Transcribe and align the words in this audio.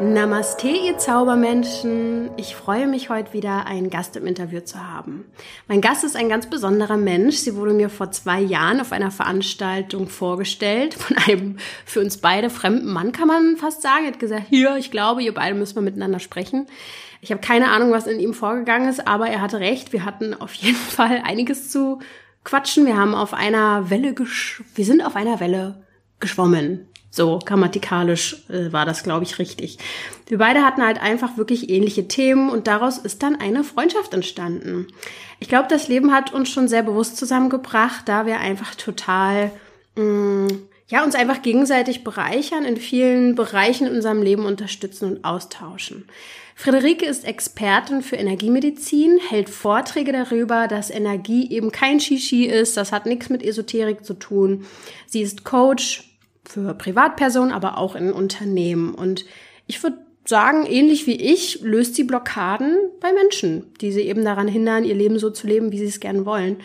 Namaste, 0.00 0.68
ihr 0.68 0.96
Zaubermenschen. 0.96 2.30
Ich 2.38 2.56
freue 2.56 2.86
mich 2.86 3.10
heute 3.10 3.34
wieder, 3.34 3.66
einen 3.66 3.90
Gast 3.90 4.16
im 4.16 4.26
Interview 4.26 4.60
zu 4.60 4.82
haben. 4.82 5.26
Mein 5.68 5.82
Gast 5.82 6.04
ist 6.04 6.16
ein 6.16 6.30
ganz 6.30 6.48
besonderer 6.48 6.96
Mensch. 6.96 7.36
Sie 7.36 7.54
wurde 7.54 7.74
mir 7.74 7.90
vor 7.90 8.10
zwei 8.10 8.40
Jahren 8.40 8.80
auf 8.80 8.92
einer 8.92 9.10
Veranstaltung 9.10 10.08
vorgestellt 10.08 10.94
von 10.94 11.18
einem 11.18 11.58
für 11.84 12.00
uns 12.00 12.16
beide 12.16 12.48
fremden 12.48 12.90
Mann, 12.90 13.12
kann 13.12 13.28
man 13.28 13.58
fast 13.58 13.82
sagen. 13.82 14.04
Er 14.04 14.12
hat 14.12 14.18
gesagt, 14.18 14.44
hier, 14.48 14.74
ich 14.76 14.90
glaube, 14.90 15.22
ihr 15.22 15.34
beide 15.34 15.54
müssen 15.54 15.74
mal 15.74 15.82
miteinander 15.82 16.18
sprechen. 16.18 16.66
Ich 17.20 17.30
habe 17.30 17.42
keine 17.42 17.70
Ahnung, 17.70 17.90
was 17.90 18.06
in 18.06 18.20
ihm 18.20 18.32
vorgegangen 18.32 18.88
ist, 18.88 19.06
aber 19.06 19.28
er 19.28 19.42
hatte 19.42 19.60
recht. 19.60 19.92
Wir 19.92 20.06
hatten 20.06 20.32
auf 20.32 20.54
jeden 20.54 20.76
Fall 20.76 21.20
einiges 21.26 21.68
zu 21.68 21.98
quatschen. 22.42 22.86
Wir 22.86 22.96
haben 22.96 23.14
auf 23.14 23.34
einer 23.34 23.90
Welle 23.90 24.14
gesch 24.14 24.62
wir 24.74 24.86
sind 24.86 25.02
auf 25.04 25.14
einer 25.14 25.40
Welle 25.40 25.84
geschwommen. 26.20 26.89
So 27.12 27.40
grammatikalisch 27.44 28.44
äh, 28.48 28.72
war 28.72 28.86
das, 28.86 29.02
glaube 29.02 29.24
ich, 29.24 29.40
richtig. 29.40 29.78
Wir 30.28 30.38
beide 30.38 30.62
hatten 30.62 30.82
halt 30.82 31.02
einfach 31.02 31.36
wirklich 31.36 31.68
ähnliche 31.68 32.06
Themen 32.06 32.50
und 32.50 32.68
daraus 32.68 32.98
ist 32.98 33.22
dann 33.24 33.34
eine 33.34 33.64
Freundschaft 33.64 34.14
entstanden. 34.14 34.86
Ich 35.40 35.48
glaube, 35.48 35.66
das 35.68 35.88
Leben 35.88 36.12
hat 36.12 36.32
uns 36.32 36.48
schon 36.48 36.68
sehr 36.68 36.84
bewusst 36.84 37.16
zusammengebracht, 37.16 38.08
da 38.08 38.26
wir 38.26 38.38
einfach 38.38 38.76
total, 38.76 39.50
mh, 39.96 40.04
mm, 40.04 40.48
ja, 40.86 41.04
uns 41.04 41.14
einfach 41.14 41.42
gegenseitig 41.42 42.02
bereichern, 42.02 42.64
in 42.64 42.76
vielen 42.76 43.36
Bereichen 43.36 43.86
in 43.86 43.94
unserem 43.94 44.22
Leben 44.22 44.44
unterstützen 44.44 45.04
und 45.04 45.24
austauschen. 45.24 46.04
Friederike 46.56 47.06
ist 47.06 47.24
Expertin 47.24 48.02
für 48.02 48.16
Energiemedizin, 48.16 49.18
hält 49.18 49.48
Vorträge 49.48 50.12
darüber, 50.12 50.68
dass 50.68 50.90
Energie 50.90 51.50
eben 51.50 51.72
kein 51.72 52.00
Shishi 52.00 52.44
ist, 52.44 52.76
das 52.76 52.92
hat 52.92 53.06
nichts 53.06 53.30
mit 53.30 53.42
Esoterik 53.42 54.04
zu 54.04 54.14
tun. 54.14 54.66
Sie 55.06 55.22
ist 55.22 55.44
Coach, 55.44 56.09
für 56.44 56.74
Privatpersonen, 56.74 57.52
aber 57.52 57.78
auch 57.78 57.94
in 57.94 58.12
Unternehmen. 58.12 58.94
Und 58.94 59.24
ich 59.66 59.82
würde 59.82 59.98
sagen, 60.24 60.66
ähnlich 60.66 61.06
wie 61.06 61.16
ich, 61.16 61.60
löst 61.62 61.94
sie 61.94 62.04
Blockaden 62.04 62.76
bei 63.00 63.12
Menschen, 63.12 63.72
die 63.80 63.92
sie 63.92 64.02
eben 64.02 64.24
daran 64.24 64.48
hindern, 64.48 64.84
ihr 64.84 64.94
Leben 64.94 65.18
so 65.18 65.30
zu 65.30 65.46
leben, 65.46 65.72
wie 65.72 65.78
sie 65.78 65.86
es 65.86 66.00
gerne 66.00 66.24
wollen. 66.26 66.56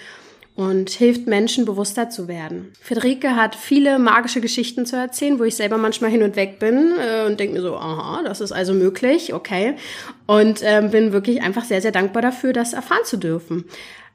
Und 0.56 0.90
hilft 0.90 1.28
Menschen, 1.28 1.66
bewusster 1.66 2.10
zu 2.10 2.30
werden. 2.30 2.72
Friederike 2.80 3.36
hat 3.36 3.56
viele 3.56 4.00
magische 4.00 4.40
Geschichten 4.40 4.86
zu 4.86 4.96
erzählen, 4.96 5.38
wo 5.38 5.44
ich 5.44 5.58
selber 5.58 5.78
manchmal 5.78 6.12
hin 6.12 6.24
und 6.24 6.38
weg 6.38 6.60
bin 6.60 6.94
äh, 6.98 7.26
und 7.26 7.42
denke 7.42 7.56
mir 7.56 7.62
so, 7.62 7.76
aha, 7.76 8.22
das 8.24 8.40
ist 8.40 8.54
also 8.54 8.74
möglich, 8.74 9.34
okay. 9.34 9.76
Und 10.28 10.62
ähm, 10.64 10.92
bin 10.92 11.12
wirklich 11.12 11.42
einfach 11.42 11.66
sehr, 11.66 11.82
sehr 11.82 11.92
dankbar 11.92 12.22
dafür, 12.22 12.54
das 12.54 12.72
erfahren 12.72 13.04
zu 13.04 13.18
dürfen. 13.18 13.66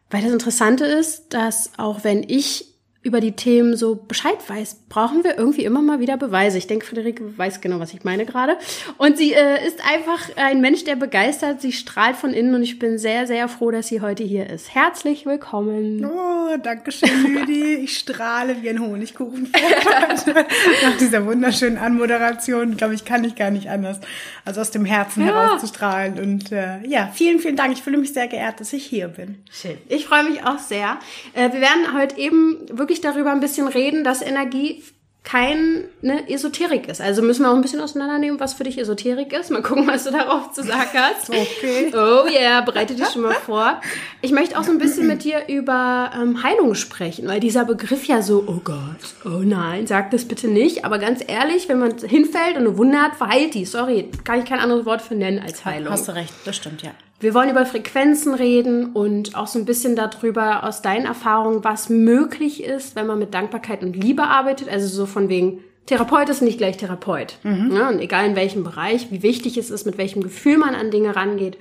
Weil 0.08 0.22
das 0.22 0.32
Interessante 0.32 0.86
ist, 0.86 1.34
dass 1.34 1.72
auch 1.76 2.04
wenn 2.04 2.22
ich 2.26 2.70
über 3.02 3.20
die 3.20 3.32
Themen 3.32 3.76
so 3.76 3.94
Bescheid 3.94 4.36
weiß, 4.46 4.82
brauchen 4.90 5.24
wir 5.24 5.38
irgendwie 5.38 5.64
immer 5.64 5.80
mal 5.80 6.00
wieder 6.00 6.18
Beweise. 6.18 6.58
Ich 6.58 6.66
denke, 6.66 6.84
Friederike 6.84 7.38
weiß 7.38 7.62
genau, 7.62 7.80
was 7.80 7.94
ich 7.94 8.04
meine 8.04 8.26
gerade. 8.26 8.58
Und 8.98 9.16
sie 9.16 9.32
äh, 9.32 9.66
ist 9.66 9.80
einfach 9.90 10.20
ein 10.36 10.60
Mensch, 10.60 10.84
der 10.84 10.96
begeistert. 10.96 11.62
Sie 11.62 11.72
strahlt 11.72 12.16
von 12.16 12.34
innen 12.34 12.54
und 12.54 12.62
ich 12.62 12.78
bin 12.78 12.98
sehr, 12.98 13.26
sehr 13.26 13.48
froh, 13.48 13.70
dass 13.70 13.88
sie 13.88 14.02
heute 14.02 14.22
hier 14.22 14.50
ist. 14.50 14.74
Herzlich 14.74 15.24
willkommen. 15.24 16.04
Oh, 16.04 16.56
danke 16.62 16.92
schön, 16.92 17.22
Lüdi. 17.24 17.76
Ich 17.76 17.96
strahle 17.96 18.60
wie 18.60 18.68
ein 18.68 18.80
Honigkuchen. 18.80 19.50
Nach 20.82 20.96
dieser 20.98 21.24
wunderschönen 21.24 21.78
Anmoderation, 21.78 22.76
glaube 22.76 22.94
ich, 22.94 23.06
kann 23.06 23.24
ich 23.24 23.34
gar 23.34 23.50
nicht 23.50 23.70
anders, 23.70 23.98
als 24.44 24.58
aus 24.58 24.72
dem 24.72 24.84
Herzen 24.84 25.26
ja. 25.26 25.32
herauszustrahlen. 25.32 26.18
Und 26.18 26.52
äh, 26.52 26.86
ja, 26.86 27.10
vielen, 27.14 27.38
vielen 27.38 27.56
Dank. 27.56 27.72
Ich 27.72 27.82
fühle 27.82 27.96
mich 27.96 28.12
sehr 28.12 28.28
geehrt, 28.28 28.60
dass 28.60 28.74
ich 28.74 28.84
hier 28.84 29.08
bin. 29.08 29.36
Schön. 29.50 29.78
Ich 29.88 30.04
freue 30.04 30.24
mich 30.24 30.44
auch 30.44 30.58
sehr. 30.58 30.98
Äh, 31.32 31.50
wir 31.52 31.62
werden 31.62 31.94
heute 31.94 32.18
eben 32.18 32.58
wirklich 32.70 32.89
wirklich 32.90 33.00
darüber 33.00 33.30
ein 33.30 33.38
bisschen 33.38 33.68
reden, 33.68 34.02
dass 34.02 34.20
Energie 34.20 34.82
kein 35.22 35.84
ne, 36.00 36.28
Esoterik 36.28 36.88
ist. 36.88 37.00
Also 37.00 37.22
müssen 37.22 37.42
wir 37.42 37.50
auch 37.50 37.54
ein 37.54 37.60
bisschen 37.60 37.80
auseinandernehmen, 37.80 38.40
was 38.40 38.54
für 38.54 38.64
dich 38.64 38.78
Esoterik 38.78 39.32
ist. 39.32 39.50
Mal 39.50 39.62
gucken, 39.62 39.86
was 39.86 40.04
du 40.04 40.10
darauf 40.10 40.50
zu 40.50 40.64
sagen 40.64 40.90
hast. 40.94 41.30
Okay. 41.60 41.92
Oh 41.94 42.26
yeah, 42.26 42.62
bereite 42.62 42.94
dich 42.94 43.06
schon 43.08 43.22
mal 43.22 43.34
vor. 43.34 43.80
Ich 44.22 44.32
möchte 44.32 44.58
auch 44.58 44.64
so 44.64 44.72
ein 44.72 44.78
bisschen 44.78 45.06
mit 45.06 45.22
dir 45.22 45.42
über 45.46 46.10
ähm, 46.20 46.42
Heilung 46.42 46.74
sprechen, 46.74 47.28
weil 47.28 47.38
dieser 47.38 47.64
Begriff 47.64 48.06
ja 48.06 48.22
so, 48.22 48.42
oh 48.46 48.60
Gott, 48.64 48.78
oh 49.24 49.42
nein, 49.44 49.86
sag 49.86 50.10
das 50.10 50.24
bitte 50.24 50.48
nicht. 50.48 50.84
Aber 50.84 50.98
ganz 50.98 51.22
ehrlich, 51.24 51.68
wenn 51.68 51.78
man 51.78 51.96
hinfällt 51.98 52.56
und 52.56 52.66
eine 52.66 52.76
Wunde 52.76 52.98
hat, 52.98 53.14
verheilt 53.14 53.54
die. 53.54 53.66
Sorry, 53.66 54.10
kann 54.24 54.40
ich 54.40 54.46
kein 54.46 54.58
anderes 54.58 54.84
Wort 54.86 55.02
für 55.02 55.14
nennen 55.14 55.38
als 55.38 55.64
Heilung. 55.64 55.92
Hast 55.92 56.08
du 56.08 56.12
recht, 56.12 56.32
das 56.44 56.56
stimmt, 56.56 56.82
ja. 56.82 56.92
Wir 57.20 57.34
wollen 57.34 57.50
über 57.50 57.66
Frequenzen 57.66 58.34
reden 58.34 58.92
und 58.94 59.36
auch 59.36 59.46
so 59.46 59.58
ein 59.58 59.66
bisschen 59.66 59.94
darüber 59.94 60.64
aus 60.64 60.80
deinen 60.80 61.04
Erfahrungen, 61.04 61.62
was 61.62 61.90
möglich 61.90 62.64
ist, 62.64 62.96
wenn 62.96 63.06
man 63.06 63.18
mit 63.18 63.34
Dankbarkeit 63.34 63.82
und 63.82 63.94
Liebe 63.94 64.22
arbeitet. 64.22 64.70
Also 64.70 64.88
so 64.88 65.04
von 65.04 65.28
wegen, 65.28 65.62
Therapeut 65.84 66.30
ist 66.30 66.40
nicht 66.40 66.56
gleich 66.56 66.78
Therapeut. 66.78 67.34
Mhm. 67.42 67.72
Ja, 67.74 67.90
und 67.90 67.98
egal 68.00 68.24
in 68.24 68.36
welchem 68.36 68.64
Bereich, 68.64 69.10
wie 69.10 69.22
wichtig 69.22 69.58
es 69.58 69.68
ist, 69.68 69.84
mit 69.84 69.98
welchem 69.98 70.22
Gefühl 70.22 70.56
man 70.56 70.74
an 70.74 70.90
Dinge 70.90 71.14
rangeht. 71.14 71.58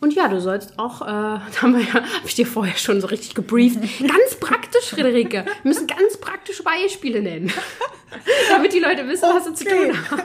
Und 0.00 0.14
ja, 0.14 0.28
du 0.28 0.40
sollst 0.40 0.78
auch, 0.78 1.02
äh, 1.02 1.04
da 1.06 1.60
haben 1.60 1.76
wir 1.76 1.84
ja, 1.84 1.94
habe 1.94 2.26
ich 2.26 2.34
dir 2.34 2.46
vorher 2.46 2.76
schon 2.76 3.02
so 3.02 3.08
richtig 3.08 3.34
gebrieft. 3.34 3.80
Ganz 4.00 4.36
praktisch, 4.40 4.86
Friederike. 4.86 5.44
Wir 5.44 5.68
müssen 5.68 5.86
ganz 5.86 6.16
praktische 6.16 6.62
Beispiele 6.62 7.20
nennen. 7.20 7.52
damit 8.50 8.72
die 8.72 8.80
Leute 8.80 9.06
wissen, 9.06 9.26
okay. 9.26 9.34
was 9.36 9.44
sie 9.44 9.54
zu 9.54 9.64
tun 9.64 10.10
haben. 10.10 10.22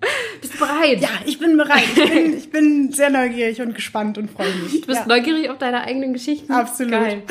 Bist 0.40 0.54
du 0.54 0.58
bereit? 0.58 1.00
Ja, 1.00 1.08
ich 1.24 1.38
bin 1.38 1.56
bereit. 1.56 1.84
Ich 1.96 2.10
bin, 2.10 2.36
ich 2.36 2.50
bin 2.50 2.92
sehr 2.92 3.10
neugierig 3.10 3.60
und 3.60 3.74
gespannt 3.74 4.18
und 4.18 4.30
freue 4.30 4.54
mich. 4.54 4.80
Du 4.80 4.86
bist 4.86 5.00
ja. 5.00 5.06
neugierig 5.06 5.50
auf 5.50 5.58
deine 5.58 5.82
eigenen 5.82 6.12
Geschichten? 6.12 6.52
Absolut. 6.52 6.92
Geil. 6.92 7.22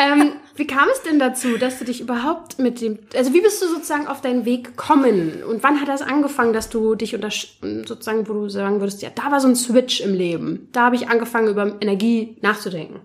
ähm, 0.00 0.32
wie 0.56 0.66
kam 0.66 0.88
es 0.92 1.02
denn 1.02 1.18
dazu, 1.18 1.56
dass 1.56 1.78
du 1.78 1.84
dich 1.84 2.00
überhaupt 2.00 2.58
mit 2.58 2.80
dem, 2.80 2.98
also 3.14 3.32
wie 3.32 3.40
bist 3.40 3.62
du 3.62 3.68
sozusagen 3.68 4.08
auf 4.08 4.20
deinen 4.20 4.44
Weg 4.44 4.64
gekommen? 4.64 5.42
Und 5.44 5.62
wann 5.62 5.80
hat 5.80 5.88
das 5.88 6.02
angefangen, 6.02 6.52
dass 6.52 6.68
du 6.68 6.96
dich 6.96 7.14
unter, 7.14 7.30
sozusagen, 7.30 8.28
wo 8.28 8.32
du 8.32 8.48
sagen 8.48 8.80
würdest, 8.80 9.02
ja, 9.02 9.10
da 9.14 9.30
war 9.30 9.40
so 9.40 9.48
ein 9.48 9.56
Switch 9.56 10.00
im 10.00 10.14
Leben. 10.14 10.68
Da 10.72 10.86
habe 10.86 10.96
ich 10.96 11.08
angefangen, 11.08 11.48
über 11.48 11.76
Energie 11.80 12.36
nachzudenken. 12.40 13.00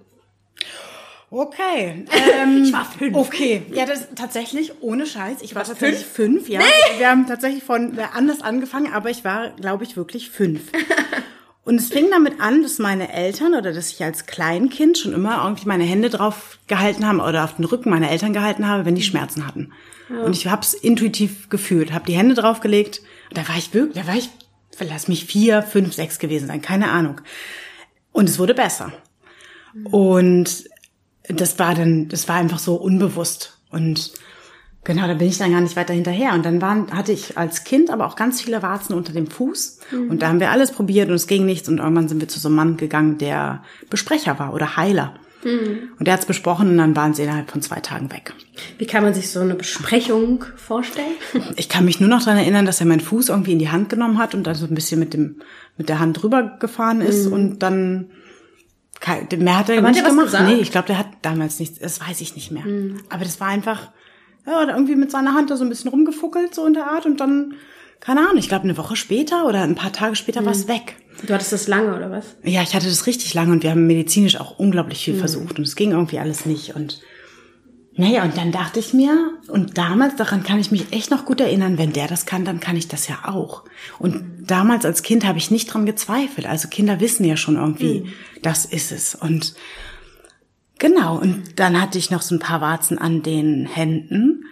Okay. 1.34 2.06
Ähm, 2.12 2.64
ich 2.66 2.74
war 2.74 2.86
fünf. 2.86 3.16
Okay. 3.16 3.64
Ja, 3.74 3.88
das 3.88 4.08
tatsächlich 4.16 4.72
ohne 4.82 5.08
Scheiß. 5.08 5.42
Ich 5.42 5.56
war 5.56 5.64
tatsächlich 5.64 6.06
fünf, 6.06 6.46
fünf 6.46 6.50
ja. 6.50 6.60
Nee. 6.60 7.00
Wir 7.00 7.10
haben 7.10 7.26
tatsächlich 7.26 7.64
von 7.64 7.98
anders 8.14 8.42
angefangen, 8.42 8.94
aber 8.94 9.10
ich 9.10 9.26
war, 9.26 9.50
glaube 9.52 9.84
ich, 9.84 9.98
wirklich 9.98 10.30
fünf. 10.30 10.62
Und 11.66 11.80
es 11.80 11.88
fing 11.88 12.08
damit 12.12 12.40
an, 12.40 12.62
dass 12.62 12.78
meine 12.78 13.12
Eltern 13.12 13.56
oder 13.56 13.74
dass 13.74 13.90
ich 13.90 14.04
als 14.04 14.26
Kleinkind 14.26 14.98
schon 14.98 15.14
immer 15.14 15.44
irgendwie 15.44 15.66
meine 15.66 15.86
Hände 15.86 16.10
drauf 16.10 16.60
gehalten 16.68 17.08
haben 17.08 17.20
oder 17.20 17.46
auf 17.46 17.56
den 17.56 17.66
Rücken 17.66 17.90
meiner 17.90 18.12
Eltern 18.12 18.34
gehalten 18.34 18.68
habe, 18.68 18.86
wenn 18.86 18.96
die 18.96 19.02
Schmerzen 19.02 19.48
hatten. 19.48 19.72
Ja. 20.10 20.24
Und 20.24 20.36
ich 20.36 20.48
habe 20.48 20.62
es 20.62 20.74
intuitiv 20.74 21.50
gefühlt, 21.50 21.94
habe 21.94 22.06
die 22.06 22.18
Hände 22.18 22.36
draufgelegt. 22.36 23.02
Und 23.30 23.38
da 23.38 23.48
war 23.48 23.58
ich 23.58 23.74
wirklich, 23.74 24.04
da 24.04 24.08
war 24.08 24.18
ich, 24.18 24.30
lass 24.80 25.08
mich 25.08 25.26
vier, 25.26 25.64
fünf, 25.64 25.94
sechs 25.94 26.20
gewesen 26.20 26.48
sein, 26.48 26.62
keine 26.62 26.92
Ahnung. 26.92 27.22
Und 28.12 28.30
es 28.30 28.38
wurde 28.38 28.54
besser. 28.54 28.92
Und 29.86 30.66
das 31.28 31.60
war 31.60 31.76
dann, 31.76 32.10
das 32.10 32.28
war 32.28 32.36
einfach 32.36 32.60
so 32.60 32.76
unbewusst. 32.76 33.58
Und 33.70 34.12
genau, 34.84 35.08
da 35.08 35.14
bin 35.14 35.28
ich 35.28 35.38
dann 35.38 35.52
gar 35.52 35.62
nicht 35.62 35.76
weiter 35.76 35.94
hinterher. 35.94 36.34
Und 36.34 36.46
dann 36.46 36.62
waren, 36.62 36.92
hatte 36.92 37.12
ich 37.12 37.38
als 37.38 37.64
Kind 37.64 37.90
aber 37.90 38.06
auch 38.06 38.16
ganz 38.16 38.42
viele 38.42 38.62
Warzen 38.62 38.94
unter 38.94 39.14
dem 39.14 39.28
Fuß. 39.28 39.80
Mhm. 39.92 40.10
Und 40.10 40.22
da 40.22 40.28
haben 40.28 40.40
wir 40.40 40.52
alles 40.52 40.72
probiert 40.72 41.10
und 41.10 41.16
es 41.16 41.28
ging 41.28 41.46
nichts. 41.46 41.70
Und 41.70 41.80
irgendwann 41.80 42.08
sind 42.08 42.20
wir 42.20 42.28
zu 42.28 42.40
so 42.40 42.50
einem 42.50 42.56
Mann 42.56 42.78
gegangen, 42.78 43.18
der 43.18 43.64
Besprecher 43.90 44.38
war 44.40 44.54
oder 44.54 44.78
Heiler. 44.78 45.16
Mhm. 45.44 45.92
Und 46.00 46.08
der 46.08 46.14
hat 46.14 46.22
es 46.22 46.26
besprochen 46.26 46.70
und 46.70 46.78
dann 46.78 46.96
waren 46.96 47.14
sie 47.14 47.24
innerhalb 47.24 47.52
von 47.52 47.62
zwei 47.62 47.80
Tagen 47.80 48.12
weg. 48.12 48.34
Wie 48.78 48.86
kann 48.86 49.04
man 49.04 49.14
sich 49.14 49.30
so 49.30 49.40
eine 49.40 49.56
Besprechung 49.56 50.46
vorstellen? 50.56 51.16
Ich 51.56 51.70
kann 51.70 51.86
mich 51.86 52.00
nur 52.00 52.10
noch 52.10 52.24
daran 52.24 52.40
erinnern, 52.40 52.66
dass 52.66 52.80
er 52.80 52.86
meinen 52.86 53.00
Fuß 53.00 53.30
irgendwie 53.30 53.52
in 53.54 53.60
die 53.60 53.70
Hand 53.70 53.90
genommen 53.90 54.18
hat 54.18 54.34
und 54.34 54.46
dann 54.46 54.56
so 54.56 54.66
ein 54.66 54.76
bisschen 54.76 55.00
mit 55.00 55.14
dem 55.14 55.38
mit 55.78 55.90
der 55.90 56.00
Hand 56.00 56.22
drüber 56.22 56.58
gefahren 56.60 57.02
ist 57.02 57.28
mhm. 57.28 57.34
und 57.34 57.60
dann 57.60 58.12
Mehr 59.06 59.58
hat 59.58 59.70
er 59.70 59.80
Aber 59.80 59.90
nicht 59.90 60.00
hat 60.00 60.06
er 60.06 60.10
gemacht. 60.10 60.26
Gesagt? 60.28 60.48
Nee, 60.48 60.56
ich 60.56 60.72
glaube, 60.72 60.88
der 60.88 60.98
hat 60.98 61.08
damals 61.22 61.60
nichts, 61.60 61.80
das 61.80 62.00
weiß 62.00 62.22
ich 62.22 62.36
nicht 62.36 62.52
mehr. 62.52 62.66
Mhm. 62.66 63.02
Aber 63.10 63.24
das 63.24 63.40
war 63.40 63.48
einfach, 63.48 63.90
ja, 64.46 64.68
irgendwie 64.68 64.96
mit 64.96 65.12
seiner 65.12 65.34
Hand 65.34 65.50
da 65.50 65.58
so 65.58 65.64
ein 65.64 65.70
bisschen 65.70 65.90
rumgefuckelt, 65.90 66.56
so 66.56 66.66
in 66.66 66.74
der 66.74 66.88
Art, 66.88 67.06
und 67.06 67.20
dann, 67.20 67.56
keine 68.00 68.22
Ahnung, 68.22 68.38
ich 68.38 68.48
glaube, 68.48 68.64
eine 68.64 68.78
Woche 68.78 68.96
später 68.96 69.46
oder 69.46 69.62
ein 69.64 69.76
paar 69.76 69.92
Tage 69.92 70.16
später 70.16 70.42
mhm. 70.42 70.46
war 70.46 70.54
es 70.54 70.68
weg. 70.68 70.96
Du 71.26 71.34
hattest 71.34 71.54
das 71.54 71.68
lange, 71.68 71.96
oder 71.96 72.12
was? 72.12 72.36
Ja, 72.44 72.62
ich 72.64 72.74
hatte 72.74 72.88
das 72.88 73.06
richtig 73.06 73.34
lange 73.34 73.52
und 73.52 73.64
wir 73.64 73.72
haben 73.72 73.88
medizinisch 73.88 74.40
auch 74.40 74.58
unglaublich 74.58 75.04
viel 75.04 75.16
mhm. 75.16 75.20
versucht 75.20 75.58
und 75.58 75.68
es 75.68 75.76
ging 75.76 75.92
irgendwie 75.92 76.20
alles 76.20 76.46
nicht 76.46 76.76
und 76.76 77.02
naja, 77.96 78.24
und 78.24 78.36
dann 78.38 78.52
dachte 78.52 78.80
ich 78.80 78.94
mir, 78.94 79.38
und 79.48 79.78
damals, 79.78 80.16
daran 80.16 80.44
kann 80.44 80.60
ich 80.60 80.72
mich 80.72 80.92
echt 80.92 81.12
noch 81.12 81.26
gut 81.26 81.40
erinnern, 81.40 81.78
wenn 81.78 81.94
der 81.94 82.08
das 82.08 82.26
kann, 82.26 82.44
dann 82.44 82.60
kann 82.60 82.76
ich 82.76 82.88
das 82.88 83.08
ja 83.08 83.20
auch. 83.26 83.64
Und 84.00 84.24
damals 84.48 84.84
als 84.86 85.04
Kind 85.04 85.26
habe 85.26 85.38
ich 85.38 85.52
nicht 85.52 85.68
dran 85.68 85.86
gezweifelt. 85.86 86.48
Also 86.48 86.70
Kinder 86.70 87.00
wissen 87.00 87.24
ja 87.24 87.38
schon 87.38 87.56
irgendwie, 87.56 88.02
mhm. 88.02 88.14
das 88.42 88.66
ist 88.66 88.92
es. 88.92 89.14
Und 89.14 89.54
genau, 90.80 91.20
und 91.20 91.60
dann 91.60 91.80
hatte 91.80 92.00
ich 92.00 92.10
noch 92.10 92.24
so 92.24 92.34
ein 92.34 92.40
paar 92.40 92.62
Warzen 92.62 92.98
an 92.98 93.22
den 93.22 93.68
Händen. 93.68 94.43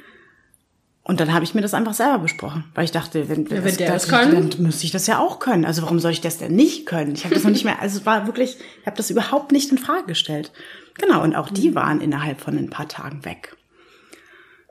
Und 1.03 1.19
dann 1.19 1.33
habe 1.33 1.43
ich 1.43 1.55
mir 1.55 1.61
das 1.61 1.73
einfach 1.73 1.95
selber 1.95 2.19
besprochen, 2.19 2.65
weil 2.75 2.85
ich 2.85 2.91
dachte, 2.91 3.27
wenn, 3.27 3.45
ja, 3.45 3.51
wenn 3.51 3.63
das, 3.63 3.77
der 3.77 3.91
das, 3.91 4.07
kann, 4.07 4.31
dann 4.31 4.63
müsste 4.63 4.85
ich 4.85 4.91
das 4.91 5.07
ja 5.07 5.17
auch 5.17 5.39
können. 5.39 5.65
Also 5.65 5.81
warum 5.81 5.99
soll 5.99 6.11
ich 6.11 6.21
das 6.21 6.37
denn 6.37 6.55
nicht 6.55 6.85
können? 6.85 7.13
Ich 7.15 7.23
habe 7.25 7.33
das 7.33 7.43
noch 7.43 7.51
nicht 7.51 7.65
mehr, 7.65 7.81
also 7.81 7.99
es 7.99 8.05
war 8.05 8.27
wirklich, 8.27 8.57
ich 8.79 8.85
habe 8.85 8.97
das 8.97 9.09
überhaupt 9.09 9.51
nicht 9.51 9.71
in 9.71 9.79
Frage 9.79 10.05
gestellt. 10.05 10.51
Genau, 10.99 11.23
und 11.23 11.35
auch 11.35 11.49
die 11.49 11.73
waren 11.73 12.01
innerhalb 12.01 12.39
von 12.39 12.55
ein 12.57 12.69
paar 12.69 12.87
Tagen 12.87 13.25
weg. 13.25 13.57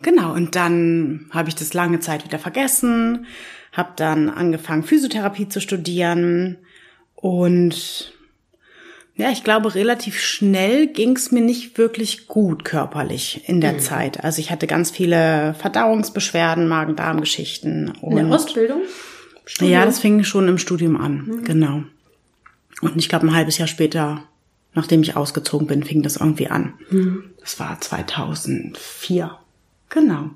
Genau, 0.03 0.33
und 0.33 0.55
dann 0.55 1.29
habe 1.31 1.49
ich 1.49 1.57
das 1.57 1.75
lange 1.75 1.99
Zeit 2.01 2.25
wieder 2.25 2.39
vergessen, 2.39 3.27
habe 3.73 3.91
dann 3.97 4.31
angefangen, 4.31 4.85
Physiotherapie 4.85 5.49
zu 5.49 5.61
studieren 5.61 6.59
und 7.17 8.15
ja, 9.17 9.31
ich 9.31 9.45
glaube, 9.45 9.75
relativ 9.75 10.19
schnell 10.19 10.87
ging 10.87 11.17
es 11.17 11.31
mir 11.31 11.43
nicht 11.43 11.77
wirklich 11.77 12.27
gut 12.27 12.65
körperlich 12.65 13.43
in 13.47 13.61
der 13.61 13.75
mhm. 13.75 13.81
Zeit. 13.81 14.25
Also 14.25 14.41
ich 14.41 14.51
hatte 14.51 14.67
ganz 14.67 14.91
viele 14.91 15.55
Verdauungsbeschwerden, 15.59 16.69
Magen-Darm-Geschichten. 16.69 17.93
In 18.03 18.17
der 18.17 18.27
Ausbildung? 18.27 18.83
Studium? 19.45 19.73
Ja, 19.73 19.85
das 19.85 19.99
fing 19.99 20.25
schon 20.25 20.49
im 20.49 20.59
Studium 20.59 20.97
an, 20.97 21.25
mhm. 21.27 21.45
genau. 21.45 21.83
Und 22.81 22.97
ich 22.97 23.09
glaube, 23.09 23.27
ein 23.27 23.35
halbes 23.35 23.59
Jahr 23.59 23.69
später, 23.69 24.23
nachdem 24.75 25.03
ich 25.03 25.17
ausgezogen 25.17 25.67
bin, 25.67 25.83
fing 25.83 26.03
das 26.03 26.17
irgendwie 26.17 26.49
an. 26.49 26.75
Mhm. 26.91 27.25
Das 27.41 27.61
war 27.61 27.81
2004. 27.81 29.37
Genau. 29.91 30.31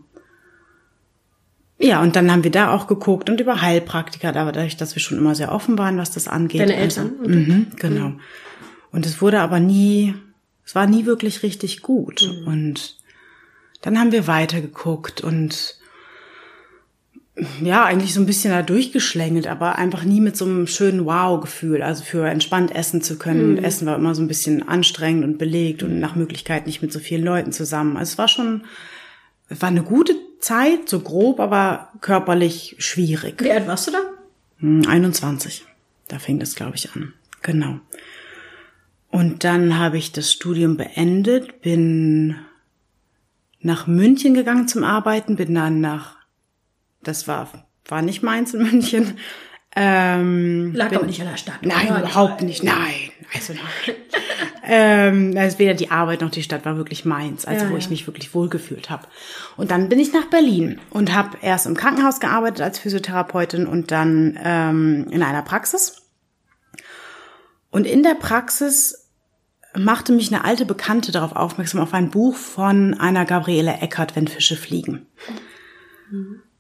Ja, 1.79 2.03
und 2.03 2.17
dann 2.17 2.31
haben 2.31 2.45
wir 2.45 2.51
da 2.51 2.73
auch 2.73 2.87
geguckt 2.87 3.29
und 3.29 3.41
über 3.41 3.61
Heilpraktiker, 3.61 4.33
dadurch, 4.33 4.77
dass 4.77 4.95
wir 4.95 5.03
schon 5.03 5.19
immer 5.19 5.35
sehr 5.35 5.53
offen 5.53 5.77
waren, 5.77 5.99
was 5.99 6.11
das 6.11 6.29
angeht. 6.29 6.61
Deine 6.61 6.77
Eltern? 6.77 7.13
Also, 7.21 7.31
mh, 7.31 7.67
genau. 7.77 8.09
Mhm. 8.09 8.21
Und 8.95 9.07
es 9.07 9.21
wurde 9.21 9.41
aber 9.41 9.59
nie, 9.59 10.15
es 10.65 10.77
war 10.77 10.87
nie 10.87 11.05
wirklich 11.05 11.43
richtig 11.43 11.83
gut. 11.83 12.23
Mhm. 12.23 12.47
Und 12.47 12.97
dann 13.83 13.99
haben 13.99 14.13
wir 14.13 14.29
weitergeguckt 14.29 15.21
und 15.21 15.79
ja, 17.61 17.85
eigentlich 17.85 18.15
so 18.15 18.21
ein 18.21 18.27
bisschen 18.27 18.53
da 18.53 18.63
durchgeschlängelt, 18.63 19.49
aber 19.49 19.77
einfach 19.77 20.05
nie 20.05 20.21
mit 20.21 20.37
so 20.37 20.45
einem 20.45 20.69
schönen 20.69 21.05
Wow-Gefühl. 21.05 21.83
Also 21.83 22.05
für 22.05 22.29
entspannt 22.29 22.73
essen 22.73 23.03
zu 23.03 23.19
können. 23.19 23.57
Mhm. 23.57 23.65
Essen 23.65 23.89
war 23.89 23.97
immer 23.97 24.15
so 24.15 24.23
ein 24.23 24.29
bisschen 24.29 24.63
anstrengend 24.63 25.25
und 25.25 25.39
belegt 25.39 25.83
und 25.83 25.99
nach 25.99 26.15
Möglichkeit 26.15 26.67
nicht 26.67 26.81
mit 26.81 26.93
so 26.93 27.01
vielen 27.01 27.25
Leuten 27.25 27.51
zusammen. 27.51 27.97
Also 27.97 28.13
es 28.13 28.19
war 28.19 28.29
schon, 28.29 28.63
es 29.49 29.61
war 29.61 29.71
eine 29.71 29.83
gute 29.83 30.15
Zeit, 30.39 30.89
so 30.89 31.01
grob, 31.01 31.41
aber 31.41 31.89
körperlich 32.01 32.77
schwierig. 32.79 33.43
Wie 33.43 33.51
alt 33.51 33.67
warst 33.67 33.89
du 33.89 33.91
da? 33.91 34.89
21. 34.89 35.63
Hm, 35.63 35.67
da 36.07 36.21
fing 36.21 36.39
das, 36.39 36.55
glaube 36.55 36.77
ich, 36.77 36.95
an. 36.95 37.13
Genau. 37.43 37.81
Und 39.15 39.45
dann 39.45 39.79
habe 39.79 39.97
ich 39.97 40.11
das 40.11 40.33
Studium 40.33 40.77
beendet, 40.77 41.61
bin 41.61 42.35
nach 43.61 43.87
München 43.87 44.35
gegangen 44.35 44.67
zum 44.67 44.83
Arbeiten, 44.83 45.37
bin 45.37 45.55
dann 45.55 45.81
nach, 45.81 46.17
das 47.01 47.29
war, 47.29 47.49
war 47.87 48.03
nicht 48.03 48.25
meins 48.25 48.55
in 48.55 48.65
München. 48.65 49.19
Ähm, 49.77 50.75
Lag 50.75 50.89
bin, 50.89 50.99
aber 50.99 51.07
nicht 51.07 51.21
an 51.21 51.29
der 51.29 51.37
Stadt. 51.37 51.61
Nein, 51.63 51.93
oder? 51.93 52.01
überhaupt 52.01 52.43
nicht, 52.43 52.65
nein. 52.65 53.13
Also 53.33 53.53
nein. 53.53 53.97
ähm, 54.65 55.35
also 55.39 55.61
weder 55.61 55.75
die 55.75 55.93
Arbeit 55.93 56.21
noch 56.21 56.31
die 56.33 56.43
Stadt 56.43 56.65
war 56.65 56.77
wirklich 56.77 57.05
meins, 57.05 57.45
also 57.45 57.67
ja, 57.67 57.71
wo 57.71 57.75
ja. 57.75 57.79
ich 57.79 57.91
mich 57.91 58.09
wirklich 58.09 58.35
wohlgefühlt 58.35 58.91
habe. 58.91 59.07
Und 59.57 59.71
dann 59.71 59.89
bin 59.89 60.01
ich 60.01 60.13
nach 60.13 60.27
Berlin 60.27 60.81
und 60.91 61.15
habe 61.15 61.39
erst 61.41 61.67
im 61.67 61.77
Krankenhaus 61.77 62.19
gearbeitet 62.19 62.63
als 62.63 62.81
Physiotherapeutin 62.81 63.69
und 63.69 63.93
dann 63.93 64.37
ähm, 64.43 65.07
in 65.13 65.23
einer 65.23 65.43
Praxis. 65.43 66.03
Und 67.71 67.87
in 67.87 68.03
der 68.03 68.15
Praxis 68.15 69.04
machte 69.77 70.13
mich 70.13 70.33
eine 70.33 70.45
alte 70.45 70.67
Bekannte 70.67 71.13
darauf 71.13 71.35
aufmerksam, 71.37 71.81
auf 71.81 71.95
ein 71.95 72.11
Buch 72.11 72.37
von 72.37 72.95
einer 72.95 73.25
Gabriele 73.25 73.79
Eckert, 73.81 74.17
Wenn 74.17 74.29
Fische 74.29 74.57
fliegen. 74.57 75.07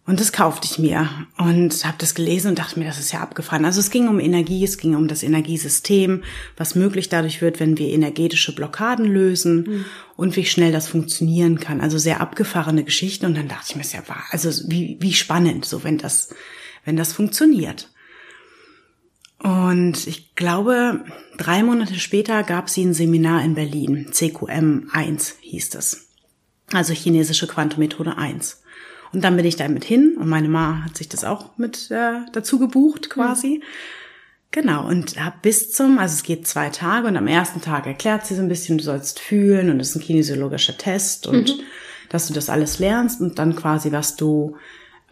Und 0.06 0.20
das 0.20 0.32
kaufte 0.32 0.68
ich 0.70 0.78
mir 0.78 1.08
und 1.38 1.84
habe 1.84 1.96
das 1.98 2.14
gelesen 2.14 2.48
und 2.48 2.58
dachte 2.58 2.78
mir, 2.78 2.84
das 2.84 2.98
ist 2.98 3.12
ja 3.12 3.20
abgefahren. 3.20 3.64
Also 3.64 3.80
es 3.80 3.90
ging 3.90 4.08
um 4.08 4.20
Energie, 4.20 4.62
es 4.62 4.76
ging 4.76 4.94
um 4.96 5.08
das 5.08 5.22
Energiesystem, 5.22 6.24
was 6.58 6.74
möglich 6.74 7.08
dadurch 7.08 7.40
wird, 7.40 7.58
wenn 7.58 7.78
wir 7.78 7.88
energetische 7.88 8.54
Blockaden 8.54 9.06
lösen 9.06 9.56
mhm. 9.66 9.84
und 10.16 10.36
wie 10.36 10.44
schnell 10.44 10.72
das 10.72 10.88
funktionieren 10.88 11.58
kann. 11.58 11.80
Also 11.80 11.96
sehr 11.96 12.20
abgefahrene 12.20 12.84
Geschichten 12.84 13.24
und 13.24 13.34
dann 13.34 13.48
dachte 13.48 13.64
ich 13.70 13.76
mir, 13.76 13.80
es 13.80 13.88
ist 13.88 13.94
ja 13.94 14.06
wahr. 14.06 14.24
Also 14.30 14.50
wie, 14.68 14.98
wie 15.00 15.14
spannend, 15.14 15.64
so 15.64 15.84
wenn 15.84 15.96
das, 15.96 16.28
wenn 16.84 16.96
das 16.96 17.14
funktioniert. 17.14 17.88
Und 19.44 20.06
ich 20.06 20.34
glaube, 20.36 21.04
drei 21.36 21.62
Monate 21.62 21.96
später 21.96 22.42
gab 22.44 22.70
sie 22.70 22.82
ein 22.82 22.94
Seminar 22.94 23.44
in 23.44 23.54
Berlin. 23.54 24.08
CQM 24.10 24.88
1 24.90 25.36
hieß 25.42 25.74
es. 25.74 26.08
Also 26.72 26.94
chinesische 26.94 27.46
Quantummethode 27.46 28.16
1. 28.16 28.62
Und 29.12 29.22
dann 29.22 29.36
bin 29.36 29.44
ich 29.44 29.56
da 29.56 29.68
mit 29.68 29.84
hin 29.84 30.16
und 30.18 30.28
meine 30.28 30.48
Ma 30.48 30.82
hat 30.86 30.96
sich 30.96 31.10
das 31.10 31.24
auch 31.24 31.58
mit 31.58 31.90
äh, 31.90 32.20
dazu 32.32 32.58
gebucht 32.58 33.10
quasi. 33.10 33.60
Mhm. 33.60 33.62
Genau, 34.50 34.88
und 34.88 35.22
hab 35.22 35.42
bis 35.42 35.72
zum, 35.72 35.98
also 35.98 36.14
es 36.14 36.22
geht 36.22 36.46
zwei 36.46 36.70
Tage 36.70 37.06
und 37.06 37.16
am 37.18 37.26
ersten 37.26 37.60
Tag 37.60 37.86
erklärt 37.86 38.24
sie 38.24 38.36
so 38.36 38.40
ein 38.40 38.48
bisschen, 38.48 38.78
du 38.78 38.84
sollst 38.84 39.20
fühlen 39.20 39.68
und 39.68 39.78
es 39.78 39.90
ist 39.90 39.96
ein 39.96 40.02
kinesiologischer 40.02 40.78
Test 40.78 41.26
und 41.26 41.50
mhm. 41.50 41.62
dass 42.08 42.28
du 42.28 42.32
das 42.32 42.48
alles 42.48 42.78
lernst 42.78 43.20
und 43.20 43.38
dann 43.38 43.54
quasi, 43.56 43.92
was 43.92 44.16
du 44.16 44.56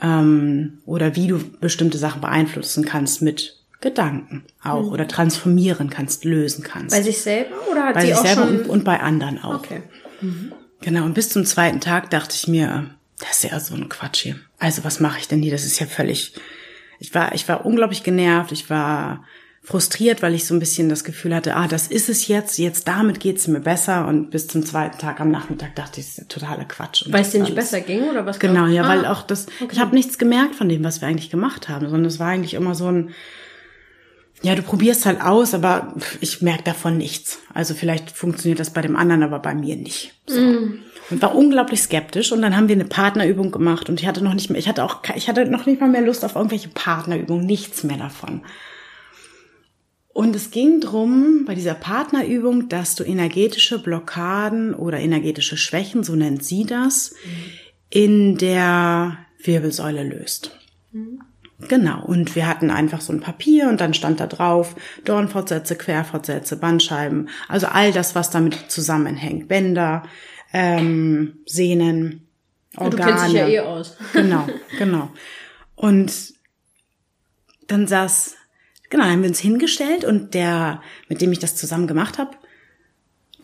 ähm, 0.03 0.79
oder 0.87 1.17
wie 1.17 1.27
du 1.27 1.39
bestimmte 1.61 1.99
Sachen 1.99 2.23
beeinflussen 2.23 2.87
kannst 2.87 3.21
mit 3.21 3.62
Gedanken 3.83 4.45
auch 4.63 4.85
mhm. 4.85 4.93
oder 4.93 5.07
transformieren 5.07 5.91
kannst, 5.91 6.25
lösen 6.25 6.65
kannst. 6.65 6.97
Bei 6.97 7.03
sich 7.03 7.21
selber 7.21 7.57
oder 7.71 7.87
hat 7.87 7.95
bei 7.95 8.01
sie 8.03 8.07
sich 8.07 8.17
auch 8.17 8.25
selber 8.25 8.43
schon 8.47 8.61
und, 8.61 8.69
und 8.69 8.85
bei 8.85 9.01
anderen 9.01 9.43
auch. 9.43 9.57
Okay. 9.57 9.83
Mhm. 10.23 10.53
Genau, 10.81 11.05
und 11.05 11.15
bis 11.15 11.29
zum 11.29 11.45
zweiten 11.45 11.81
Tag 11.81 12.11
dachte 12.11 12.35
ich 12.35 12.49
mir, 12.49 12.91
das 13.19 13.45
ist 13.45 13.51
ja 13.51 13.61
so 13.61 13.75
ein 13.75 13.89
Quatsch 13.89 14.23
hier. 14.23 14.37
Also 14.59 14.85
was 14.85 15.01
mache 15.01 15.19
ich 15.19 15.29
denn 15.29 15.43
hier? 15.43 15.53
Das 15.53 15.65
ist 15.65 15.79
ja 15.79 15.87
völlig. 15.87 16.35
Ich 16.99 17.15
war, 17.15 17.35
ich 17.35 17.49
war 17.49 17.67
unglaublich 17.67 18.03
genervt, 18.03 18.53
ich 18.53 18.71
war 18.71 19.25
frustriert, 19.65 20.23
weil 20.23 20.35
ich 20.35 20.45
so 20.45 20.55
ein 20.55 20.61
bisschen 20.61 20.89
das 20.89 21.05
Gefühl 21.05 21.35
hatte, 21.35 21.55
ah, 21.55 21.69
das 21.69 21.87
ist 21.87 22.09
es 22.09 22.27
jetzt, 22.27 22.59
jetzt 22.59 22.89
damit 22.89 23.21
geht's 23.21 23.47
mir 23.47 23.61
besser. 23.61 24.09
Und 24.09 24.31
bis 24.31 24.49
zum 24.49 24.67
zweiten 24.67 24.99
Tag 24.99 25.21
am 25.21 25.31
Nachmittag 25.31 25.77
dachte 25.77 26.01
ich, 26.01 26.07
das 26.07 26.13
ist 26.13 26.19
ja 26.19 26.25
totaler 26.25 26.65
Quatsch. 26.65 27.05
Weil 27.09 27.23
es 27.23 27.31
dir 27.31 27.41
nicht 27.41 27.55
besser 27.55 27.81
ging 27.81 28.03
oder 28.03 28.27
was? 28.27 28.41
Genau, 28.41 28.67
ja, 28.67 28.83
ah, 28.83 28.89
weil 28.89 29.07
auch 29.07 29.23
das, 29.23 29.47
okay. 29.61 29.71
ich 29.73 29.79
habe 29.79 29.95
nichts 29.95 30.19
gemerkt 30.19 30.57
von 30.57 30.69
dem, 30.69 30.83
was 30.83 31.01
wir 31.01 31.07
eigentlich 31.09 31.31
gemacht 31.31 31.69
haben, 31.69 31.89
sondern 31.89 32.07
es 32.07 32.19
war 32.19 32.29
eigentlich 32.29 32.55
immer 32.55 32.75
so 32.75 32.89
ein, 32.89 33.11
ja, 34.43 34.57
du 34.57 34.63
probierst 34.63 35.07
halt 35.07 35.21
aus, 35.21 35.55
aber 35.55 35.95
ich 36.21 36.43
merke 36.43 36.65
davon 36.65 36.99
nichts. 36.99 37.39
Also 37.55 37.75
vielleicht 37.75 38.11
funktioniert 38.11 38.59
das 38.59 38.71
bei 38.71 38.83
dem 38.83 38.97
anderen, 38.97 39.23
aber 39.23 39.39
bei 39.39 39.55
mir 39.55 39.77
nicht. 39.77 40.15
So. 40.27 40.41
Mm. 40.41 40.79
Und 41.11 41.23
war 41.23 41.35
unglaublich 41.35 41.81
skeptisch. 41.81 42.33
Und 42.33 42.43
dann 42.43 42.57
haben 42.57 42.69
wir 42.69 42.75
eine 42.75 42.85
Partnerübung 42.85 43.53
gemacht 43.53 43.89
und 43.89 44.01
ich 44.01 44.07
hatte 44.07 44.25
noch 44.25 44.35
nicht 44.35 44.51
mehr, 44.51 44.59
ich 44.59 44.69
hatte 44.69 44.85
auch, 44.85 45.03
ich 45.15 45.29
hatte 45.29 45.47
noch 45.47 45.67
nicht 45.67 45.81
mal 45.81 45.89
mehr 45.89 46.01
Lust 46.01 46.25
auf 46.25 46.35
irgendwelche 46.35 46.71
Partnerübungen, 46.71 47.47
nichts 47.47 47.85
mehr 47.85 47.99
davon. 47.99 48.43
Und 50.09 50.37
es 50.37 50.51
ging 50.51 50.81
drum 50.81 51.45
bei 51.47 51.55
dieser 51.55 51.75
Partnerübung, 51.75 52.69
dass 52.69 52.97
du 52.97 53.05
energetische 53.05 53.79
Blockaden 53.79 54.75
oder 54.75 54.99
energetische 54.99 55.57
Schwächen, 55.57 56.03
so 56.03 56.17
nennt 56.17 56.45
sie 56.45 56.65
das, 56.65 57.13
mm. 57.13 57.29
in 57.91 58.39
der 58.39 59.19
Wirbelsäule 59.39 60.03
löst. 60.03 60.59
Mm. 60.91 61.19
Genau, 61.69 62.05
und 62.05 62.35
wir 62.35 62.47
hatten 62.47 62.71
einfach 62.71 63.01
so 63.01 63.13
ein 63.13 63.21
Papier 63.21 63.69
und 63.69 63.81
dann 63.81 63.95
stand 63.95 64.21
da 64.21 64.27
drauf 64.27 64.75
Dornfortsätze, 65.05 65.77
Querfortsätze, 65.77 66.57
Bandscheiben, 66.57 67.29
also 67.49 67.67
all 67.69 67.93
das, 67.93 68.15
was 68.15 68.31
damit 68.31 68.71
zusammenhängt. 68.71 69.49
Bänder, 69.49 70.03
ähm, 70.53 71.39
Sehnen, 71.47 72.27
Organe. 72.77 72.91
du 72.91 73.09
kennst 73.09 73.27
dich 73.27 73.35
ja 73.35 73.49
eh 73.49 73.61
aus. 73.61 73.97
Genau, 74.13 74.47
genau. 74.79 75.11
Und 75.75 76.13
dann 77.69 77.87
saß, 77.87 78.37
genau, 78.91 79.05
dann 79.05 79.13
haben 79.13 79.23
wir 79.23 79.29
uns 79.29 79.41
hingestellt 79.41 80.05
und 80.05 80.35
der, 80.35 80.83
mit 81.09 81.21
dem 81.21 81.33
ich 81.33 81.39
das 81.39 81.57
zusammen 81.57 81.87
gemacht 81.87 82.19
habe, 82.19 82.37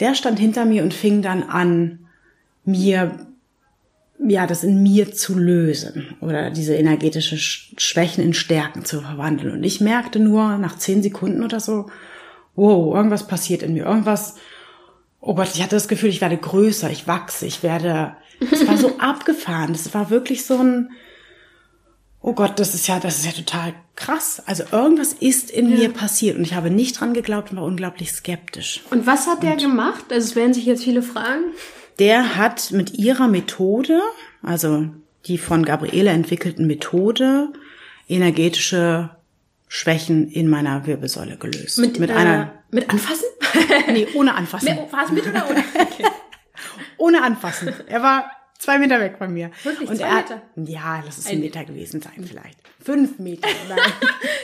der 0.00 0.14
stand 0.14 0.38
hinter 0.38 0.64
mir 0.64 0.82
und 0.82 0.94
fing 0.94 1.22
dann 1.22 1.42
an, 1.42 2.06
mir 2.64 3.27
ja, 4.26 4.46
das 4.46 4.64
in 4.64 4.82
mir 4.82 5.12
zu 5.12 5.38
lösen 5.38 6.16
oder 6.20 6.50
diese 6.50 6.74
energetische 6.74 7.36
Schwächen 7.36 8.22
in 8.22 8.34
Stärken 8.34 8.84
zu 8.84 9.00
verwandeln. 9.00 9.52
Und 9.52 9.64
ich 9.64 9.80
merkte 9.80 10.18
nur 10.18 10.58
nach 10.58 10.76
zehn 10.76 11.02
Sekunden 11.02 11.44
oder 11.44 11.60
so, 11.60 11.86
wow, 12.56 12.94
irgendwas 12.94 13.28
passiert 13.28 13.62
in 13.62 13.74
mir, 13.74 13.84
irgendwas, 13.84 14.34
oh 15.20 15.34
Gott, 15.34 15.50
ich 15.54 15.62
hatte 15.62 15.76
das 15.76 15.88
Gefühl, 15.88 16.10
ich 16.10 16.20
werde 16.20 16.36
größer, 16.36 16.90
ich 16.90 17.06
wachse, 17.06 17.46
ich 17.46 17.62
werde, 17.62 18.16
es 18.52 18.66
war 18.66 18.76
so 18.76 18.96
abgefahren, 18.98 19.72
es 19.72 19.94
war 19.94 20.10
wirklich 20.10 20.44
so 20.44 20.58
ein, 20.58 20.90
oh 22.20 22.32
Gott, 22.32 22.58
das 22.58 22.74
ist 22.74 22.88
ja, 22.88 22.98
das 22.98 23.18
ist 23.18 23.26
ja 23.26 23.32
total 23.32 23.74
krass. 23.94 24.42
Also 24.46 24.64
irgendwas 24.72 25.12
ist 25.12 25.52
in 25.52 25.70
ja. 25.70 25.76
mir 25.76 25.88
passiert 25.90 26.36
und 26.36 26.42
ich 26.42 26.54
habe 26.54 26.70
nicht 26.70 26.98
dran 26.98 27.14
geglaubt 27.14 27.52
und 27.52 27.58
war 27.58 27.64
unglaublich 27.64 28.10
skeptisch. 28.10 28.82
Und 28.90 29.06
was 29.06 29.28
hat 29.28 29.44
der 29.44 29.52
und 29.52 29.60
gemacht? 29.60 30.06
Also 30.10 30.30
es 30.30 30.36
werden 30.36 30.54
sich 30.54 30.66
jetzt 30.66 30.82
viele 30.82 31.02
fragen 31.02 31.52
der 31.98 32.36
hat 32.36 32.70
mit 32.70 32.94
ihrer 32.94 33.28
Methode, 33.28 34.00
also 34.42 34.88
die 35.26 35.38
von 35.38 35.64
Gabriele 35.64 36.10
entwickelten 36.10 36.66
Methode, 36.66 37.52
energetische 38.08 39.10
Schwächen 39.68 40.30
in 40.30 40.48
meiner 40.48 40.86
Wirbelsäule 40.86 41.36
gelöst. 41.36 41.78
Mit, 41.78 41.98
mit 41.98 42.10
äh, 42.10 42.14
einer 42.14 42.52
mit 42.70 42.88
Anfassen? 42.90 43.26
nee, 43.92 44.06
ohne 44.14 44.34
Anfassen. 44.34 44.68
War 44.90 45.04
es 45.04 45.10
mit 45.10 45.26
oder 45.26 45.48
ohne? 45.48 45.64
Okay. 45.74 46.04
ohne 46.98 47.22
Anfassen. 47.22 47.72
Er 47.86 48.02
war 48.02 48.30
zwei 48.58 48.78
Meter 48.78 49.00
weg 49.00 49.16
von 49.18 49.32
mir. 49.32 49.50
Wirklich, 49.62 49.88
und 49.88 49.96
zwei 49.96 50.06
er 50.06 50.14
Meter? 50.16 50.42
Ja, 50.56 51.02
lass 51.04 51.18
es 51.18 51.26
ein, 51.26 51.40
Meter 51.40 51.64
gewesen 51.64 52.00
sein, 52.00 52.24
vielleicht. 52.26 52.58
Fünf 52.82 53.18
Meter. 53.18 53.48
Nein. 53.68 53.78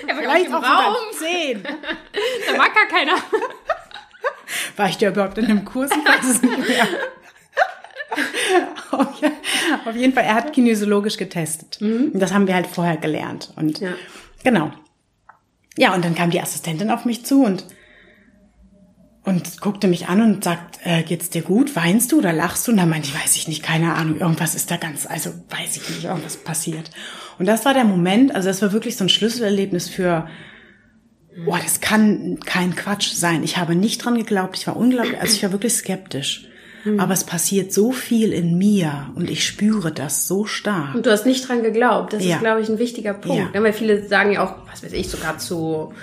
Er 0.06 0.16
war 0.16 0.22
vielleicht 0.22 0.52
auch 0.52 0.62
Raum. 0.62 0.96
zehn. 1.12 1.62
Da 1.62 2.58
war 2.58 2.70
gar 2.70 2.86
keiner. 2.86 3.16
War 4.76 4.88
ich 4.88 4.98
da 4.98 5.08
überhaupt 5.08 5.38
in 5.38 5.46
einem 5.46 5.64
Kurs? 5.64 5.90
Ich 5.90 6.04
weiß 6.04 6.30
es 6.30 6.42
nicht 6.42 6.68
mehr. 6.68 6.86
auf, 8.90 9.20
je- 9.20 9.30
auf 9.88 9.96
jeden 9.96 10.12
Fall, 10.12 10.24
er 10.24 10.34
hat 10.34 10.52
kinesiologisch 10.52 11.16
getestet. 11.16 11.78
Und 11.80 12.18
Das 12.20 12.32
haben 12.32 12.46
wir 12.46 12.54
halt 12.54 12.66
vorher 12.66 12.96
gelernt. 12.96 13.52
Und 13.56 13.80
Ja. 13.80 13.92
genau. 14.42 14.72
Ja, 15.76 15.94
und 15.94 16.04
dann 16.04 16.14
kam 16.14 16.30
die 16.30 16.40
Assistentin 16.40 16.90
auf 16.90 17.04
mich 17.04 17.24
zu 17.24 17.42
und 17.44 17.64
und 19.26 19.58
guckte 19.62 19.88
mich 19.88 20.08
an 20.08 20.20
und 20.20 20.44
sagt, 20.44 20.80
äh, 20.84 21.02
geht's 21.02 21.30
dir 21.30 21.40
gut? 21.40 21.74
Weinst 21.76 22.12
du 22.12 22.18
oder 22.18 22.30
lachst 22.34 22.66
du? 22.68 22.72
Und 22.72 22.76
dann 22.76 22.90
meinte 22.90 23.08
ich, 23.08 23.14
weiß 23.18 23.36
ich 23.36 23.48
nicht, 23.48 23.62
keine 23.62 23.94
Ahnung, 23.94 24.20
irgendwas 24.20 24.54
ist 24.54 24.70
da 24.70 24.76
ganz, 24.76 25.06
also 25.06 25.30
weiß 25.48 25.76
ich 25.78 25.88
nicht, 25.88 26.04
irgendwas 26.04 26.36
passiert. 26.36 26.90
Und 27.38 27.46
das 27.46 27.64
war 27.64 27.72
der 27.72 27.84
Moment, 27.84 28.34
also 28.34 28.48
das 28.48 28.60
war 28.60 28.72
wirklich 28.72 28.98
so 28.98 29.04
ein 29.04 29.08
Schlüsselerlebnis 29.08 29.88
für, 29.88 30.28
boah, 31.46 31.58
das 31.58 31.80
kann 31.80 32.38
kein 32.44 32.76
Quatsch 32.76 33.12
sein. 33.14 33.42
Ich 33.44 33.56
habe 33.56 33.74
nicht 33.74 34.04
dran 34.04 34.18
geglaubt, 34.18 34.58
ich 34.58 34.66
war 34.66 34.76
unglaublich, 34.76 35.18
also 35.18 35.34
ich 35.34 35.42
war 35.42 35.52
wirklich 35.52 35.72
skeptisch. 35.72 36.46
Aber 36.98 37.14
es 37.14 37.24
passiert 37.24 37.72
so 37.72 37.92
viel 37.92 38.32
in 38.32 38.58
mir 38.58 39.10
und 39.14 39.30
ich 39.30 39.46
spüre 39.46 39.90
das 39.90 40.26
so 40.28 40.44
stark. 40.44 40.94
Und 40.94 41.06
du 41.06 41.10
hast 41.10 41.24
nicht 41.24 41.48
dran 41.48 41.62
geglaubt. 41.62 42.12
Das 42.12 42.22
Ja. 42.24 42.36
ist, 42.36 42.40
glaube 42.42 42.60
ich, 42.60 42.68
ein 42.68 42.78
wichtiger 42.78 43.14
Punkt. 43.14 43.54
Ja. 43.54 43.62
Weil 43.62 43.72
viele 43.72 44.06
sagen 44.06 44.32
ja 44.32 44.44
auch, 44.44 44.54
was 44.70 44.82
weiß 44.82 44.92
ich, 44.92 45.08
sogar 45.08 45.38
zu 45.38 45.94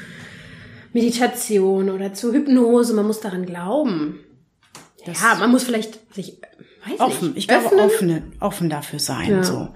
Meditation 0.93 1.89
oder 1.89 2.13
zu 2.13 2.33
Hypnose. 2.33 2.93
Man 2.93 3.05
muss 3.07 3.19
daran 3.21 3.45
glauben. 3.45 4.19
ja, 5.05 5.35
man 5.39 5.51
muss 5.51 5.63
vielleicht 5.63 6.00
sich, 6.15 6.38
weiß 6.88 7.00
offen, 7.00 7.27
nicht, 7.29 7.38
ich 7.38 7.47
glaube 7.47 7.67
öffnen. 7.67 7.79
offen, 7.79 8.33
offen 8.39 8.69
dafür 8.69 9.00
sein, 9.00 9.29
Ja. 9.29 9.43
so. 9.43 9.69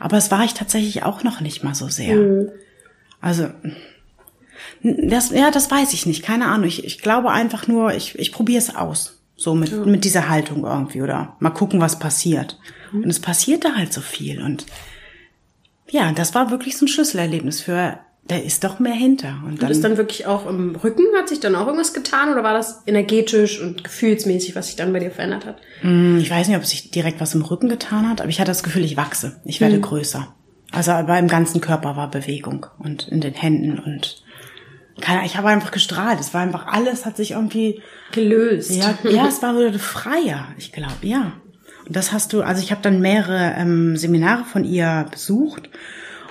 Aber 0.00 0.16
es 0.16 0.30
war 0.30 0.44
ich 0.44 0.54
tatsächlich 0.54 1.02
auch 1.02 1.22
noch 1.24 1.40
nicht 1.40 1.62
mal 1.64 1.74
so 1.74 1.88
sehr. 1.88 2.16
Mhm. 2.16 2.48
Also, 3.20 3.48
das, 4.82 5.30
ja, 5.30 5.50
das 5.50 5.70
weiß 5.70 5.92
ich 5.92 6.06
nicht, 6.06 6.22
keine 6.24 6.46
Ahnung. 6.46 6.66
Ich, 6.66 6.84
ich 6.84 7.00
glaube 7.00 7.30
einfach 7.30 7.68
nur, 7.68 7.94
ich, 7.94 8.18
ich 8.18 8.32
probiere 8.32 8.58
es 8.58 8.74
aus. 8.74 9.18
So 9.36 9.54
mit, 9.54 9.86
mit 9.86 10.04
dieser 10.04 10.28
Haltung 10.28 10.64
irgendwie 10.64 11.02
oder 11.02 11.36
mal 11.40 11.50
gucken, 11.50 11.80
was 11.80 11.98
passiert. 11.98 12.58
Mhm. 12.92 13.04
Und 13.04 13.10
es 13.10 13.20
passierte 13.20 13.74
halt 13.76 13.92
so 13.92 14.00
viel 14.00 14.42
und 14.42 14.66
ja, 15.90 16.12
das 16.12 16.34
war 16.34 16.50
wirklich 16.50 16.76
so 16.78 16.86
ein 16.86 16.88
Schlüsselerlebnis 16.88 17.60
für, 17.60 17.98
da 18.26 18.36
ist 18.36 18.64
doch 18.64 18.78
mehr 18.78 18.94
hinter. 18.94 19.40
Und 19.44 19.52
Und 19.52 19.62
dann, 19.62 19.70
ist 19.70 19.84
dann 19.84 19.96
wirklich 19.98 20.26
auch 20.26 20.46
im 20.46 20.74
Rücken, 20.76 21.04
hat 21.18 21.28
sich 21.28 21.40
dann 21.40 21.54
auch 21.54 21.66
irgendwas 21.66 21.92
getan 21.92 22.32
oder 22.32 22.42
war 22.42 22.54
das 22.54 22.82
energetisch 22.86 23.60
und 23.60 23.84
gefühlsmäßig, 23.84 24.56
was 24.56 24.68
sich 24.68 24.76
dann 24.76 24.92
bei 24.92 25.00
dir 25.00 25.10
verändert 25.10 25.44
hat? 25.44 25.56
Hm, 25.82 26.18
Ich 26.18 26.30
weiß 26.30 26.48
nicht, 26.48 26.56
ob 26.56 26.64
sich 26.64 26.90
direkt 26.90 27.20
was 27.20 27.34
im 27.34 27.42
Rücken 27.42 27.68
getan 27.68 28.08
hat, 28.08 28.20
aber 28.22 28.30
ich 28.30 28.40
hatte 28.40 28.50
das 28.50 28.62
Gefühl, 28.62 28.84
ich 28.84 28.96
wachse. 28.96 29.40
Ich 29.44 29.60
werde 29.60 29.78
größer. 29.80 30.34
Also 30.70 30.92
aber 30.92 31.18
im 31.18 31.28
ganzen 31.28 31.60
Körper 31.60 31.96
war 31.96 32.10
Bewegung 32.10 32.64
und 32.78 33.08
in 33.08 33.20
den 33.20 33.34
Händen 33.34 33.78
und 33.78 34.22
ich 35.24 35.36
habe 35.36 35.48
einfach 35.48 35.70
gestrahlt. 35.70 36.20
Es 36.20 36.34
war 36.34 36.42
einfach 36.42 36.66
alles 36.66 37.06
hat 37.06 37.16
sich 37.16 37.32
irgendwie 37.32 37.82
Gelöst. 38.12 38.70
ja, 38.70 38.96
ja, 39.04 39.26
es 39.26 39.42
war 39.42 39.58
wieder 39.58 39.78
freier, 39.78 40.48
ich 40.58 40.72
glaube, 40.72 40.94
ja. 41.02 41.32
Und 41.86 41.96
das 41.96 42.12
hast 42.12 42.32
du, 42.32 42.42
also 42.42 42.62
ich 42.62 42.70
habe 42.70 42.82
dann 42.82 43.00
mehrere 43.00 43.54
ähm, 43.56 43.96
Seminare 43.96 44.44
von 44.44 44.64
ihr 44.64 45.06
besucht 45.10 45.70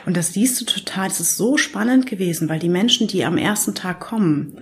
und 0.06 0.18
das 0.18 0.34
siehst 0.34 0.60
du 0.62 0.66
total, 0.66 1.10
das 1.10 1.20
ist 1.20 1.38
so 1.38 1.58
spannend 1.58 2.08
gewesen, 2.08 2.50
weil 2.50 2.60
die 2.60 2.70
Menschen, 2.70 3.08
die 3.08 3.26
am 3.26 3.38
ersten 3.38 3.76
Tag 3.76 4.00
kommen, 4.00 4.62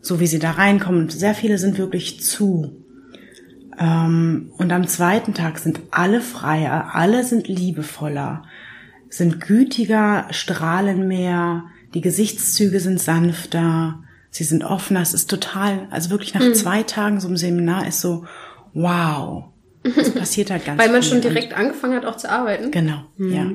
so 0.00 0.20
wie 0.20 0.26
sie 0.26 0.38
da 0.38 0.52
reinkommen, 0.52 1.10
sehr 1.10 1.34
viele 1.34 1.58
sind 1.58 1.78
wirklich 1.78 2.22
zu. 2.22 2.84
Ähm, 3.78 4.52
und 4.56 4.72
am 4.72 4.86
zweiten 4.86 5.34
Tag 5.34 5.58
sind 5.58 5.80
alle 5.90 6.20
freier, 6.20 6.94
alle 6.94 7.24
sind 7.24 7.48
liebevoller, 7.48 8.44
sind 9.08 9.40
gütiger, 9.40 10.26
strahlen 10.30 11.08
mehr, 11.08 11.64
die 11.94 12.00
Gesichtszüge 12.00 12.80
sind 12.80 13.00
sanfter, 13.00 14.02
sie 14.30 14.44
sind 14.44 14.64
offener. 14.64 15.00
Es 15.00 15.14
ist 15.14 15.28
total, 15.30 15.86
also 15.90 16.10
wirklich 16.10 16.34
nach 16.34 16.52
zwei 16.52 16.82
Tagen 16.82 17.20
so 17.20 17.28
einem 17.28 17.36
Seminar 17.36 17.86
ist 17.86 18.00
so, 18.00 18.26
wow, 18.74 19.44
es 19.82 20.10
passiert 20.14 20.50
halt 20.50 20.64
ganz 20.64 20.80
Weil 20.80 20.90
man 20.90 21.02
viel. 21.02 21.12
schon 21.12 21.20
direkt 21.22 21.54
angefangen 21.54 21.94
hat, 21.96 22.04
auch 22.04 22.16
zu 22.16 22.30
arbeiten. 22.30 22.66
Und, 22.66 22.72
genau, 22.72 23.04
ja. 23.18 23.50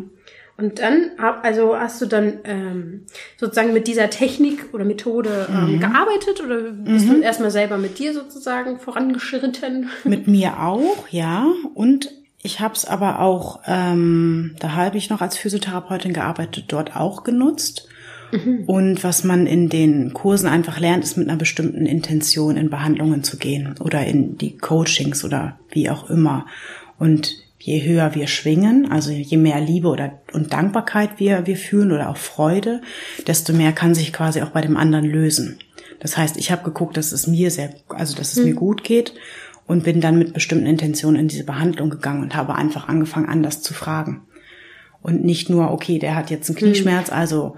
Und 0.56 0.78
dann, 0.80 1.10
also 1.42 1.75
hast 1.75 2.00
du 2.00 2.06
dann 2.06 2.34
ähm, 2.44 3.06
sozusagen 3.38 3.74
mit 3.74 3.88
dieser 3.88 4.12
Technik 4.12 4.72
oder 4.72 4.86
Methode 4.86 5.48
Mhm. 5.50 5.56
ähm, 5.74 5.80
gearbeitet 5.80 6.42
oder 6.44 6.58
bist 6.72 7.10
du 7.10 7.22
erstmal 7.22 7.50
selber 7.50 7.78
mit 7.80 7.98
dir 7.98 8.13
sozusagen 8.13 8.80
vorangeschritten? 8.80 9.90
Mit 10.04 10.28
mir 10.28 10.60
auch, 10.62 11.08
ja. 11.10 11.48
Und 11.74 12.12
ich 12.42 12.60
habe 12.60 12.75
es 12.75 12.86
aber 12.86 13.20
auch, 13.20 13.62
ähm, 13.66 14.56
da 14.60 14.74
habe 14.75 14.98
ich 14.98 15.10
noch 15.10 15.22
als 15.22 15.38
Physiotherapeutin 15.38 16.13
gearbeitet, 16.13 16.66
dort 16.68 16.96
auch 16.96 17.24
genutzt. 17.24 17.88
Und 18.66 19.04
was 19.04 19.24
man 19.24 19.46
in 19.48 19.70
den 19.70 20.13
Kursen 20.13 20.48
einfach 20.48 20.80
lernt, 20.80 21.04
ist 21.04 21.18
mit 21.18 21.30
einer 21.30 21.38
bestimmten 21.38 21.86
Intention 21.86 22.58
in 22.58 22.70
Behandlungen 22.70 23.24
zu 23.24 23.38
gehen 23.38 23.75
oder 23.80 24.06
in 24.06 24.38
die 24.38 24.58
Coachings 24.58 25.24
oder 25.24 25.60
wie 25.72 25.90
auch 25.90 26.10
immer. 26.10 26.46
Und 26.98 27.36
je 27.60 27.84
höher 27.84 28.13
wir 28.16 28.28
schwingen, 28.28 28.92
also 28.92 29.12
je 29.12 29.38
mehr 29.38 29.62
Liebe 29.62 29.88
oder 29.88 30.20
und 30.34 30.52
Dankbarkeit 30.52 31.20
wir 31.20 31.48
wir 31.48 31.58
fühlen 31.58 31.92
oder 31.92 32.10
auch 32.10 32.18
Freude, 32.18 32.82
desto 33.28 33.54
mehr 33.54 33.72
kann 33.72 33.96
sich 33.96 34.12
quasi 34.12 34.42
auch 34.42 34.50
bei 34.50 34.62
dem 34.62 34.78
anderen 34.78 35.06
lösen. 35.06 35.60
Das 36.00 36.18
heißt, 36.18 36.36
ich 36.36 36.52
habe 36.52 36.63
geguckt, 36.63 36.98
dass 36.98 37.13
es 37.13 37.28
mir 37.28 37.52
sehr, 37.52 37.74
also 37.88 38.16
dass 38.16 38.36
es 38.36 38.44
mir 38.44 38.54
gut 38.54 38.84
geht 38.84 39.13
und 39.66 39.86
bin 39.86 40.02
dann 40.02 40.18
mit 40.18 40.34
bestimmten 40.34 40.66
Intentionen 40.66 41.18
in 41.18 41.28
diese 41.30 41.46
Behandlung 41.46 41.90
gegangen 41.90 42.22
und 42.22 42.36
habe 42.36 42.56
einfach 42.56 42.90
angefangen, 42.90 43.30
anders 43.30 43.62
zu 43.62 43.74
fragen. 43.74 44.24
Und 45.02 45.24
nicht 45.24 45.50
nur, 45.50 45.72
okay, 45.72 46.00
der 46.00 46.16
hat 46.16 46.30
jetzt 46.30 46.50
einen 46.50 46.58
Knieschmerz, 46.58 47.10
also 47.10 47.56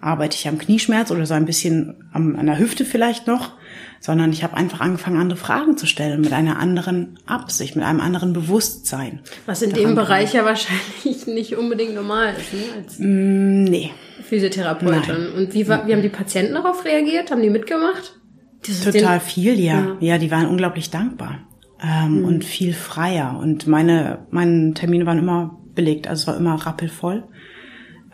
arbeite 0.00 0.36
ich 0.36 0.46
am 0.48 0.58
Knieschmerz 0.58 1.10
oder 1.10 1.26
so 1.26 1.34
ein 1.34 1.44
bisschen 1.44 2.04
am, 2.12 2.36
an 2.36 2.46
der 2.46 2.58
Hüfte 2.58 2.84
vielleicht 2.84 3.26
noch, 3.26 3.52
sondern 4.00 4.32
ich 4.32 4.44
habe 4.44 4.56
einfach 4.56 4.80
angefangen, 4.80 5.16
andere 5.16 5.38
Fragen 5.38 5.76
zu 5.76 5.86
stellen 5.86 6.20
mit 6.20 6.32
einer 6.32 6.58
anderen 6.58 7.18
Absicht, 7.26 7.74
mit 7.74 7.84
einem 7.84 8.00
anderen 8.00 8.32
Bewusstsein. 8.32 9.20
Was 9.46 9.62
in 9.62 9.72
dem 9.72 9.94
Bereich 9.94 10.34
ja 10.34 10.44
wahrscheinlich 10.44 11.26
nicht 11.26 11.56
unbedingt 11.56 11.94
normal 11.94 12.34
ist, 12.38 12.52
ne? 12.52 12.60
als 12.76 12.98
Mm, 12.98 13.64
Nee, 13.64 13.90
Physiotherapeutin. 14.28 15.32
Und 15.36 15.54
wie, 15.54 15.66
wie 15.66 15.72
haben 15.72 16.02
die 16.02 16.08
Patienten 16.08 16.54
darauf 16.54 16.84
reagiert? 16.84 17.30
Haben 17.30 17.42
die 17.42 17.50
mitgemacht? 17.50 18.18
Dieses 18.66 18.84
Total 18.84 19.20
viel, 19.20 19.58
ja. 19.58 19.74
Ja. 19.74 19.96
ja. 20.00 20.18
die 20.18 20.30
waren 20.30 20.46
unglaublich 20.46 20.90
dankbar 20.90 21.40
ähm, 21.82 22.24
und 22.24 22.44
viel 22.44 22.74
freier. 22.74 23.38
Und 23.40 23.66
meine, 23.66 24.26
meine 24.30 24.74
Termine 24.74 25.06
waren 25.06 25.18
immer 25.18 25.58
belegt, 25.74 26.08
also 26.08 26.22
es 26.22 26.26
war 26.26 26.36
immer 26.36 26.54
rappelvoll. 26.54 27.24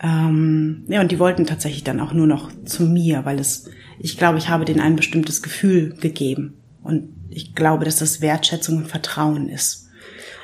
Ähm, 0.05 0.83
ja, 0.87 1.01
und 1.01 1.11
die 1.11 1.17
wollten 1.17 1.47
tatsächlich 1.47 1.83
dann 1.83 1.99
auch 1.99 2.13
nur 2.13 2.27
noch 2.27 2.51
zu 2.65 2.83
mir, 2.83 3.25
weil 3.25 3.39
es, 3.39 3.67
ich 3.97 4.19
glaube, 4.19 4.37
ich 4.37 4.49
habe 4.49 4.63
denen 4.63 4.79
ein 4.79 4.95
bestimmtes 4.95 5.41
Gefühl 5.41 5.95
gegeben. 5.99 6.57
Und 6.83 7.09
ich 7.31 7.55
glaube, 7.55 7.85
dass 7.85 7.97
das 7.97 8.21
Wertschätzung 8.21 8.77
und 8.77 8.87
Vertrauen 8.87 9.49
ist. 9.49 9.89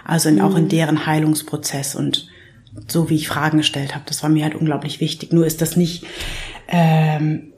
Also 0.03 0.29
in, 0.29 0.41
auch 0.41 0.55
in 0.55 0.67
deren 0.67 1.05
Heilungsprozess 1.05 1.93
und 1.93 2.27
so 2.87 3.09
wie 3.09 3.15
ich 3.15 3.27
Fragen 3.27 3.59
gestellt 3.59 3.93
habe, 3.93 4.05
das 4.07 4.23
war 4.23 4.31
mir 4.31 4.45
halt 4.45 4.55
unglaublich 4.55 4.99
wichtig. 4.99 5.31
Nur 5.31 5.45
ist 5.45 5.61
das 5.61 5.77
nicht, 5.77 6.05
ähm, 6.67 7.53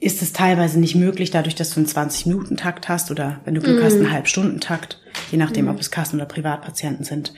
ist 0.00 0.20
es 0.20 0.34
teilweise 0.34 0.78
nicht 0.80 0.96
möglich, 0.96 1.30
dadurch, 1.30 1.54
dass 1.54 1.70
du 1.70 1.80
einen 1.80 1.86
20-Minuten-Takt 1.86 2.90
hast 2.90 3.10
oder 3.10 3.40
wenn 3.44 3.54
du 3.54 3.62
Glück 3.62 3.82
hast, 3.82 3.94
einen 3.94 4.12
Halbstundentakt, 4.12 5.00
je 5.30 5.38
nachdem, 5.38 5.68
ob 5.68 5.80
es 5.80 5.90
Kassen- 5.90 6.16
oder 6.16 6.26
Privatpatienten 6.26 7.04
sind. 7.04 7.32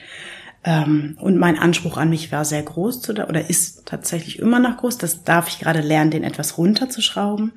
Ähm, 0.65 1.15
und 1.21 1.37
mein 1.37 1.59
Anspruch 1.59 1.95
an 1.97 2.09
mich 2.09 2.31
war 2.31 2.43
sehr 2.43 2.63
groß 2.63 3.01
zu, 3.01 3.11
oder 3.13 3.49
ist 3.49 3.85
tatsächlich 3.85 4.39
immer 4.39 4.59
noch 4.59 4.77
groß. 4.77 4.97
Das 4.97 5.23
darf 5.23 5.47
ich 5.47 5.59
gerade 5.59 5.81
lernen, 5.81 6.11
den 6.11 6.23
etwas 6.23 6.57
runterzuschrauben. 6.57 7.53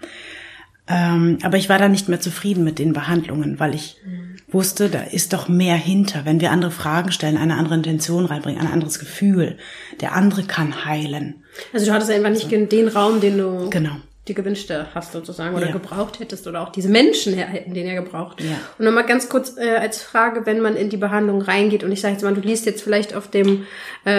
Ähm, 0.86 1.38
aber 1.42 1.56
ich 1.56 1.68
war 1.68 1.78
da 1.78 1.88
nicht 1.88 2.08
mehr 2.08 2.20
zufrieden 2.20 2.64
mit 2.64 2.78
den 2.78 2.92
Behandlungen, 2.92 3.58
weil 3.58 3.74
ich 3.74 3.96
wusste, 4.50 4.88
da 4.88 5.00
ist 5.00 5.32
doch 5.32 5.48
mehr 5.48 5.76
hinter. 5.76 6.24
Wenn 6.24 6.40
wir 6.40 6.50
andere 6.50 6.70
Fragen 6.70 7.12
stellen, 7.12 7.36
eine 7.36 7.56
andere 7.56 7.74
Intention 7.74 8.24
reinbringen, 8.26 8.60
ein 8.60 8.72
anderes 8.72 8.98
Gefühl. 8.98 9.58
Der 10.00 10.14
andere 10.14 10.44
kann 10.44 10.84
heilen. 10.84 11.42
Also 11.72 11.86
du 11.86 11.92
hattest 11.92 12.10
einfach 12.10 12.30
nicht 12.30 12.50
den 12.50 12.88
Raum, 12.88 13.20
den 13.20 13.38
du 13.38 13.70
Genau. 13.70 13.96
Dir 14.28 14.34
gewünscht 14.34 14.70
hast 14.94 15.12
sozusagen 15.12 15.54
oder 15.56 15.66
Ja. 15.66 15.72
gebraucht 15.72 16.20
hättest 16.20 16.46
oder 16.46 16.60
auch 16.62 16.70
diese 16.70 16.88
Menschen 16.88 17.34
hätten 17.34 17.74
den 17.74 17.86
ja 17.86 17.94
gebraucht. 17.94 18.40
Ja. 18.40 18.56
Und 18.78 18.84
nochmal 18.84 19.04
ganz 19.06 19.28
kurz 19.28 19.56
äh, 19.56 19.76
als 19.76 20.02
Frage, 20.02 20.46
wenn 20.46 20.60
man 20.60 20.76
in 20.76 20.90
die 20.90 20.96
Behandlung 20.96 21.42
reingeht 21.42 21.82
und 21.84 21.90
ich 21.92 22.00
sage 22.00 22.14
jetzt 22.14 22.22
mal, 22.22 22.34
du 22.34 22.40
liest 22.40 22.66
jetzt 22.66 22.82
vielleicht 22.82 23.14
auf 23.14 23.28
dem 23.30 23.64
äh, 24.04 24.10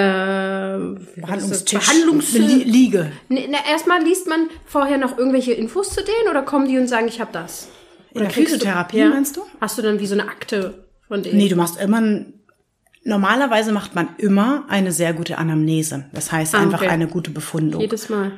Behandlungstisch. 1.22 1.80
Behandlungs 1.88 2.34
Li- 2.34 2.64
Liege. 2.64 3.12
Nee, 3.30 3.48
na, 3.50 3.58
erstmal 3.72 4.04
liest 4.04 4.28
man 4.28 4.48
vorher 4.66 4.98
noch 4.98 5.18
irgendwelche 5.18 5.54
Infos 5.54 5.90
zu 5.94 6.02
denen 6.04 6.30
oder 6.30 6.42
kommen 6.42 6.68
die 6.68 6.78
und 6.78 6.88
sagen, 6.88 7.08
ich 7.08 7.20
habe 7.22 7.32
das? 7.34 7.70
In 8.14 8.22
der 8.22 8.30
Physiotherapie, 8.32 9.04
meinst 9.06 9.38
du? 9.38 9.42
Hast 9.62 9.78
du 9.78 9.82
dann 9.82 10.00
wie 10.00 10.08
so 10.08 10.14
eine 10.16 10.24
Akte 10.24 10.86
von 11.08 11.22
denen? 11.22 11.38
Nee, 11.38 11.48
du 11.50 11.56
machst 11.56 11.80
immer, 11.80 12.02
ein- 12.02 12.34
normalerweise 13.04 13.72
macht 13.72 13.96
man 13.96 14.10
immer 14.18 14.66
eine 14.68 14.92
sehr 14.92 15.14
gute 15.14 15.38
Anamnese. 15.38 16.06
Das 16.14 16.32
heißt 16.32 16.56
Ah, 16.56 16.60
einfach 16.60 16.82
okay. 16.82 16.90
eine 16.90 17.08
gute 17.08 17.32
Befundung. 17.32 17.82
Jedes 17.82 18.10
Mal. 18.10 18.32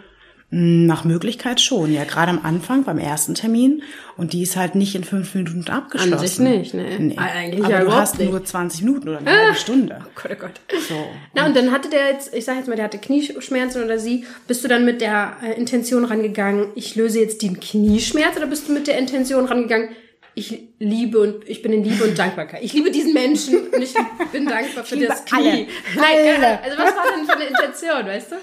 Nach 0.53 1.05
Möglichkeit 1.05 1.61
schon, 1.61 1.93
ja, 1.93 2.03
gerade 2.03 2.29
am 2.29 2.43
Anfang 2.43 2.83
beim 2.83 2.97
ersten 2.97 3.35
Termin. 3.35 3.83
Und 4.17 4.33
die 4.33 4.43
ist 4.43 4.57
halt 4.57 4.75
nicht 4.75 4.93
in 4.95 5.05
fünf 5.05 5.33
Minuten 5.33 5.65
abgeschlossen. 5.69 6.13
An 6.13 6.19
sich 6.19 6.39
nicht, 6.39 6.73
ne? 6.73 6.99
Nee. 6.99 7.15
Eigentlich 7.17 7.63
Aber 7.63 7.73
ja 7.73 7.83
du 7.85 7.93
hast 7.93 8.19
nicht. 8.19 8.29
nur 8.29 8.43
20 8.43 8.83
Minuten 8.83 9.07
oder 9.07 9.19
eine 9.19 9.31
halbe 9.31 9.55
Stunde. 9.55 9.99
Oh 10.05 10.09
Gott, 10.13 10.31
oh 10.33 10.41
Gott. 10.41 10.79
So. 10.89 10.95
Na, 11.33 11.45
und 11.45 11.55
dann 11.55 11.71
hatte 11.71 11.89
der 11.89 12.11
jetzt, 12.11 12.33
ich 12.35 12.43
sag 12.43 12.57
jetzt 12.57 12.67
mal, 12.67 12.75
der 12.75 12.83
hatte 12.83 12.97
Knieschmerzen 12.97 13.81
oder 13.81 13.97
sie. 13.97 14.25
Bist 14.45 14.61
du 14.63 14.67
dann 14.67 14.83
mit 14.83 14.99
der 14.99 15.37
äh, 15.41 15.57
Intention 15.57 16.03
rangegangen, 16.03 16.67
ich 16.75 16.95
löse 16.97 17.21
jetzt 17.21 17.41
den 17.41 17.61
Knieschmerz 17.61 18.35
oder 18.35 18.47
bist 18.47 18.67
du 18.67 18.73
mit 18.73 18.87
der 18.87 18.97
Intention 18.97 19.45
rangegangen, 19.45 19.89
ich 20.33 20.59
liebe 20.79 21.19
und 21.19 21.47
ich 21.47 21.61
bin 21.61 21.73
in 21.73 21.83
Liebe 21.83 22.03
und 22.03 22.17
Dankbarkeit. 22.17 22.61
Ich 22.63 22.73
liebe 22.73 22.91
diesen 22.91 23.13
Menschen 23.13 23.67
und 23.69 23.81
ich 23.81 23.93
bin 24.31 24.45
dankbar 24.47 24.83
für 24.83 24.97
das 24.97 25.23
alle. 25.31 25.49
Knie. 25.49 25.67
Nein, 25.95 26.05
Alle. 26.37 26.63
also 26.63 26.77
was 26.77 26.95
war 26.95 27.03
denn 27.15 27.25
für 27.25 27.33
eine 27.33 27.43
Intention, 27.45 28.05
weißt 28.05 28.31
du? 28.31 28.35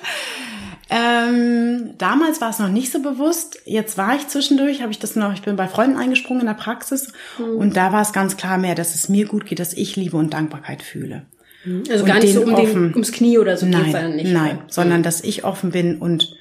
Ähm, 0.91 1.91
damals 1.99 2.41
war 2.41 2.49
es 2.51 2.59
noch 2.59 2.71
nicht 2.71 2.91
so 2.91 3.03
bewusst. 3.03 3.61
Jetzt 3.67 3.99
war 3.99 4.17
ich 4.17 4.27
zwischendurch, 4.29 4.81
habe 4.81 4.91
ich 4.91 4.99
das 4.99 5.17
noch, 5.17 5.35
ich 5.35 5.43
bin 5.43 5.57
bei 5.57 5.69
Freunden 5.69 5.97
eingesprungen 5.99 6.41
in 6.41 6.47
der 6.47 6.55
Praxis 6.55 7.13
und 7.39 7.77
da 7.77 7.93
war 7.93 8.01
es 8.01 8.13
ganz 8.13 8.37
klar 8.39 8.57
mehr, 8.57 8.75
dass 8.75 8.95
es 8.95 9.09
mir 9.11 9.27
gut 9.27 9.45
geht, 9.45 9.59
dass 9.59 9.75
ich 9.75 9.97
Liebe 9.97 10.17
und 10.17 10.33
Dankbarkeit 10.33 10.83
fühle. 10.83 11.27
Also 11.91 12.05
Und 12.05 12.09
gar 12.09 12.21
nicht 12.21 12.33
so 12.33 12.41
den 12.41 12.49
um 12.49 12.57
den, 12.57 12.65
offen. 12.71 12.91
ums 12.93 13.13
Knie 13.13 13.37
oder 13.39 13.57
so 13.59 13.67
Nein, 13.67 14.17
nicht. 14.17 14.33
nein, 14.33 14.61
sondern 14.69 15.03
dass 15.03 15.23
ich 15.23 15.45
offen 15.45 15.73
bin 15.73 15.99
und 15.99 16.35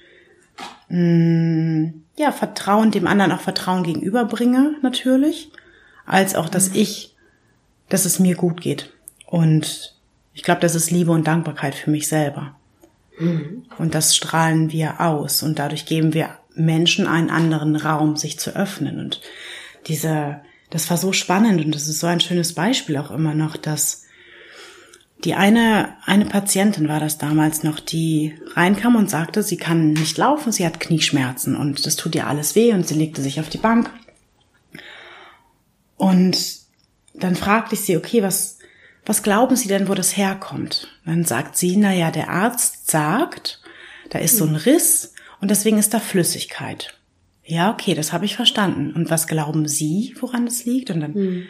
mh, 0.89 1.91
ja 2.17 2.31
Vertrauen 2.31 2.91
dem 2.91 3.07
anderen 3.07 3.33
auch 3.33 3.41
Vertrauen 3.41 3.83
gegenüberbringe 3.83 4.75
natürlich, 4.81 5.51
als 6.05 6.35
auch 6.35 6.47
dass 6.47 6.69
ich, 6.73 7.15
dass 7.89 8.05
es 8.05 8.19
mir 8.19 8.35
gut 8.35 8.61
geht 8.61 8.93
und 9.25 9.95
ich 10.33 10.43
glaube, 10.43 10.61
das 10.61 10.75
ist 10.75 10.91
Liebe 10.91 11.11
und 11.11 11.27
Dankbarkeit 11.27 11.75
für 11.75 11.89
mich 11.89 12.07
selber. 12.07 12.55
Und 13.19 13.95
das 13.95 14.15
strahlen 14.15 14.71
wir 14.71 15.01
aus 15.01 15.41
und 15.41 15.57
dadurch 15.59 15.85
geben 15.85 16.13
wir 16.13 16.37
Menschen 16.53 17.07
einen 17.07 17.29
anderen 17.29 17.75
Raum, 17.75 18.15
sich 18.15 18.39
zu 18.39 18.55
öffnen. 18.55 18.99
Und 18.99 19.21
diese, 19.87 20.41
das 20.69 20.89
war 20.89 20.97
so 20.97 21.13
spannend 21.13 21.63
und 21.63 21.73
das 21.73 21.87
ist 21.87 21.99
so 21.99 22.07
ein 22.07 22.19
schönes 22.19 22.53
Beispiel 22.53 22.97
auch 22.97 23.11
immer 23.11 23.33
noch, 23.33 23.57
dass 23.57 24.03
die 25.23 25.33
eine, 25.33 25.95
eine 26.05 26.25
Patientin 26.25 26.87
war 26.87 26.99
das 26.99 27.17
damals 27.17 27.63
noch, 27.63 27.79
die 27.79 28.35
reinkam 28.53 28.95
und 28.95 29.09
sagte, 29.09 29.41
sie 29.41 29.57
kann 29.57 29.93
nicht 29.93 30.17
laufen, 30.17 30.51
sie 30.51 30.65
hat 30.65 30.79
Knieschmerzen 30.79 31.55
und 31.55 31.85
das 31.87 31.95
tut 31.95 32.13
ihr 32.13 32.27
alles 32.27 32.55
weh 32.55 32.71
und 32.73 32.87
sie 32.87 32.93
legte 32.93 33.23
sich 33.23 33.39
auf 33.39 33.49
die 33.49 33.57
Bank. 33.57 33.89
Und 35.95 36.37
dann 37.15 37.35
fragte 37.35 37.73
ich 37.73 37.81
sie, 37.81 37.97
okay, 37.97 38.21
was, 38.21 38.56
was 39.07 39.23
glauben 39.23 39.55
Sie 39.55 39.69
denn, 39.69 39.87
wo 39.87 39.93
das 39.93 40.17
herkommt? 40.17 40.89
Dann 41.05 41.23
sagt 41.23 41.57
sie, 41.57 41.77
na 41.77 41.93
ja, 41.93 42.11
der 42.11 42.29
Arzt 42.29 42.91
sagt, 42.91 43.61
da 44.09 44.19
ist 44.19 44.37
so 44.37 44.45
ein 44.45 44.55
Riss 44.55 45.13
und 45.39 45.49
deswegen 45.49 45.77
ist 45.77 45.93
da 45.93 45.99
Flüssigkeit. 45.99 46.99
Ja, 47.43 47.71
okay, 47.71 47.93
das 47.93 48.11
habe 48.11 48.25
ich 48.25 48.35
verstanden. 48.35 48.91
Und 48.93 49.09
was 49.09 49.27
glauben 49.27 49.67
Sie, 49.67 50.13
woran 50.19 50.45
das 50.45 50.65
liegt? 50.65 50.89
Und 50.89 50.99
dann 50.99 51.47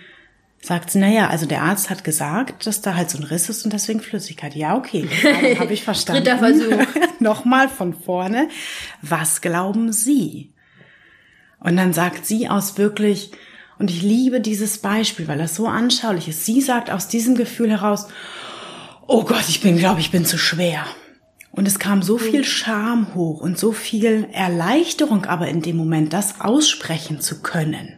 sagt 0.61 0.91
sie, 0.91 0.99
na 0.99 1.09
ja, 1.09 1.29
also 1.29 1.47
der 1.47 1.63
Arzt 1.63 1.89
hat 1.89 2.03
gesagt, 2.03 2.67
dass 2.67 2.81
da 2.81 2.95
halt 2.95 3.09
so 3.09 3.17
ein 3.17 3.23
Riss 3.23 3.49
ist 3.49 3.65
und 3.65 3.73
deswegen 3.73 4.01
Flüssigkeit. 4.01 4.55
Ja, 4.55 4.77
okay, 4.77 5.07
habe 5.23 5.59
hab 5.59 5.71
ich 5.71 5.83
verstanden. 5.83 6.23
Dritter 6.23 6.37
Versuch. 6.37 6.85
Nochmal 7.19 7.69
von 7.69 7.95
vorne. 7.95 8.49
Was 9.01 9.41
glauben 9.41 9.91
Sie? 9.91 10.51
Und 11.59 11.75
dann 11.77 11.93
sagt 11.93 12.27
sie 12.27 12.47
aus 12.47 12.77
wirklich, 12.77 13.31
und 13.79 13.91
ich 13.91 14.01
liebe 14.01 14.41
dieses 14.41 14.79
Beispiel, 14.79 15.27
weil 15.27 15.37
das 15.37 15.55
so 15.55 15.67
anschaulich 15.67 16.27
ist. 16.27 16.45
Sie 16.45 16.61
sagt 16.61 16.89
aus 16.89 17.07
diesem 17.07 17.35
Gefühl 17.35 17.69
heraus, 17.69 18.07
oh 19.05 19.23
Gott, 19.23 19.45
ich 19.49 19.61
bin, 19.61 19.77
glaube 19.77 19.99
ich, 19.99 20.11
bin 20.11 20.25
zu 20.25 20.37
schwer. 20.37 20.85
Und 21.51 21.67
es 21.67 21.79
kam 21.79 22.01
so 22.01 22.17
viel 22.17 22.43
Scham 22.43 23.15
hoch 23.15 23.39
und 23.41 23.57
so 23.57 23.71
viel 23.71 24.27
Erleichterung 24.31 25.25
aber 25.25 25.47
in 25.47 25.61
dem 25.61 25.75
Moment, 25.75 26.13
das 26.13 26.41
aussprechen 26.41 27.19
zu 27.19 27.41
können. 27.41 27.97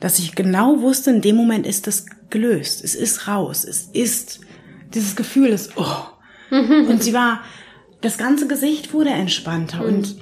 Dass 0.00 0.18
ich 0.18 0.34
genau 0.34 0.80
wusste, 0.80 1.10
in 1.10 1.20
dem 1.22 1.36
Moment 1.36 1.66
ist 1.66 1.86
das 1.86 2.06
gelöst. 2.30 2.84
Es 2.84 2.94
ist 2.94 3.26
raus. 3.26 3.64
Es 3.64 3.82
ist, 3.92 4.40
dieses 4.94 5.16
Gefühl 5.16 5.48
ist, 5.48 5.72
oh. 5.76 6.04
Und 6.50 7.02
sie 7.02 7.14
war, 7.14 7.40
das 8.00 8.18
ganze 8.18 8.46
Gesicht 8.46 8.92
wurde 8.92 9.10
entspannter 9.10 9.84
und, 9.84 10.16